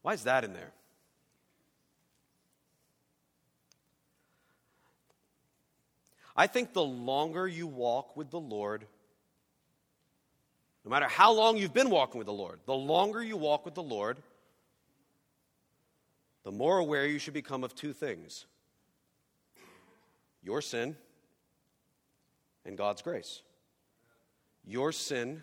Why 0.00 0.14
is 0.14 0.24
that 0.24 0.44
in 0.44 0.54
there? 0.54 0.72
I 6.34 6.46
think 6.46 6.72
the 6.72 6.82
longer 6.82 7.46
you 7.46 7.66
walk 7.66 8.16
with 8.16 8.30
the 8.30 8.40
Lord, 8.40 8.86
no 10.88 10.92
matter 10.92 11.06
how 11.06 11.32
long 11.32 11.58
you've 11.58 11.74
been 11.74 11.90
walking 11.90 12.16
with 12.16 12.26
the 12.26 12.32
Lord, 12.32 12.60
the 12.64 12.74
longer 12.74 13.22
you 13.22 13.36
walk 13.36 13.66
with 13.66 13.74
the 13.74 13.82
Lord, 13.82 14.16
the 16.44 16.50
more 16.50 16.78
aware 16.78 17.06
you 17.06 17.18
should 17.18 17.34
become 17.34 17.62
of 17.62 17.74
two 17.74 17.92
things 17.92 18.46
your 20.42 20.62
sin 20.62 20.96
and 22.64 22.78
God's 22.78 23.02
grace. 23.02 23.42
Your 24.64 24.90
sin 24.92 25.42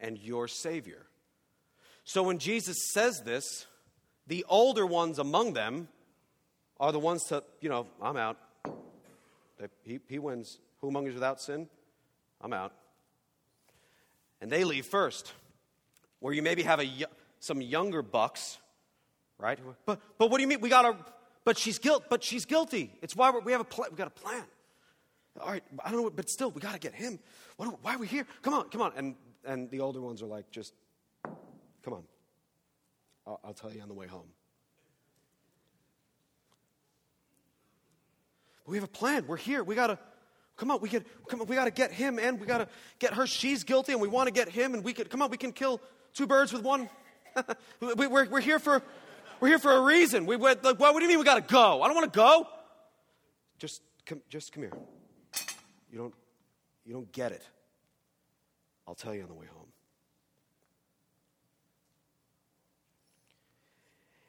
and 0.00 0.18
your 0.18 0.48
Savior. 0.48 1.06
So 2.02 2.24
when 2.24 2.40
Jesus 2.40 2.76
says 2.92 3.22
this, 3.24 3.66
the 4.26 4.44
older 4.48 4.84
ones 4.84 5.20
among 5.20 5.52
them 5.52 5.86
are 6.80 6.90
the 6.90 6.98
ones 6.98 7.22
to, 7.26 7.44
you 7.60 7.68
know, 7.68 7.86
I'm 8.00 8.16
out. 8.16 8.36
He, 9.84 10.00
he 10.08 10.18
wins. 10.18 10.58
Who 10.80 10.88
among 10.88 11.04
you 11.04 11.10
is 11.10 11.14
without 11.14 11.40
sin? 11.40 11.68
I'm 12.40 12.52
out. 12.52 12.72
And 14.42 14.50
they 14.50 14.64
leave 14.64 14.84
first. 14.84 15.32
Where 16.20 16.34
you 16.34 16.42
maybe 16.42 16.62
have 16.64 16.80
a, 16.80 16.88
some 17.40 17.62
younger 17.62 18.02
bucks, 18.02 18.58
right? 19.38 19.58
But, 19.86 20.00
but 20.18 20.30
what 20.30 20.36
do 20.36 20.42
you 20.42 20.48
mean? 20.48 20.60
We 20.60 20.68
got 20.68 20.82
to 20.82 20.96
but 21.44 21.58
she's 21.58 21.78
guilt. 21.78 22.04
But 22.08 22.22
she's 22.22 22.44
guilty. 22.44 22.92
It's 23.02 23.16
why 23.16 23.30
we 23.30 23.52
have 23.52 23.60
a 23.60 23.64
plan. 23.64 23.88
We 23.90 23.96
got 23.96 24.06
a 24.06 24.10
plan. 24.10 24.44
All 25.40 25.50
right, 25.50 25.64
I 25.82 25.90
don't 25.90 26.02
know, 26.02 26.10
but 26.10 26.28
still, 26.28 26.50
we 26.50 26.60
got 26.60 26.74
to 26.74 26.78
get 26.78 26.94
him. 26.94 27.18
What, 27.56 27.82
why 27.82 27.94
are 27.94 27.98
we 27.98 28.06
here? 28.06 28.26
Come 28.42 28.52
on, 28.52 28.68
come 28.68 28.82
on. 28.82 28.92
And 28.96 29.14
and 29.44 29.70
the 29.70 29.80
older 29.80 30.00
ones 30.00 30.22
are 30.22 30.26
like, 30.26 30.50
just 30.50 30.74
come 31.82 31.94
on. 31.94 32.02
I'll, 33.26 33.40
I'll 33.44 33.54
tell 33.54 33.72
you 33.72 33.80
on 33.80 33.88
the 33.88 33.94
way 33.94 34.06
home. 34.06 34.28
But 38.64 38.70
we 38.70 38.76
have 38.76 38.84
a 38.84 38.88
plan. 38.88 39.26
We're 39.26 39.36
here. 39.36 39.64
We 39.64 39.74
got 39.74 39.88
to 39.88 39.98
come 40.56 40.70
on. 40.70 40.80
We 40.80 40.88
get 40.88 41.06
come 41.28 41.40
on. 41.40 41.46
We 41.46 41.56
got 41.56 41.64
to 41.64 41.70
get 41.70 41.92
him, 41.92 42.18
and 42.18 42.40
we 42.40 42.46
got 42.46 42.58
to 42.58 42.68
get 42.98 43.14
her. 43.14 43.26
She's 43.26 43.64
guilty, 43.64 43.92
and 43.92 44.00
we 44.00 44.08
want 44.08 44.28
to 44.28 44.32
get 44.32 44.48
him. 44.48 44.74
And 44.74 44.84
we 44.84 44.92
could 44.92 45.10
come 45.10 45.22
on. 45.22 45.30
We 45.30 45.36
can 45.36 45.52
kill 45.52 45.80
two 46.14 46.26
birds 46.26 46.52
with 46.52 46.62
one. 46.62 46.88
we, 47.80 48.06
we're, 48.06 48.28
we're 48.28 48.40
here 48.40 48.58
for 48.58 48.82
we're 49.42 49.48
here 49.48 49.58
for 49.58 49.72
a 49.72 49.80
reason. 49.80 50.24
We 50.24 50.36
went, 50.36 50.62
like, 50.62 50.78
what 50.78 50.94
do 50.94 51.02
you 51.02 51.08
mean 51.08 51.18
we 51.18 51.24
got 51.24 51.34
to 51.34 51.52
go? 51.52 51.82
I 51.82 51.88
don't 51.88 51.96
want 51.96 52.12
to 52.12 52.16
go. 52.16 52.46
Just 53.58 53.82
come, 54.06 54.20
just 54.30 54.52
come 54.52 54.62
here. 54.62 54.72
You 55.90 55.98
don't, 55.98 56.14
you 56.86 56.92
don't 56.92 57.10
get 57.10 57.32
it. 57.32 57.42
I'll 58.86 58.94
tell 58.94 59.12
you 59.12 59.22
on 59.22 59.28
the 59.28 59.34
way 59.34 59.46
home. 59.46 59.66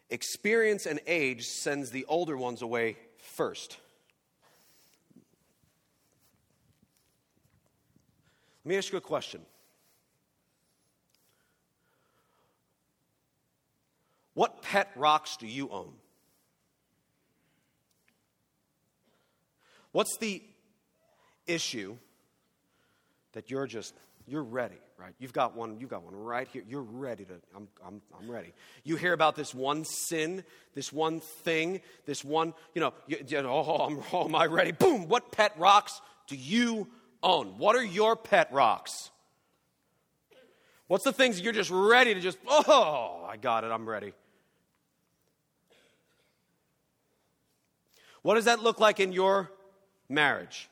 Experience 0.09 0.87
and 0.87 0.99
age 1.05 1.45
sends 1.45 1.91
the 1.91 2.05
older 2.05 2.35
ones 2.35 2.63
away 2.63 2.97
first. 3.19 3.77
Let 8.63 8.69
me 8.69 8.77
ask 8.77 8.91
you 8.91 8.97
a 8.97 9.01
question. 9.01 9.41
What 14.33 14.61
pet 14.61 14.89
rocks 14.95 15.37
do 15.37 15.47
you 15.47 15.69
own? 15.69 15.93
What's 19.91 20.17
the 20.17 20.41
issue 21.45 21.97
that 23.33 23.51
you're 23.51 23.67
just 23.67 23.93
you're 24.25 24.43
ready, 24.43 24.77
right? 24.97 25.13
You've 25.19 25.33
got 25.33 25.55
one, 25.55 25.79
you've 25.79 25.89
got 25.89 26.03
one 26.03 26.15
right 26.15 26.47
here. 26.47 26.63
You're 26.67 26.81
ready 26.81 27.25
to, 27.25 27.33
I'm, 27.55 27.67
I'm, 27.85 28.01
I'm 28.17 28.31
ready. 28.31 28.53
You 28.83 28.95
hear 28.95 29.11
about 29.11 29.35
this 29.35 29.53
one 29.53 29.83
sin, 29.83 30.45
this 30.75 30.93
one 30.93 31.19
thing, 31.19 31.81
this 32.05 32.23
one, 32.23 32.53
you 32.73 32.79
know, 32.79 32.93
you, 33.07 33.17
you 33.27 33.37
oh, 33.39 33.65
oh 33.67 33.85
I'm, 33.85 33.99
oh, 34.13 34.25
am 34.25 34.35
I 34.35 34.45
ready? 34.45 34.71
Boom, 34.71 35.09
what 35.09 35.31
pet 35.31 35.53
rocks 35.57 36.01
do 36.27 36.37
you 36.37 36.87
own? 37.23 37.57
What 37.57 37.75
are 37.75 37.83
your 37.83 38.15
pet 38.15 38.51
rocks? 38.51 39.09
What's 40.87 41.03
the 41.03 41.13
things 41.13 41.41
you're 41.41 41.53
just 41.53 41.71
ready 41.71 42.13
to 42.13 42.19
just, 42.19 42.37
oh, 42.47 43.25
I 43.27 43.37
got 43.37 43.63
it, 43.63 43.71
I'm 43.71 43.87
ready. 43.87 44.13
What 48.21 48.35
does 48.35 48.45
that 48.45 48.61
look 48.61 48.79
like 48.79 48.99
in 48.99 49.11
your 49.11 49.49
marriage? 50.07 50.69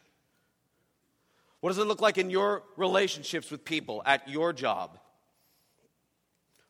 What 1.59 1.69
does 1.69 1.77
it 1.77 1.85
look 1.85 2.01
like 2.01 2.17
in 2.17 2.29
your 2.29 2.63
relationships 2.77 3.51
with 3.51 3.63
people 3.63 4.01
at 4.05 4.27
your 4.27 4.53
job? 4.53 4.97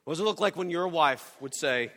What 0.03 0.13
does 0.13 0.19
it 0.19 0.23
look 0.23 0.39
like 0.39 0.55
when 0.55 0.69
your 0.69 0.88
wife 0.88 1.36
would 1.39 1.53
say, 1.53 1.91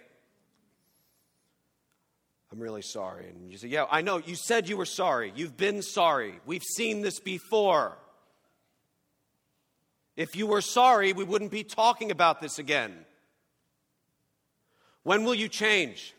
I'm 2.54 2.60
really 2.60 2.82
sorry? 2.82 3.28
And 3.28 3.50
you 3.50 3.58
say, 3.58 3.66
Yeah, 3.66 3.86
I 3.90 4.00
know. 4.00 4.18
You 4.18 4.36
said 4.36 4.68
you 4.68 4.76
were 4.76 4.86
sorry. 4.86 5.32
You've 5.34 5.56
been 5.56 5.82
sorry. 5.82 6.38
We've 6.46 6.62
seen 6.62 7.00
this 7.00 7.18
before. 7.18 7.98
If 10.16 10.36
you 10.36 10.46
were 10.46 10.60
sorry, 10.60 11.12
we 11.12 11.24
wouldn't 11.24 11.50
be 11.50 11.64
talking 11.64 12.12
about 12.12 12.40
this 12.40 12.60
again. 12.60 12.94
When 15.02 15.24
will 15.24 15.34
you 15.34 15.48
change? 15.48 16.14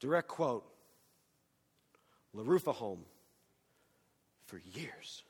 Direct 0.00 0.26
quote 0.26 0.64
LaRufa 2.34 2.74
home 2.74 3.04
for 4.46 4.60
years. 4.74 5.22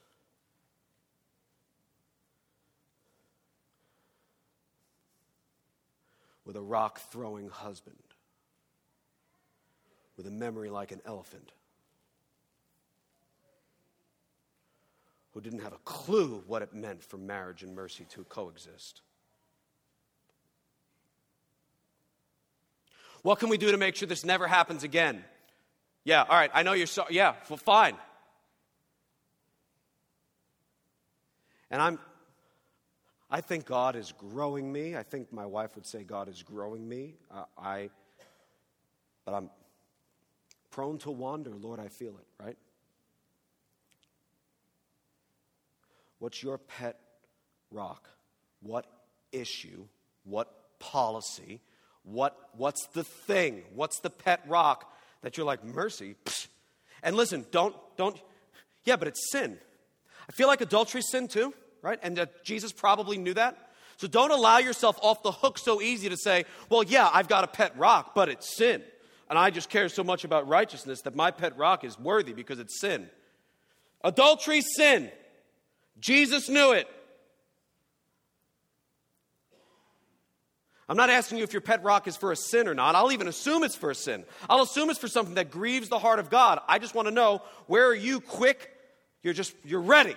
With 6.53 6.61
a 6.61 6.64
rock 6.64 7.00
throwing 7.11 7.48
husband, 7.48 7.96
with 10.18 10.26
a 10.26 10.30
memory 10.30 10.68
like 10.68 10.92
an 10.92 11.00
elephant, 11.07 11.50
who 15.32 15.40
didn't 15.40 15.61
have 15.61 15.72
a 15.72 15.78
clue 15.86 16.44
what 16.46 16.61
it 16.61 16.74
meant 16.74 17.03
for 17.03 17.16
marriage 17.16 17.62
and 17.62 17.74
mercy 17.74 18.05
to 18.11 18.24
coexist. 18.24 19.00
What 23.22 23.38
can 23.38 23.48
we 23.48 23.57
do 23.57 23.70
to 23.70 23.78
make 23.78 23.96
sure 23.96 24.07
this 24.07 24.22
never 24.22 24.46
happens 24.46 24.84
again? 24.84 25.24
Yeah, 26.05 26.20
all 26.20 26.36
right, 26.36 26.50
I 26.53 26.64
know 26.64 26.74
you're 26.74 26.86
sorry. 26.86 27.14
Yeah, 27.14 27.32
well, 27.48 27.57
fine. 27.57 27.96
And 31.70 31.80
I'm, 31.80 31.98
I 33.35 33.41
think 33.41 33.64
God 33.64 33.97
is 33.97 34.12
growing 34.12 34.70
me. 34.70 34.95
I 34.95 35.03
think 35.03 35.33
my 35.33 35.47
wife 35.47 35.74
would 35.74 35.87
say 35.87 36.05
God 36.05 36.28
is 36.28 36.43
growing 36.43 36.87
me. 36.87 37.14
Uh, 37.30 37.45
I, 37.57 37.89
but 39.24 39.33
I'm 39.33 39.49
prone 40.70 40.99
to 40.99 41.11
wander. 41.11 41.51
Lord, 41.51 41.80
I 41.80 41.89
feel 41.89 42.11
it, 42.18 42.45
right? 42.45 42.59
What's 46.18 46.43
your 46.43 46.59
pet 46.59 47.01
rock? 47.70 48.07
What 48.61 48.85
issue? 49.33 49.87
What 50.24 50.53
policy? 50.78 51.62
What, 52.03 52.37
what's 52.55 52.87
the 52.89 53.03
thing? 53.03 53.62
What's 53.74 54.01
the 54.01 54.11
pet 54.11 54.43
rock 54.47 54.93
that 55.22 55.39
you're 55.39 55.47
like, 55.47 55.64
mercy? 55.64 56.16
Psh. 56.26 56.49
And 57.03 57.16
listen, 57.16 57.47
don't, 57.51 57.74
don't, 57.97 58.20
yeah, 58.85 58.97
but 58.97 59.09
it's 59.09 59.33
sin. 59.33 59.57
I 60.28 60.33
feel 60.33 60.49
like 60.49 60.61
adultery 60.61 61.01
sin 61.01 61.28
too, 61.28 61.55
right? 61.83 61.99
And 62.03 62.18
uh, 62.18 62.26
Jesus 62.45 62.72
probably 62.72 63.18
knew 63.18 63.35
that. 63.35 63.59
So 63.99 64.09
don't 64.09 64.30
allow 64.30 64.59
yourself 64.59 64.99
off 65.03 65.22
the 65.22 65.33
hook 65.33 65.59
so 65.59 65.80
easy 65.80 66.09
to 66.09 66.16
say, 66.16 66.45
well, 66.70 66.83
yeah, 66.83 67.09
I've 67.12 67.28
got 67.28 67.45
a 67.45 67.49
pet 67.49 67.76
rock, 67.76 68.14
but 68.14 68.28
it's 68.28 68.57
sin. 68.57 68.83
And 69.28 69.39
I 69.39 69.51
just 69.51 69.68
care 69.68 69.89
so 69.89 70.03
much 70.03 70.24
about 70.24 70.49
righteousness 70.49 71.03
that 71.03 71.14
my 71.14 71.30
pet 71.30 71.57
rock 71.57 71.85
is 71.85 71.99
worthy 71.99 72.33
because 72.33 72.59
it's 72.59 72.80
sin. 72.80 73.09
Adultery, 74.03 74.61
sin. 74.61 75.11
Jesus 76.01 76.49
knew 76.49 76.72
it. 76.72 76.89
I'm 80.89 80.97
not 80.97 81.11
asking 81.11 81.39
you 81.39 81.45
if 81.45 81.53
your 81.53 81.62
pet 81.62 81.83
rock 81.85 82.07
is 82.07 82.16
for 82.16 82.33
a 82.33 82.37
sin 82.37 82.68
or 82.68 82.74
not. 82.74 82.95
I'll 82.95 83.12
even 83.12 83.28
assume 83.28 83.62
it's 83.62 83.76
for 83.76 83.91
a 83.91 83.95
sin. 83.95 84.24
I'll 84.51 84.62
assume 84.62 84.91
it's 84.91 84.99
for 84.99 85.09
something 85.09 85.37
that 85.37 85.51
grieves 85.51 85.89
the 85.89 85.99
heart 85.99 86.18
of 86.18 86.28
God. 86.28 86.59
I 86.68 86.78
just 86.78 86.95
want 86.95 87.09
to 87.09 87.14
know 87.14 87.41
where 87.66 87.87
are 87.87 87.95
you 87.95 88.20
quick? 88.20 88.70
You're 89.22 89.33
just, 89.33 89.55
you're 89.64 89.80
ready. 89.80 90.16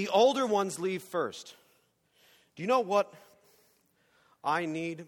The 0.00 0.08
older 0.08 0.46
ones 0.46 0.78
leave 0.78 1.02
first. 1.02 1.54
Do 2.56 2.62
you 2.62 2.66
know 2.66 2.80
what 2.80 3.12
I 4.42 4.64
need? 4.64 5.04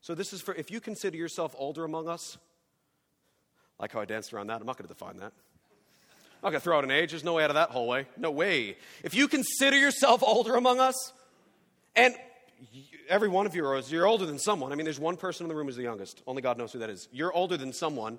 So, 0.00 0.16
this 0.16 0.32
is 0.32 0.40
for 0.40 0.52
if 0.52 0.68
you 0.72 0.80
consider 0.80 1.16
yourself 1.16 1.54
older 1.56 1.84
among 1.84 2.08
us, 2.08 2.38
like 3.78 3.92
how 3.92 4.00
I 4.00 4.04
danced 4.04 4.32
around 4.32 4.48
that, 4.48 4.60
I'm 4.60 4.66
not 4.66 4.76
going 4.76 4.88
to 4.88 4.92
define 4.92 5.18
that. 5.18 5.32
I'm 5.32 6.42
not 6.42 6.50
going 6.50 6.54
to 6.54 6.60
throw 6.60 6.78
out 6.78 6.82
an 6.82 6.90
age. 6.90 7.12
There's 7.12 7.22
no 7.22 7.34
way 7.34 7.44
out 7.44 7.50
of 7.50 7.54
that 7.54 7.70
hallway. 7.70 8.08
No 8.16 8.32
way. 8.32 8.78
If 9.04 9.14
you 9.14 9.28
consider 9.28 9.78
yourself 9.78 10.24
older 10.24 10.56
among 10.56 10.80
us, 10.80 11.12
and 11.94 12.16
every 13.08 13.28
one 13.28 13.46
of 13.46 13.54
you 13.54 13.64
are 13.64 13.78
you're 13.78 14.08
older 14.08 14.26
than 14.26 14.40
someone. 14.40 14.72
I 14.72 14.74
mean, 14.74 14.86
there's 14.86 14.98
one 14.98 15.16
person 15.16 15.44
in 15.44 15.48
the 15.48 15.54
room 15.54 15.68
who's 15.68 15.76
the 15.76 15.84
youngest. 15.84 16.20
Only 16.26 16.42
God 16.42 16.58
knows 16.58 16.72
who 16.72 16.80
that 16.80 16.90
is. 16.90 17.06
You're 17.12 17.32
older 17.32 17.56
than 17.56 17.72
someone. 17.72 18.18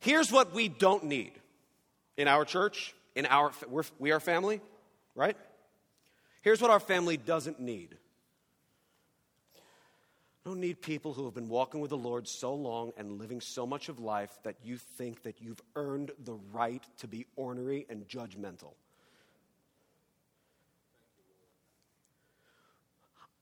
Here's 0.00 0.32
what 0.32 0.54
we 0.54 0.68
don't 0.68 1.04
need 1.04 1.32
in 2.16 2.26
our 2.26 2.46
church, 2.46 2.94
in 3.14 3.26
our 3.26 3.52
we're, 3.68 3.84
we 3.98 4.12
are 4.12 4.20
family, 4.20 4.60
right? 5.14 5.36
Here's 6.42 6.60
what 6.60 6.70
our 6.70 6.80
family 6.80 7.16
doesn't 7.16 7.60
need 7.60 7.96
I 10.44 10.48
don't 10.48 10.60
need 10.60 10.80
people 10.80 11.12
who 11.12 11.24
have 11.26 11.34
been 11.34 11.48
walking 11.48 11.80
with 11.80 11.90
the 11.90 11.96
Lord 11.96 12.26
so 12.26 12.52
long 12.52 12.92
and 12.96 13.20
living 13.20 13.40
so 13.40 13.64
much 13.64 13.88
of 13.88 14.00
life 14.00 14.36
that 14.42 14.56
you 14.64 14.76
think 14.76 15.22
that 15.22 15.40
you've 15.40 15.62
earned 15.76 16.10
the 16.24 16.34
right 16.52 16.82
to 16.98 17.06
be 17.06 17.26
ornery 17.36 17.86
and 17.88 18.08
judgmental. 18.08 18.72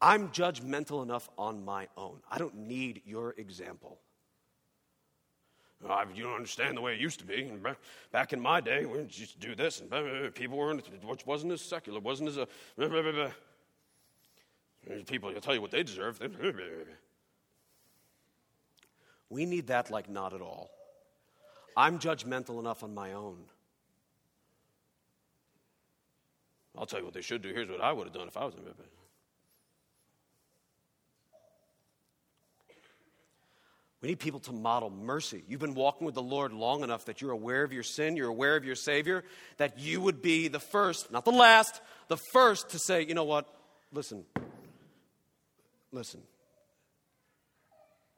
I'm 0.02 0.28
judgmental 0.28 1.02
enough 1.02 1.28
on 1.38 1.64
my 1.64 1.88
own. 1.96 2.20
I 2.30 2.36
don't 2.36 2.54
need 2.54 3.00
your 3.06 3.34
example. 3.38 3.98
You 5.83 6.22
don't 6.24 6.35
understand 6.35 6.76
the 6.76 6.81
way 6.81 6.95
it 6.95 7.01
used 7.01 7.18
to 7.20 7.24
be. 7.24 7.51
Back 8.12 8.33
in 8.33 8.41
my 8.41 8.61
day, 8.61 8.85
we 8.85 8.99
used 8.99 9.41
to 9.41 9.47
do 9.47 9.55
this, 9.55 9.81
and 9.81 10.35
people 10.35 10.59
weren't, 10.59 10.83
which 11.05 11.26
wasn't 11.26 11.53
as 11.53 11.62
secular, 11.62 12.01
wasn't 12.01 12.28
as 12.28 12.37
a. 12.37 12.47
People 15.07 15.33
will 15.33 15.41
tell 15.41 15.55
you 15.55 15.61
what 15.61 15.70
they 15.70 15.83
deserve. 15.83 16.20
We 19.28 19.47
need 19.47 19.68
that 19.68 19.91
like 19.91 20.09
not 20.09 20.33
at 20.35 20.41
all. 20.41 20.70
I'm 21.76 21.99
judgmental 21.99 22.59
enough 22.59 22.83
on 22.83 22.95
my 22.95 23.12
own. 23.12 23.39
I'll 26.76 26.87
tell 26.87 26.99
you 26.99 27.05
what 27.05 27.14
they 27.14 27.22
should 27.22 27.43
do. 27.43 27.53
Here's 27.53 27.68
what 27.68 27.81
I 27.81 27.93
would 27.93 28.07
have 28.07 28.14
done 28.14 28.28
if 28.28 28.37
I 28.37 28.45
was 28.45 28.55
in 28.55 28.64
We 34.03 34.09
need 34.09 34.18
people 34.18 34.40
to 34.40 34.53
model 34.53 34.88
mercy. 34.88 35.42
You've 35.46 35.61
been 35.61 35.74
walking 35.74 36.07
with 36.07 36.14
the 36.14 36.22
Lord 36.22 36.53
long 36.53 36.82
enough 36.82 37.05
that 37.05 37.20
you're 37.20 37.32
aware 37.32 37.62
of 37.62 37.72
your 37.72 37.82
sin, 37.82 38.16
you're 38.16 38.28
aware 38.28 38.57
of 38.57 38.64
your 38.64 38.74
Savior, 38.74 39.24
that 39.59 39.78
you 39.78 40.01
would 40.01 40.22
be 40.22 40.48
the 40.48 40.61
first, 40.61 41.12
not 41.12 41.24
the 41.24 41.32
last, 41.32 41.80
the 42.09 42.16
first 42.32 42.70
to 42.70 42.78
say, 42.78 43.05
you 43.05 43.14
know 43.14 43.24
what? 43.24 43.46
Listen, 43.92 44.24
Listen, 45.92 46.20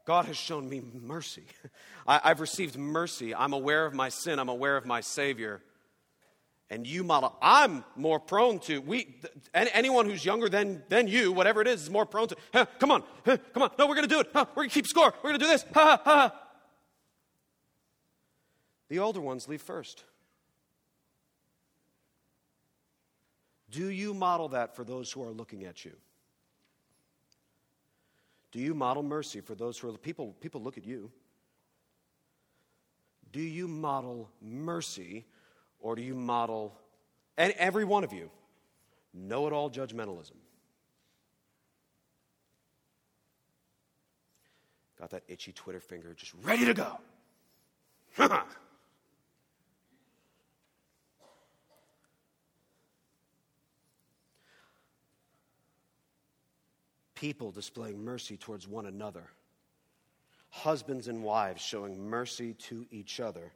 God 0.05 0.27
has 0.27 0.37
shown 0.37 0.69
me 0.69 0.83
mercy. 1.01 1.45
I, 2.07 2.29
have 2.29 2.41
received 2.41 2.77
mercy. 2.77 3.35
I'm 3.35 3.53
aware 3.53 3.87
of 3.87 3.95
my 3.95 4.11
sin. 4.11 4.39
I'm 4.39 4.51
aware 4.51 4.77
of 4.77 4.85
my 4.85 5.01
Savior. 5.01 5.63
And 6.73 6.87
you 6.87 7.05
model, 7.05 7.37
I'm 7.43 7.85
more 7.97 8.19
prone 8.19 8.59
to, 8.61 8.79
we, 8.79 9.17
anyone 9.53 10.07
who's 10.07 10.25
younger 10.25 10.49
than, 10.49 10.83
than 10.89 11.07
you, 11.07 11.31
whatever 11.31 11.61
it 11.61 11.69
is, 11.69 11.83
is 11.83 11.91
more 11.91 12.07
prone 12.07 12.29
to, 12.29 12.37
huh, 12.51 12.65
come 12.79 12.91
on, 12.91 13.03
huh, 13.27 13.37
come 13.53 13.65
on, 13.65 13.73
no, 13.79 13.87
we're 13.87 13.95
to 14.01 14.07
do 14.07 14.21
it. 14.21 14.31
Huh, 14.33 14.47
we're 14.55 14.65
to 14.65 14.71
keep 14.71 14.87
score. 14.87 15.13
We're 15.23 15.33
to 15.33 15.39
do 15.39 15.47
this. 15.47 15.67
Ha, 15.75 16.01
ha, 16.03 16.03
ha. 16.03 16.35
The 18.89 19.01
older 19.01 19.21
ones 19.21 19.49
leave 19.49 19.61
first. 19.61 20.05
Do 23.71 23.91
you 23.91 24.15
model 24.15 24.49
that 24.49 24.75
for 24.75 24.83
those 24.83 25.13
who 25.13 25.23
are 25.23 25.31
looking 25.31 25.65
at 25.65 25.85
you? 25.85 25.93
Do 28.51 28.61
you 28.61 28.73
model 28.73 29.03
mercy 29.03 29.43
for 29.43 29.55
those 29.55 29.79
who 29.79 29.91
are 29.91 29.99
people? 29.99 30.35
People 30.41 30.63
look 30.63 30.79
at 30.79 30.87
you. 30.87 31.11
Do 33.31 33.43
you 33.43 33.69
model 33.69 34.31
mercy, 34.41 35.27
or 35.83 35.95
do 35.95 36.03
you 36.03 36.15
model, 36.15 36.75
and 37.37 37.53
every 37.59 37.85
one 37.85 38.05
of 38.05 38.13
you, 38.13 38.31
know 39.13 39.47
it 39.47 39.53
all 39.53 39.71
judgmentalism? 39.71 40.37
Got 44.99 45.11
that 45.11 45.25
itchy 45.29 45.53
Twitter 45.53 45.81
finger 45.81 46.15
just 46.15 46.33
ready 46.45 46.65
to 46.65 46.75
go. 46.75 46.99
people 57.23 57.53
displaying 57.53 58.05
mercy 58.05 58.37
towards 58.37 58.67
one 58.67 58.85
another, 58.85 59.23
husbands 60.51 61.07
and 61.07 61.23
wives 61.23 61.63
showing 61.63 62.11
mercy 62.11 62.53
to 62.55 62.85
each 62.91 63.21
other, 63.21 63.53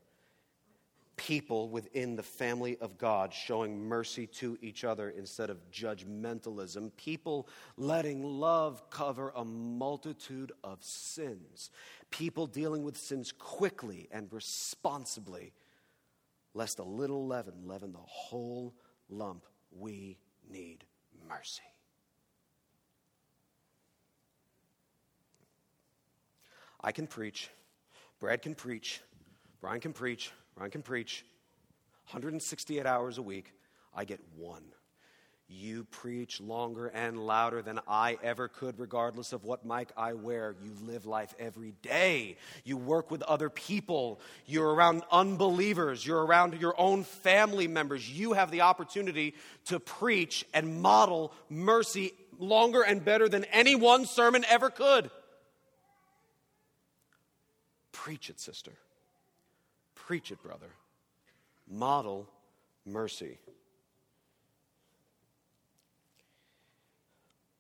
people 1.17 1.71
within 1.71 2.15
the 2.15 2.23
family 2.23 2.77
of 2.81 2.99
God 2.99 3.33
showing 3.33 3.79
mercy 3.79 4.27
to 4.27 4.59
each 4.61 4.85
other 4.85 5.11
instead 5.11 5.51
of 5.51 5.59
judgmentalism, 5.71 6.91
people 6.97 7.49
letting 7.77 8.23
love 8.23 8.89
cover 8.91 9.33
a 9.35 9.45
multitude 9.45 10.53
of 10.63 10.83
sins, 10.83 11.71
people 12.11 12.47
dealing 12.47 12.83
with 12.83 12.97
sins 12.97 13.33
quickly 13.33 14.09
and 14.11 14.33
responsibly, 14.33 15.53
lest 16.55 16.79
a 16.79 16.85
little 16.85 17.27
leaven 17.27 17.55
leaven 17.65 17.93
the 17.93 17.99
whole 17.99 18.75
lump. 19.09 19.45
We 19.71 20.19
need 20.51 20.85
mercy. 21.29 21.63
I 26.81 26.93
can 26.93 27.07
preach, 27.07 27.51
Brad 28.21 28.43
can 28.43 28.55
preach, 28.55 29.01
Brian 29.61 29.81
can 29.81 29.93
preach, 29.93 30.31
Brian 30.57 30.71
can 30.71 30.83
preach 30.83 31.25
168 32.11 32.87
hours 32.87 33.19
a 33.19 33.23
week. 33.23 33.53
I 33.95 34.05
get 34.05 34.21
one. 34.37 34.65
You 35.49 35.85
preach 35.85 36.41
longer 36.41 36.89
and 36.89 37.25
louder 37.25 37.63
than 37.63 37.79
I 37.87 38.19
ever 38.21 38.49
could, 38.49 38.81
regardless 38.81 39.33
of 39.33 39.45
what 39.45 39.65
mic 39.65 39.91
I 39.97 40.15
wear. 40.15 40.57
You 40.61 40.73
live 40.85 41.07
life 41.07 41.35
every 41.39 41.73
day. 41.83 42.37
You 42.65 42.77
work 42.77 43.13
with 43.13 43.23
other 43.23 43.49
people. 43.49 44.21
You're 44.47 44.75
around 44.75 45.05
unbelievers. 45.13 46.05
You're 46.05 46.25
around 46.25 46.61
your 46.61 46.75
own 46.81 47.05
family 47.05 47.69
members. 47.69 48.11
You 48.11 48.33
have 48.33 48.51
the 48.51 48.63
opportunity 48.63 49.35
to 49.67 49.79
preach 49.79 50.45
and 50.53 50.81
model 50.83 51.33
mercy 51.49 52.13
longer 52.39 52.83
and 52.83 53.05
better 53.05 53.29
than 53.29 53.45
any 53.45 53.77
one 53.77 54.05
sermon 54.05 54.45
ever 54.49 54.69
could. 54.69 55.11
Preach 57.93 58.31
it, 58.31 58.41
sister. 58.41 58.73
Preach 60.07 60.31
it, 60.31 60.41
brother. 60.41 60.69
Model 61.69 62.29
mercy. 62.85 63.39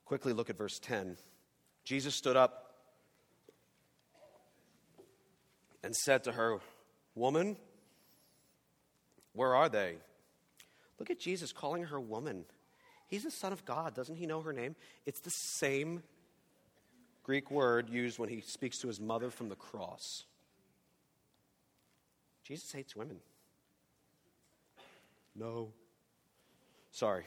Quickly 0.05 0.33
look 0.33 0.49
at 0.49 0.57
verse 0.57 0.79
10. 0.79 1.17
Jesus 1.83 2.15
stood 2.15 2.37
up 2.37 2.73
and 5.83 5.93
said 5.97 6.23
to 6.23 6.33
her, 6.33 6.59
Woman, 7.17 7.57
where 9.33 9.57
are 9.57 9.69
they? 9.69 9.97
Look 11.01 11.11
at 11.11 11.19
Jesus 11.19 11.53
calling 11.53 11.83
her 11.87 11.99
woman. 11.99 12.45
He's 13.09 13.25
the 13.25 13.31
Son 13.33 13.53
of 13.53 13.65
God. 13.65 13.93
Doesn't 13.93 14.17
he 14.17 14.27
know 14.27 14.41
her 14.43 14.53
name? 14.53 14.77
It's 15.05 15.21
the 15.21 15.31
same 15.31 16.05
Greek 17.25 17.51
word 17.51 17.91
used 17.91 18.21
when 18.21 18.29
he 18.29 18.41
speaks 18.41 18.79
to 18.79 18.87
his 18.87 19.01
mother 19.01 19.31
from 19.31 19.49
the 19.49 19.57
cross. 19.57 20.27
Jesus 22.47 22.71
hates 22.71 22.95
women. 22.95 23.17
No. 25.35 25.73
Sorry. 26.93 27.25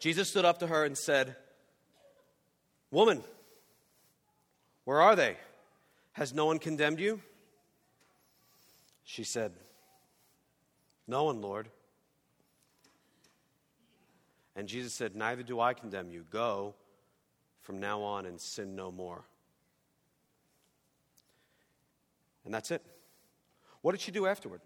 Jesus 0.00 0.28
stood 0.28 0.44
up 0.44 0.58
to 0.58 0.66
her 0.66 0.84
and 0.84 0.98
said, 0.98 1.34
Woman, 2.90 3.22
where 4.84 5.00
are 5.00 5.16
they? 5.16 5.38
Has 6.12 6.34
no 6.34 6.44
one 6.44 6.58
condemned 6.58 7.00
you? 7.00 7.22
She 9.04 9.24
said, 9.24 9.52
No 11.06 11.24
one, 11.24 11.40
Lord. 11.40 11.68
And 14.54 14.68
Jesus 14.68 14.92
said, 14.92 15.16
Neither 15.16 15.42
do 15.42 15.58
I 15.58 15.72
condemn 15.72 16.10
you. 16.10 16.26
Go 16.30 16.74
from 17.62 17.80
now 17.80 18.02
on 18.02 18.26
and 18.26 18.38
sin 18.38 18.76
no 18.76 18.92
more. 18.92 19.24
And 22.50 22.54
that's 22.56 22.72
it. 22.72 22.82
What 23.80 23.92
did 23.92 24.00
she 24.00 24.10
do 24.10 24.26
afterward? 24.26 24.60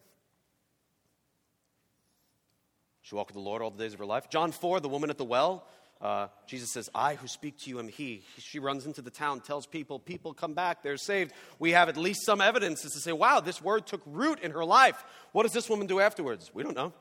She 3.03 3.15
walked 3.15 3.29
with 3.29 3.35
the 3.35 3.47
Lord 3.47 3.61
all 3.61 3.71
the 3.71 3.77
days 3.77 3.93
of 3.93 3.99
her 3.99 4.07
life. 4.07 4.31
John 4.31 4.53
4, 4.53 4.81
the 4.81 4.89
woman 4.89 5.11
at 5.11 5.19
the 5.19 5.25
well, 5.27 5.67
uh, 6.01 6.29
Jesus 6.47 6.73
says, 6.73 6.89
I 6.95 7.17
who 7.17 7.29
speak 7.29 7.59
to 7.59 7.69
you 7.69 7.79
am 7.81 7.89
he. 7.89 8.23
She 8.39 8.59
runs 8.59 8.87
into 8.87 9.03
the 9.03 9.11
town, 9.11 9.43
tells 9.43 9.67
people, 9.67 9.99
people 9.99 10.33
come 10.33 10.55
back, 10.55 10.83
they're 10.83 10.97
saved. 10.97 11.35
We 11.59 11.73
have 11.73 11.91
at 11.91 11.99
least 11.99 12.25
some 12.25 12.41
evidence 12.41 12.81
to 12.81 12.89
say, 12.89 13.13
wow, 13.13 13.41
this 13.41 13.61
word 13.61 13.87
took 13.87 14.01
root 14.07 14.41
in 14.41 14.53
her 14.53 14.65
life. 14.65 15.05
What 15.33 15.43
does 15.43 15.53
this 15.53 15.69
woman 15.69 15.87
do 15.87 16.01
afterwards? 16.01 16.51
We 16.55 16.63
don't 16.63 16.75
know. 16.75 16.95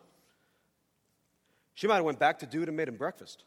She 1.76 1.88
might 1.88 1.96
have 1.96 2.04
went 2.04 2.20
back 2.20 2.40
to 2.40 2.46
dude 2.46 2.68
and 2.68 2.76
made 2.76 2.90
him 2.90 2.98
breakfast. 2.98 3.46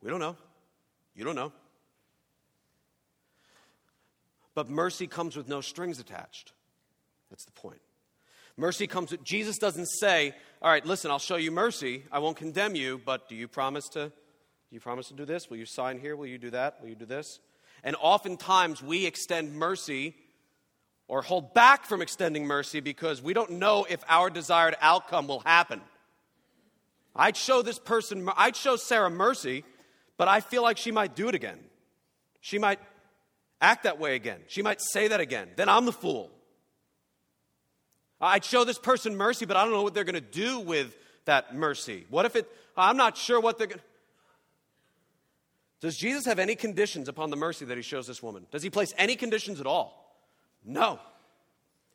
We 0.00 0.08
don't 0.08 0.20
know. 0.20 0.38
You 1.14 1.24
don't 1.24 1.36
know. 1.36 1.52
But 4.56 4.70
mercy 4.70 5.06
comes 5.06 5.36
with 5.36 5.48
no 5.48 5.60
strings 5.60 6.00
attached. 6.00 6.54
That's 7.30 7.44
the 7.44 7.52
point. 7.52 7.80
Mercy 8.56 8.86
comes 8.86 9.10
with, 9.10 9.22
Jesus 9.22 9.58
doesn't 9.58 9.84
say, 9.86 10.34
all 10.62 10.70
right, 10.70 10.84
listen, 10.84 11.10
I'll 11.10 11.18
show 11.18 11.36
you 11.36 11.52
mercy. 11.52 12.04
I 12.10 12.20
won't 12.20 12.38
condemn 12.38 12.74
you, 12.74 12.98
but 13.04 13.28
do 13.28 13.36
you 13.36 13.48
promise 13.48 13.86
to, 13.90 14.06
do 14.06 14.12
you 14.70 14.80
promise 14.80 15.08
to 15.08 15.14
do 15.14 15.26
this? 15.26 15.50
Will 15.50 15.58
you 15.58 15.66
sign 15.66 16.00
here? 16.00 16.16
Will 16.16 16.26
you 16.26 16.38
do 16.38 16.48
that? 16.50 16.80
Will 16.80 16.88
you 16.88 16.94
do 16.94 17.04
this? 17.04 17.38
And 17.84 17.96
oftentimes 18.00 18.82
we 18.82 19.04
extend 19.04 19.52
mercy 19.52 20.14
or 21.06 21.20
hold 21.20 21.52
back 21.52 21.84
from 21.84 22.00
extending 22.00 22.46
mercy 22.46 22.80
because 22.80 23.20
we 23.20 23.34
don't 23.34 23.50
know 23.50 23.86
if 23.86 24.02
our 24.08 24.30
desired 24.30 24.74
outcome 24.80 25.28
will 25.28 25.40
happen. 25.40 25.82
I'd 27.14 27.36
show 27.36 27.60
this 27.60 27.78
person, 27.78 28.26
I'd 28.38 28.56
show 28.56 28.76
Sarah 28.76 29.10
mercy, 29.10 29.64
but 30.16 30.28
I 30.28 30.40
feel 30.40 30.62
like 30.62 30.78
she 30.78 30.92
might 30.92 31.14
do 31.14 31.28
it 31.28 31.34
again. 31.34 31.58
She 32.40 32.58
might 32.58 32.80
act 33.60 33.84
that 33.84 33.98
way 33.98 34.14
again. 34.14 34.40
She 34.48 34.62
might 34.62 34.80
say 34.80 35.08
that 35.08 35.20
again. 35.20 35.48
Then 35.56 35.68
I'm 35.68 35.86
the 35.86 35.92
fool. 35.92 36.30
I'd 38.20 38.44
show 38.44 38.64
this 38.64 38.78
person 38.78 39.16
mercy, 39.16 39.44
but 39.44 39.56
I 39.56 39.64
don't 39.64 39.72
know 39.72 39.82
what 39.82 39.94
they're 39.94 40.04
going 40.04 40.14
to 40.14 40.20
do 40.20 40.60
with 40.60 40.96
that 41.26 41.54
mercy. 41.54 42.06
What 42.08 42.24
if 42.24 42.36
it, 42.36 42.50
I'm 42.76 42.96
not 42.96 43.16
sure 43.16 43.40
what 43.40 43.58
they're 43.58 43.66
going 43.66 43.78
to. 43.78 43.84
Does 45.80 45.96
Jesus 45.96 46.24
have 46.24 46.38
any 46.38 46.54
conditions 46.54 47.08
upon 47.08 47.30
the 47.30 47.36
mercy 47.36 47.66
that 47.66 47.76
he 47.76 47.82
shows 47.82 48.06
this 48.06 48.22
woman? 48.22 48.46
Does 48.50 48.62
he 48.62 48.70
place 48.70 48.94
any 48.96 49.14
conditions 49.16 49.60
at 49.60 49.66
all? 49.66 50.18
No. 50.64 50.98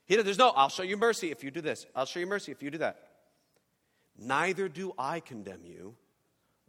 He, 0.05 0.15
there's 0.15 0.37
no, 0.37 0.49
I'll 0.49 0.69
show 0.69 0.83
you 0.83 0.97
mercy 0.97 1.31
if 1.31 1.43
you 1.43 1.49
do 1.49 1.61
this. 1.61 1.85
I'll 1.95 2.05
show 2.05 2.19
you 2.19 2.27
mercy 2.27 2.51
if 2.51 2.61
you 2.61 2.69
do 2.69 2.77
that. 2.77 3.07
Neither 4.17 4.69
do 4.69 4.93
I 4.99 5.19
condemn 5.19 5.65
you. 5.65 5.95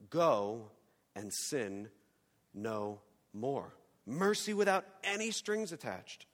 Go 0.09 0.71
and 1.15 1.33
sin 1.33 1.89
no 2.55 3.01
more. 3.35 3.75
Mercy 4.07 4.55
without 4.55 4.85
any 5.05 5.31
strings 5.31 5.73
attached. 5.73 6.27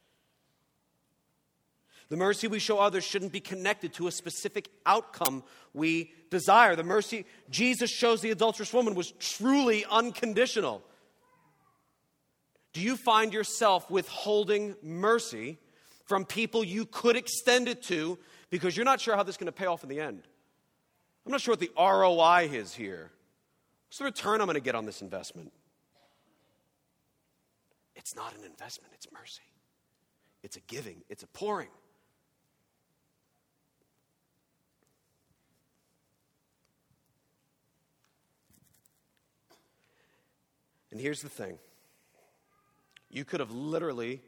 The 2.08 2.16
mercy 2.16 2.48
we 2.48 2.58
show 2.58 2.78
others 2.78 3.04
shouldn't 3.04 3.32
be 3.32 3.40
connected 3.40 3.92
to 3.94 4.06
a 4.06 4.12
specific 4.12 4.70
outcome 4.86 5.42
we 5.74 6.12
desire. 6.30 6.74
The 6.74 6.82
mercy 6.82 7.26
Jesus 7.50 7.90
shows 7.90 8.22
the 8.22 8.30
adulterous 8.30 8.72
woman 8.72 8.94
was 8.94 9.10
truly 9.12 9.84
unconditional. 9.90 10.82
Do 12.72 12.80
you 12.80 12.96
find 12.96 13.32
yourself 13.32 13.90
withholding 13.90 14.74
mercy 14.82 15.58
from 16.06 16.24
people 16.24 16.64
you 16.64 16.86
could 16.86 17.16
extend 17.16 17.68
it 17.68 17.82
to 17.84 18.18
because 18.48 18.74
you're 18.74 18.86
not 18.86 19.00
sure 19.00 19.14
how 19.14 19.22
this 19.22 19.34
is 19.34 19.38
going 19.38 19.46
to 19.46 19.52
pay 19.52 19.66
off 19.66 19.82
in 19.82 19.90
the 19.90 20.00
end? 20.00 20.22
I'm 21.26 21.32
not 21.32 21.42
sure 21.42 21.52
what 21.52 21.60
the 21.60 21.70
ROI 21.76 22.48
is 22.50 22.72
here. 22.72 23.10
What's 23.88 23.98
the 23.98 24.04
return 24.04 24.40
I'm 24.40 24.46
going 24.46 24.54
to 24.54 24.60
get 24.60 24.74
on 24.74 24.86
this 24.86 25.02
investment? 25.02 25.52
It's 27.98 28.16
not 28.16 28.32
an 28.34 28.44
investment, 28.44 28.94
it's 28.94 29.08
mercy. 29.12 29.42
It's 30.42 30.56
a 30.56 30.60
giving, 30.60 31.02
it's 31.10 31.24
a 31.24 31.26
pouring. 31.26 31.68
And 40.90 41.00
here's 41.00 41.20
the 41.20 41.28
thing 41.28 41.58
you 43.10 43.24
could 43.24 43.40
have 43.40 43.50
literally 43.50 44.22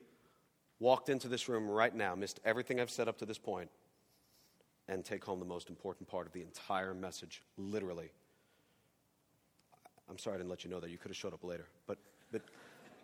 walked 0.78 1.08
into 1.08 1.28
this 1.28 1.48
room 1.48 1.68
right 1.68 1.94
now, 1.94 2.14
missed 2.14 2.40
everything 2.44 2.80
I've 2.80 2.90
said 2.90 3.08
up 3.08 3.18
to 3.18 3.26
this 3.26 3.38
point, 3.38 3.70
and 4.88 5.04
take 5.04 5.24
home 5.24 5.38
the 5.38 5.46
most 5.46 5.68
important 5.68 6.08
part 6.08 6.26
of 6.26 6.32
the 6.32 6.42
entire 6.42 6.92
message, 6.92 7.42
literally. 7.56 8.10
I'm 10.08 10.18
sorry 10.18 10.34
I 10.34 10.38
didn't 10.38 10.50
let 10.50 10.64
you 10.64 10.70
know 10.70 10.80
that. 10.80 10.90
You 10.90 10.98
could 10.98 11.10
have 11.10 11.16
showed 11.16 11.32
up 11.32 11.44
later. 11.44 11.66
But, 11.86 11.98
but 12.32 12.42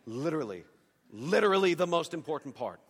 literally, 0.07 0.65
literally 1.11 1.75
the 1.75 1.87
most 1.87 2.15
important 2.15 2.55
part. 2.55 2.81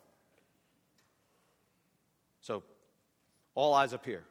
So, 2.41 2.63
all 3.55 3.75
eyes 3.75 3.93
up 3.93 4.05
here. 4.05 4.25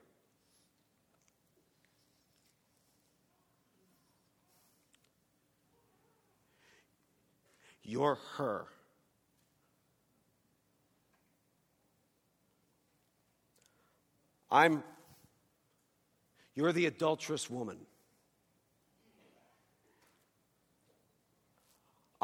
You're 7.84 8.18
her. 8.38 8.66
I'm, 14.50 14.84
you're 16.56 16.72
the 16.72 16.86
adulterous 16.86 17.50
woman. 17.50 17.78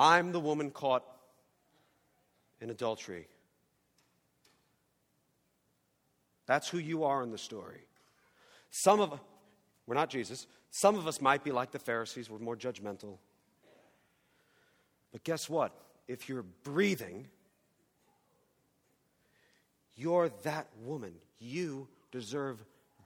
I'm 0.01 0.31
the 0.31 0.39
woman 0.39 0.71
caught 0.71 1.03
in 2.59 2.71
adultery. 2.71 3.27
That's 6.47 6.67
who 6.67 6.79
you 6.79 7.03
are 7.03 7.21
in 7.21 7.29
the 7.29 7.37
story. 7.37 7.81
Some 8.71 8.99
of 8.99 9.19
we're 9.85 9.93
not 9.93 10.09
Jesus. 10.09 10.47
Some 10.71 10.97
of 10.97 11.05
us 11.05 11.21
might 11.21 11.43
be 11.43 11.51
like 11.51 11.69
the 11.69 11.77
Pharisees, 11.77 12.31
we're 12.31 12.39
more 12.39 12.55
judgmental. 12.55 13.19
But 15.11 15.23
guess 15.23 15.47
what? 15.47 15.71
If 16.07 16.27
you're 16.27 16.45
breathing, 16.63 17.27
you're 19.95 20.29
that 20.43 20.67
woman. 20.83 21.13
You 21.37 21.87
deserve 22.11 22.57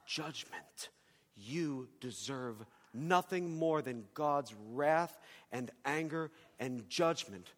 judgment. 0.07 0.89
You 1.35 1.89
deserve 1.99 2.55
nothing 2.95 3.57
more 3.57 3.81
than 3.81 4.05
God's 4.13 4.53
wrath 4.71 5.17
and 5.51 5.69
anger 5.85 6.31
and 6.59 6.89
judgment. 6.89 7.49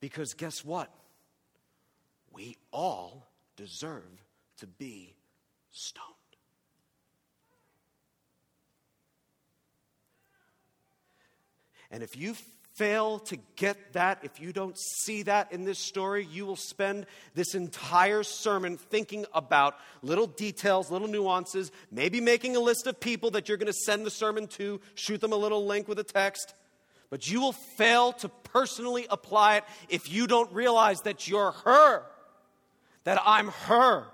Because 0.00 0.34
guess 0.34 0.64
what? 0.64 0.90
We 2.32 2.56
all 2.72 3.26
deserve 3.56 4.24
to 4.58 4.66
be 4.66 5.14
stoned. 5.70 6.06
And 11.90 12.02
if 12.02 12.16
you 12.16 12.34
fail 12.76 13.18
to 13.18 13.38
get 13.56 13.92
that, 13.92 14.20
if 14.22 14.40
you 14.40 14.52
don't 14.52 14.76
see 14.78 15.22
that 15.22 15.52
in 15.52 15.64
this 15.64 15.78
story, 15.78 16.26
you 16.30 16.46
will 16.46 16.56
spend 16.56 17.06
this 17.34 17.54
entire 17.54 18.22
sermon 18.22 18.76
thinking 18.76 19.26
about 19.34 19.76
little 20.02 20.26
details, 20.26 20.90
little 20.90 21.08
nuances, 21.08 21.72
maybe 21.90 22.20
making 22.20 22.56
a 22.56 22.60
list 22.60 22.86
of 22.86 22.98
people 22.98 23.30
that 23.32 23.48
you're 23.48 23.58
going 23.58 23.66
to 23.66 23.72
send 23.72 24.06
the 24.06 24.10
sermon 24.10 24.46
to, 24.46 24.80
shoot 24.94 25.20
them 25.20 25.32
a 25.32 25.36
little 25.36 25.66
link 25.66 25.88
with 25.88 25.98
a 25.98 26.04
text. 26.04 26.54
But 27.10 27.28
you 27.28 27.40
will 27.40 27.54
fail 27.76 28.12
to 28.14 28.28
personally 28.28 29.06
apply 29.10 29.56
it 29.56 29.64
if 29.88 30.10
you 30.10 30.26
don't 30.26 30.52
realize 30.52 31.00
that 31.02 31.28
you're 31.28 31.52
her, 31.52 32.02
that 33.04 33.20
I'm 33.24 33.48
her, 33.48 34.06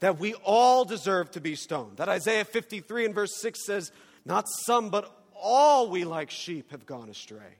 that 0.00 0.18
we 0.18 0.34
all 0.44 0.84
deserve 0.84 1.32
to 1.32 1.40
be 1.40 1.56
stoned. 1.56 1.96
That 1.96 2.08
Isaiah 2.08 2.44
53 2.44 3.06
and 3.06 3.14
verse 3.14 3.40
6 3.40 3.66
says, 3.66 3.92
Not 4.24 4.46
some, 4.48 4.90
but 4.90 5.12
all 5.34 5.90
we 5.90 6.04
like 6.04 6.30
sheep 6.30 6.70
have 6.70 6.86
gone 6.86 7.08
astray. 7.08 7.56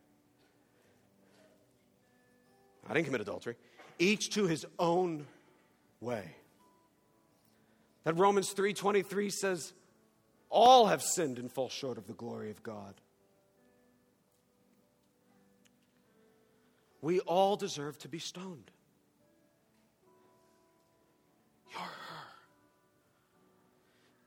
I 2.88 2.94
didn't 2.94 3.06
commit 3.06 3.20
adultery. 3.20 3.56
Each 3.98 4.30
to 4.30 4.46
his 4.46 4.64
own 4.78 5.26
way. 6.00 6.36
That 8.04 8.14
Romans 8.14 8.52
3:23 8.52 9.30
says 9.30 9.72
all 10.50 10.86
have 10.86 11.02
sinned 11.02 11.38
and 11.38 11.52
fall 11.52 11.68
short 11.68 11.98
of 11.98 12.06
the 12.06 12.14
glory 12.14 12.50
of 12.50 12.62
God. 12.62 12.94
We 17.00 17.20
all 17.20 17.56
deserve 17.56 17.98
to 17.98 18.08
be 18.08 18.18
stoned. 18.18 18.70
You're 21.70 21.80
her. 21.80 22.26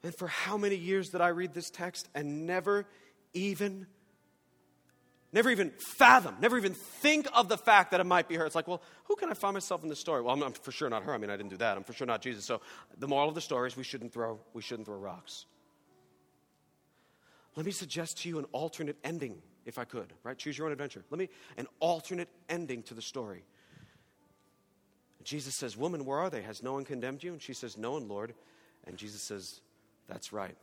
And 0.03 0.15
for 0.15 0.27
how 0.27 0.57
many 0.57 0.75
years 0.75 1.09
did 1.09 1.21
I 1.21 1.29
read 1.29 1.53
this 1.53 1.69
text 1.69 2.07
and 2.15 2.45
never 2.45 2.85
even 3.33 3.87
never 5.33 5.49
even 5.49 5.71
fathom, 5.71 6.35
never 6.39 6.57
even 6.57 6.73
think 6.73 7.27
of 7.33 7.47
the 7.47 7.57
fact 7.57 7.91
that 7.91 7.99
it 7.99 8.05
might 8.05 8.27
be 8.27 8.35
her. 8.35 8.45
It's 8.45 8.55
like, 8.55 8.67
well, 8.67 8.81
who 9.05 9.15
can 9.15 9.29
I 9.29 9.33
find 9.33 9.53
myself 9.53 9.83
in 9.83 9.89
this 9.89 9.99
story? 9.99 10.21
Well, 10.21 10.33
I'm, 10.33 10.43
I'm, 10.43 10.53
for 10.53 10.71
sure 10.71 10.89
not 10.89 11.03
her. 11.03 11.13
I 11.13 11.17
mean, 11.17 11.29
I 11.29 11.37
didn't 11.37 11.49
do 11.49 11.57
that. 11.57 11.77
I'm 11.77 11.83
for 11.83 11.93
sure 11.93 12.07
not 12.07 12.21
Jesus. 12.21 12.45
So 12.45 12.61
the 12.97 13.07
moral 13.07 13.29
of 13.29 13.35
the 13.35 13.41
story 13.41 13.67
is 13.67 13.77
we 13.77 13.83
shouldn't 13.83 14.13
throw, 14.13 14.39
we 14.53 14.61
shouldn't 14.61 14.87
throw 14.87 14.97
rocks. 14.97 15.45
Let 17.55 17.65
me 17.65 17.71
suggest 17.71 18.21
to 18.21 18.29
you 18.29 18.39
an 18.39 18.45
alternate 18.51 18.97
ending, 19.03 19.41
if 19.65 19.77
I 19.77 19.83
could, 19.83 20.13
right? 20.23 20.37
Choose 20.37 20.57
your 20.57 20.67
own 20.67 20.73
adventure. 20.73 21.03
Let 21.09 21.19
me, 21.19 21.29
an 21.57 21.67
alternate 21.79 22.29
ending 22.49 22.83
to 22.83 22.93
the 22.93 23.01
story. 23.01 23.43
Jesus 25.23 25.55
says, 25.55 25.77
Woman, 25.77 26.05
where 26.05 26.17
are 26.19 26.29
they? 26.29 26.41
Has 26.41 26.63
no 26.63 26.73
one 26.73 26.85
condemned 26.85 27.23
you? 27.23 27.33
And 27.33 27.41
she 27.41 27.53
says, 27.53 27.77
No 27.77 27.91
one, 27.91 28.07
Lord. 28.07 28.33
And 28.87 28.97
Jesus 28.97 29.21
says, 29.21 29.61
That's 30.07 30.33
right. 30.33 30.55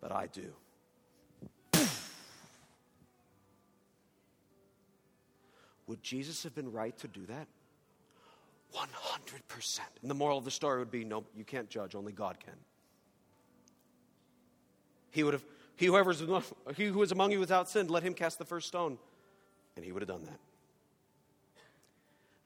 But 0.00 0.12
I 0.12 0.26
do. 0.26 0.52
Would 5.88 6.02
Jesus 6.02 6.42
have 6.44 6.54
been 6.54 6.70
right 6.70 6.96
to 6.98 7.08
do 7.08 7.24
that? 7.26 7.48
100%. 8.74 9.80
And 10.02 10.10
the 10.10 10.14
moral 10.14 10.38
of 10.38 10.44
the 10.44 10.50
story 10.50 10.78
would 10.78 10.90
be 10.90 11.02
no, 11.02 11.24
you 11.34 11.44
can't 11.44 11.68
judge, 11.68 11.94
only 11.94 12.12
God 12.12 12.38
can. 12.38 12.54
He 15.10 15.22
would 15.22 15.32
have, 15.32 15.44
he, 15.76 15.86
whoever's, 15.86 16.22
he 16.76 16.86
who 16.86 17.02
is 17.02 17.10
among 17.10 17.32
you 17.32 17.40
without 17.40 17.70
sin, 17.70 17.88
let 17.88 18.02
him 18.02 18.12
cast 18.12 18.38
the 18.38 18.44
first 18.44 18.68
stone. 18.68 18.98
And 19.76 19.84
he 19.84 19.90
would 19.90 20.02
have 20.02 20.08
done 20.08 20.24
that. 20.26 20.38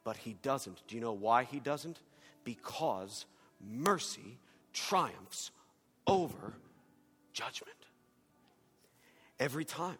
But 0.05 0.17
he 0.17 0.37
doesn't. 0.43 0.87
Do 0.87 0.95
you 0.95 1.01
know 1.01 1.13
why 1.13 1.43
he 1.43 1.59
doesn't? 1.59 1.99
Because 2.45 3.27
mercy 3.61 4.39
triumphs 4.73 5.51
over 6.07 6.55
judgment. 7.33 7.77
Every 9.41 9.65
time. 9.65 9.99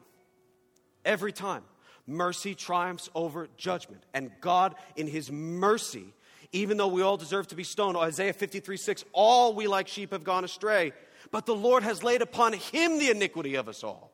Every 1.05 1.33
time 1.33 1.65
mercy 2.07 2.55
triumphs 2.55 3.09
over 3.15 3.49
judgment. 3.57 4.03
And 4.15 4.31
God, 4.41 4.75
in 4.97 5.07
his 5.07 5.31
mercy, 5.31 6.13
even 6.53 6.77
though 6.77 6.89
we 6.89 7.03
all 7.03 7.17
deserve 7.17 7.49
to 7.49 7.57
be 7.57 7.65
stoned, 7.65 7.97
Isaiah 7.97 8.33
53 8.33 8.77
6, 8.77 9.05
all 9.13 9.55
we 9.55 9.67
like 9.67 9.89
sheep 9.89 10.13
have 10.13 10.25
gone 10.25 10.45
astray, 10.45 10.93
but 11.31 11.47
the 11.47 11.55
Lord 11.55 11.83
has 11.83 12.03
laid 12.03 12.23
upon 12.23 12.53
him 12.53 12.99
the 12.99 13.11
iniquity 13.11 13.55
of 13.55 13.69
us 13.69 13.83
all. 13.83 14.13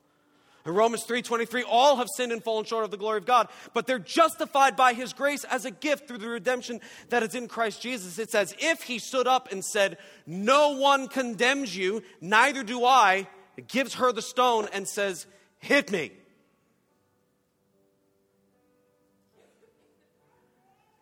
In 0.68 0.74
Romans 0.74 1.04
3:23, 1.04 1.64
all 1.66 1.96
have 1.96 2.08
sinned 2.14 2.30
and 2.30 2.44
fallen 2.44 2.66
short 2.66 2.84
of 2.84 2.90
the 2.90 2.98
glory 2.98 3.16
of 3.16 3.24
God, 3.24 3.48
but 3.72 3.86
they're 3.86 3.98
justified 3.98 4.76
by 4.76 4.92
his 4.92 5.14
grace 5.14 5.44
as 5.44 5.64
a 5.64 5.70
gift 5.70 6.06
through 6.06 6.18
the 6.18 6.28
redemption 6.28 6.82
that 7.08 7.22
is 7.22 7.34
in 7.34 7.48
Christ 7.48 7.80
Jesus. 7.80 8.18
It's 8.18 8.34
as 8.34 8.54
if 8.58 8.82
he 8.82 8.98
stood 8.98 9.26
up 9.26 9.50
and 9.50 9.64
said, 9.64 9.96
No 10.26 10.76
one 10.76 11.08
condemns 11.08 11.74
you, 11.74 12.02
neither 12.20 12.62
do 12.62 12.84
I. 12.84 13.28
It 13.56 13.66
gives 13.66 13.94
her 13.94 14.12
the 14.12 14.20
stone 14.20 14.68
and 14.72 14.86
says, 14.86 15.26
Hit 15.58 15.90
me. 15.90 16.12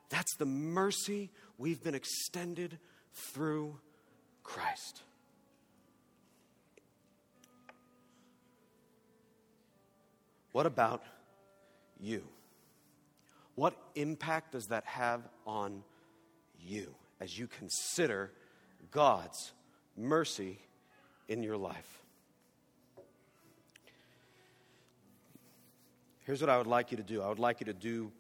That's 0.09 0.37
the 0.37 0.47
mercy 0.47 1.31
we've 1.59 1.83
been 1.83 1.95
extended 1.95 2.79
through 3.13 3.79
Christ. 4.43 5.03
What 10.53 10.67
about 10.67 11.03
you? 12.01 12.25
What 13.57 13.77
impact 13.95 14.53
does 14.53 14.69
that 14.69 14.85
have 14.85 15.23
on 15.47 15.83
you 16.61 16.95
as 17.21 17.39
you 17.39 17.47
consider 17.47 18.31
God's 18.91 19.53
mercy 19.97 20.59
in 21.29 21.43
your 21.43 21.57
life? 21.57 22.03
Here's 26.25 26.41
what 26.41 26.51
I 26.51 26.59
would 26.59 26.67
like 26.67 26.91
you 26.91 26.97
to 26.97 27.03
do 27.03 27.23
I 27.23 27.29
would 27.29 27.39
like 27.39 27.61
you 27.61 27.67
to 27.67 27.73
do 27.73 28.11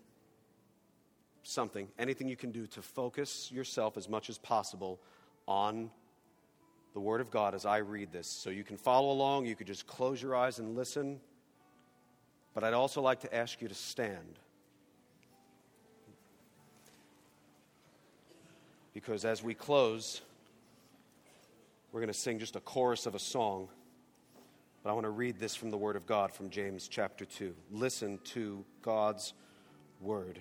something, 1.46 1.88
anything 1.98 2.28
you 2.28 2.36
can 2.36 2.50
do 2.50 2.66
to 2.66 2.82
focus 2.82 3.50
yourself 3.52 3.96
as 3.96 4.08
much 4.08 4.28
as 4.28 4.38
possible 4.38 5.00
on 5.46 5.90
the 6.92 7.00
Word 7.00 7.20
of 7.20 7.30
God 7.30 7.54
as 7.54 7.64
I 7.64 7.78
read 7.78 8.10
this. 8.12 8.26
So 8.26 8.50
you 8.50 8.64
can 8.64 8.76
follow 8.76 9.12
along, 9.12 9.46
you 9.46 9.54
could 9.54 9.66
just 9.66 9.86
close 9.86 10.20
your 10.20 10.34
eyes 10.34 10.58
and 10.58 10.74
listen. 10.74 11.20
But 12.54 12.64
I'd 12.64 12.74
also 12.74 13.02
like 13.02 13.20
to 13.20 13.34
ask 13.34 13.60
you 13.60 13.68
to 13.68 13.74
stand. 13.74 14.38
Because 18.94 19.26
as 19.26 19.42
we 19.42 19.52
close, 19.52 20.22
we're 21.92 22.00
going 22.00 22.08
to 22.08 22.18
sing 22.18 22.38
just 22.38 22.56
a 22.56 22.60
chorus 22.60 23.04
of 23.04 23.14
a 23.14 23.18
song. 23.18 23.68
But 24.82 24.90
I 24.90 24.92
want 24.94 25.04
to 25.04 25.10
read 25.10 25.38
this 25.38 25.54
from 25.54 25.70
the 25.70 25.76
Word 25.76 25.96
of 25.96 26.06
God 26.06 26.32
from 26.32 26.48
James 26.48 26.88
chapter 26.88 27.26
2. 27.26 27.54
Listen 27.70 28.18
to 28.24 28.64
God's 28.80 29.34
Word. 30.00 30.40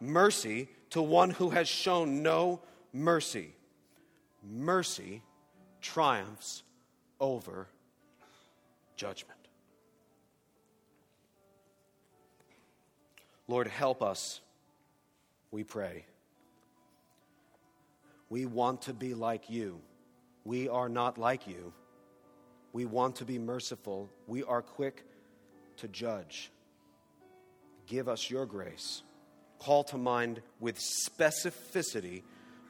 mercy 0.00 0.68
to 0.90 1.02
one 1.02 1.30
who 1.30 1.50
has 1.50 1.68
shown 1.68 2.22
no 2.22 2.60
mercy. 2.92 3.54
Mercy 4.42 5.22
triumphs 5.80 6.62
over 7.20 7.68
judgment. 8.96 9.38
Lord, 13.46 13.66
help 13.66 14.02
us, 14.02 14.40
we 15.50 15.64
pray. 15.64 16.04
We 18.28 18.46
want 18.46 18.82
to 18.82 18.94
be 18.94 19.14
like 19.14 19.50
you. 19.50 19.80
We 20.44 20.68
are 20.68 20.88
not 20.88 21.18
like 21.18 21.46
you. 21.46 21.72
We 22.72 22.86
want 22.86 23.16
to 23.16 23.24
be 23.24 23.38
merciful. 23.38 24.08
We 24.28 24.44
are 24.44 24.62
quick 24.62 25.04
to 25.78 25.88
judge. 25.88 26.52
Give 27.86 28.08
us 28.08 28.30
your 28.30 28.46
grace 28.46 29.02
call 29.60 29.84
to 29.84 29.98
mind 29.98 30.42
with 30.58 30.80
specificity 30.80 32.22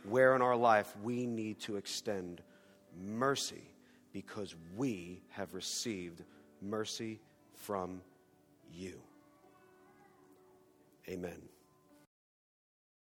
where 0.05 0.37
in 0.37 0.43
our 0.43 0.57
life 0.57 0.95
we 1.03 1.27
need 1.27 1.61
to 1.61 1.77
extend 1.77 2.43
mercy 3.01 3.63
because 4.13 4.55
we 4.77 5.23
have 5.31 5.55
received 5.55 6.23
mercy 6.61 7.21
from 7.55 8.03
you. 8.73 9.01
Amen. 11.09 11.50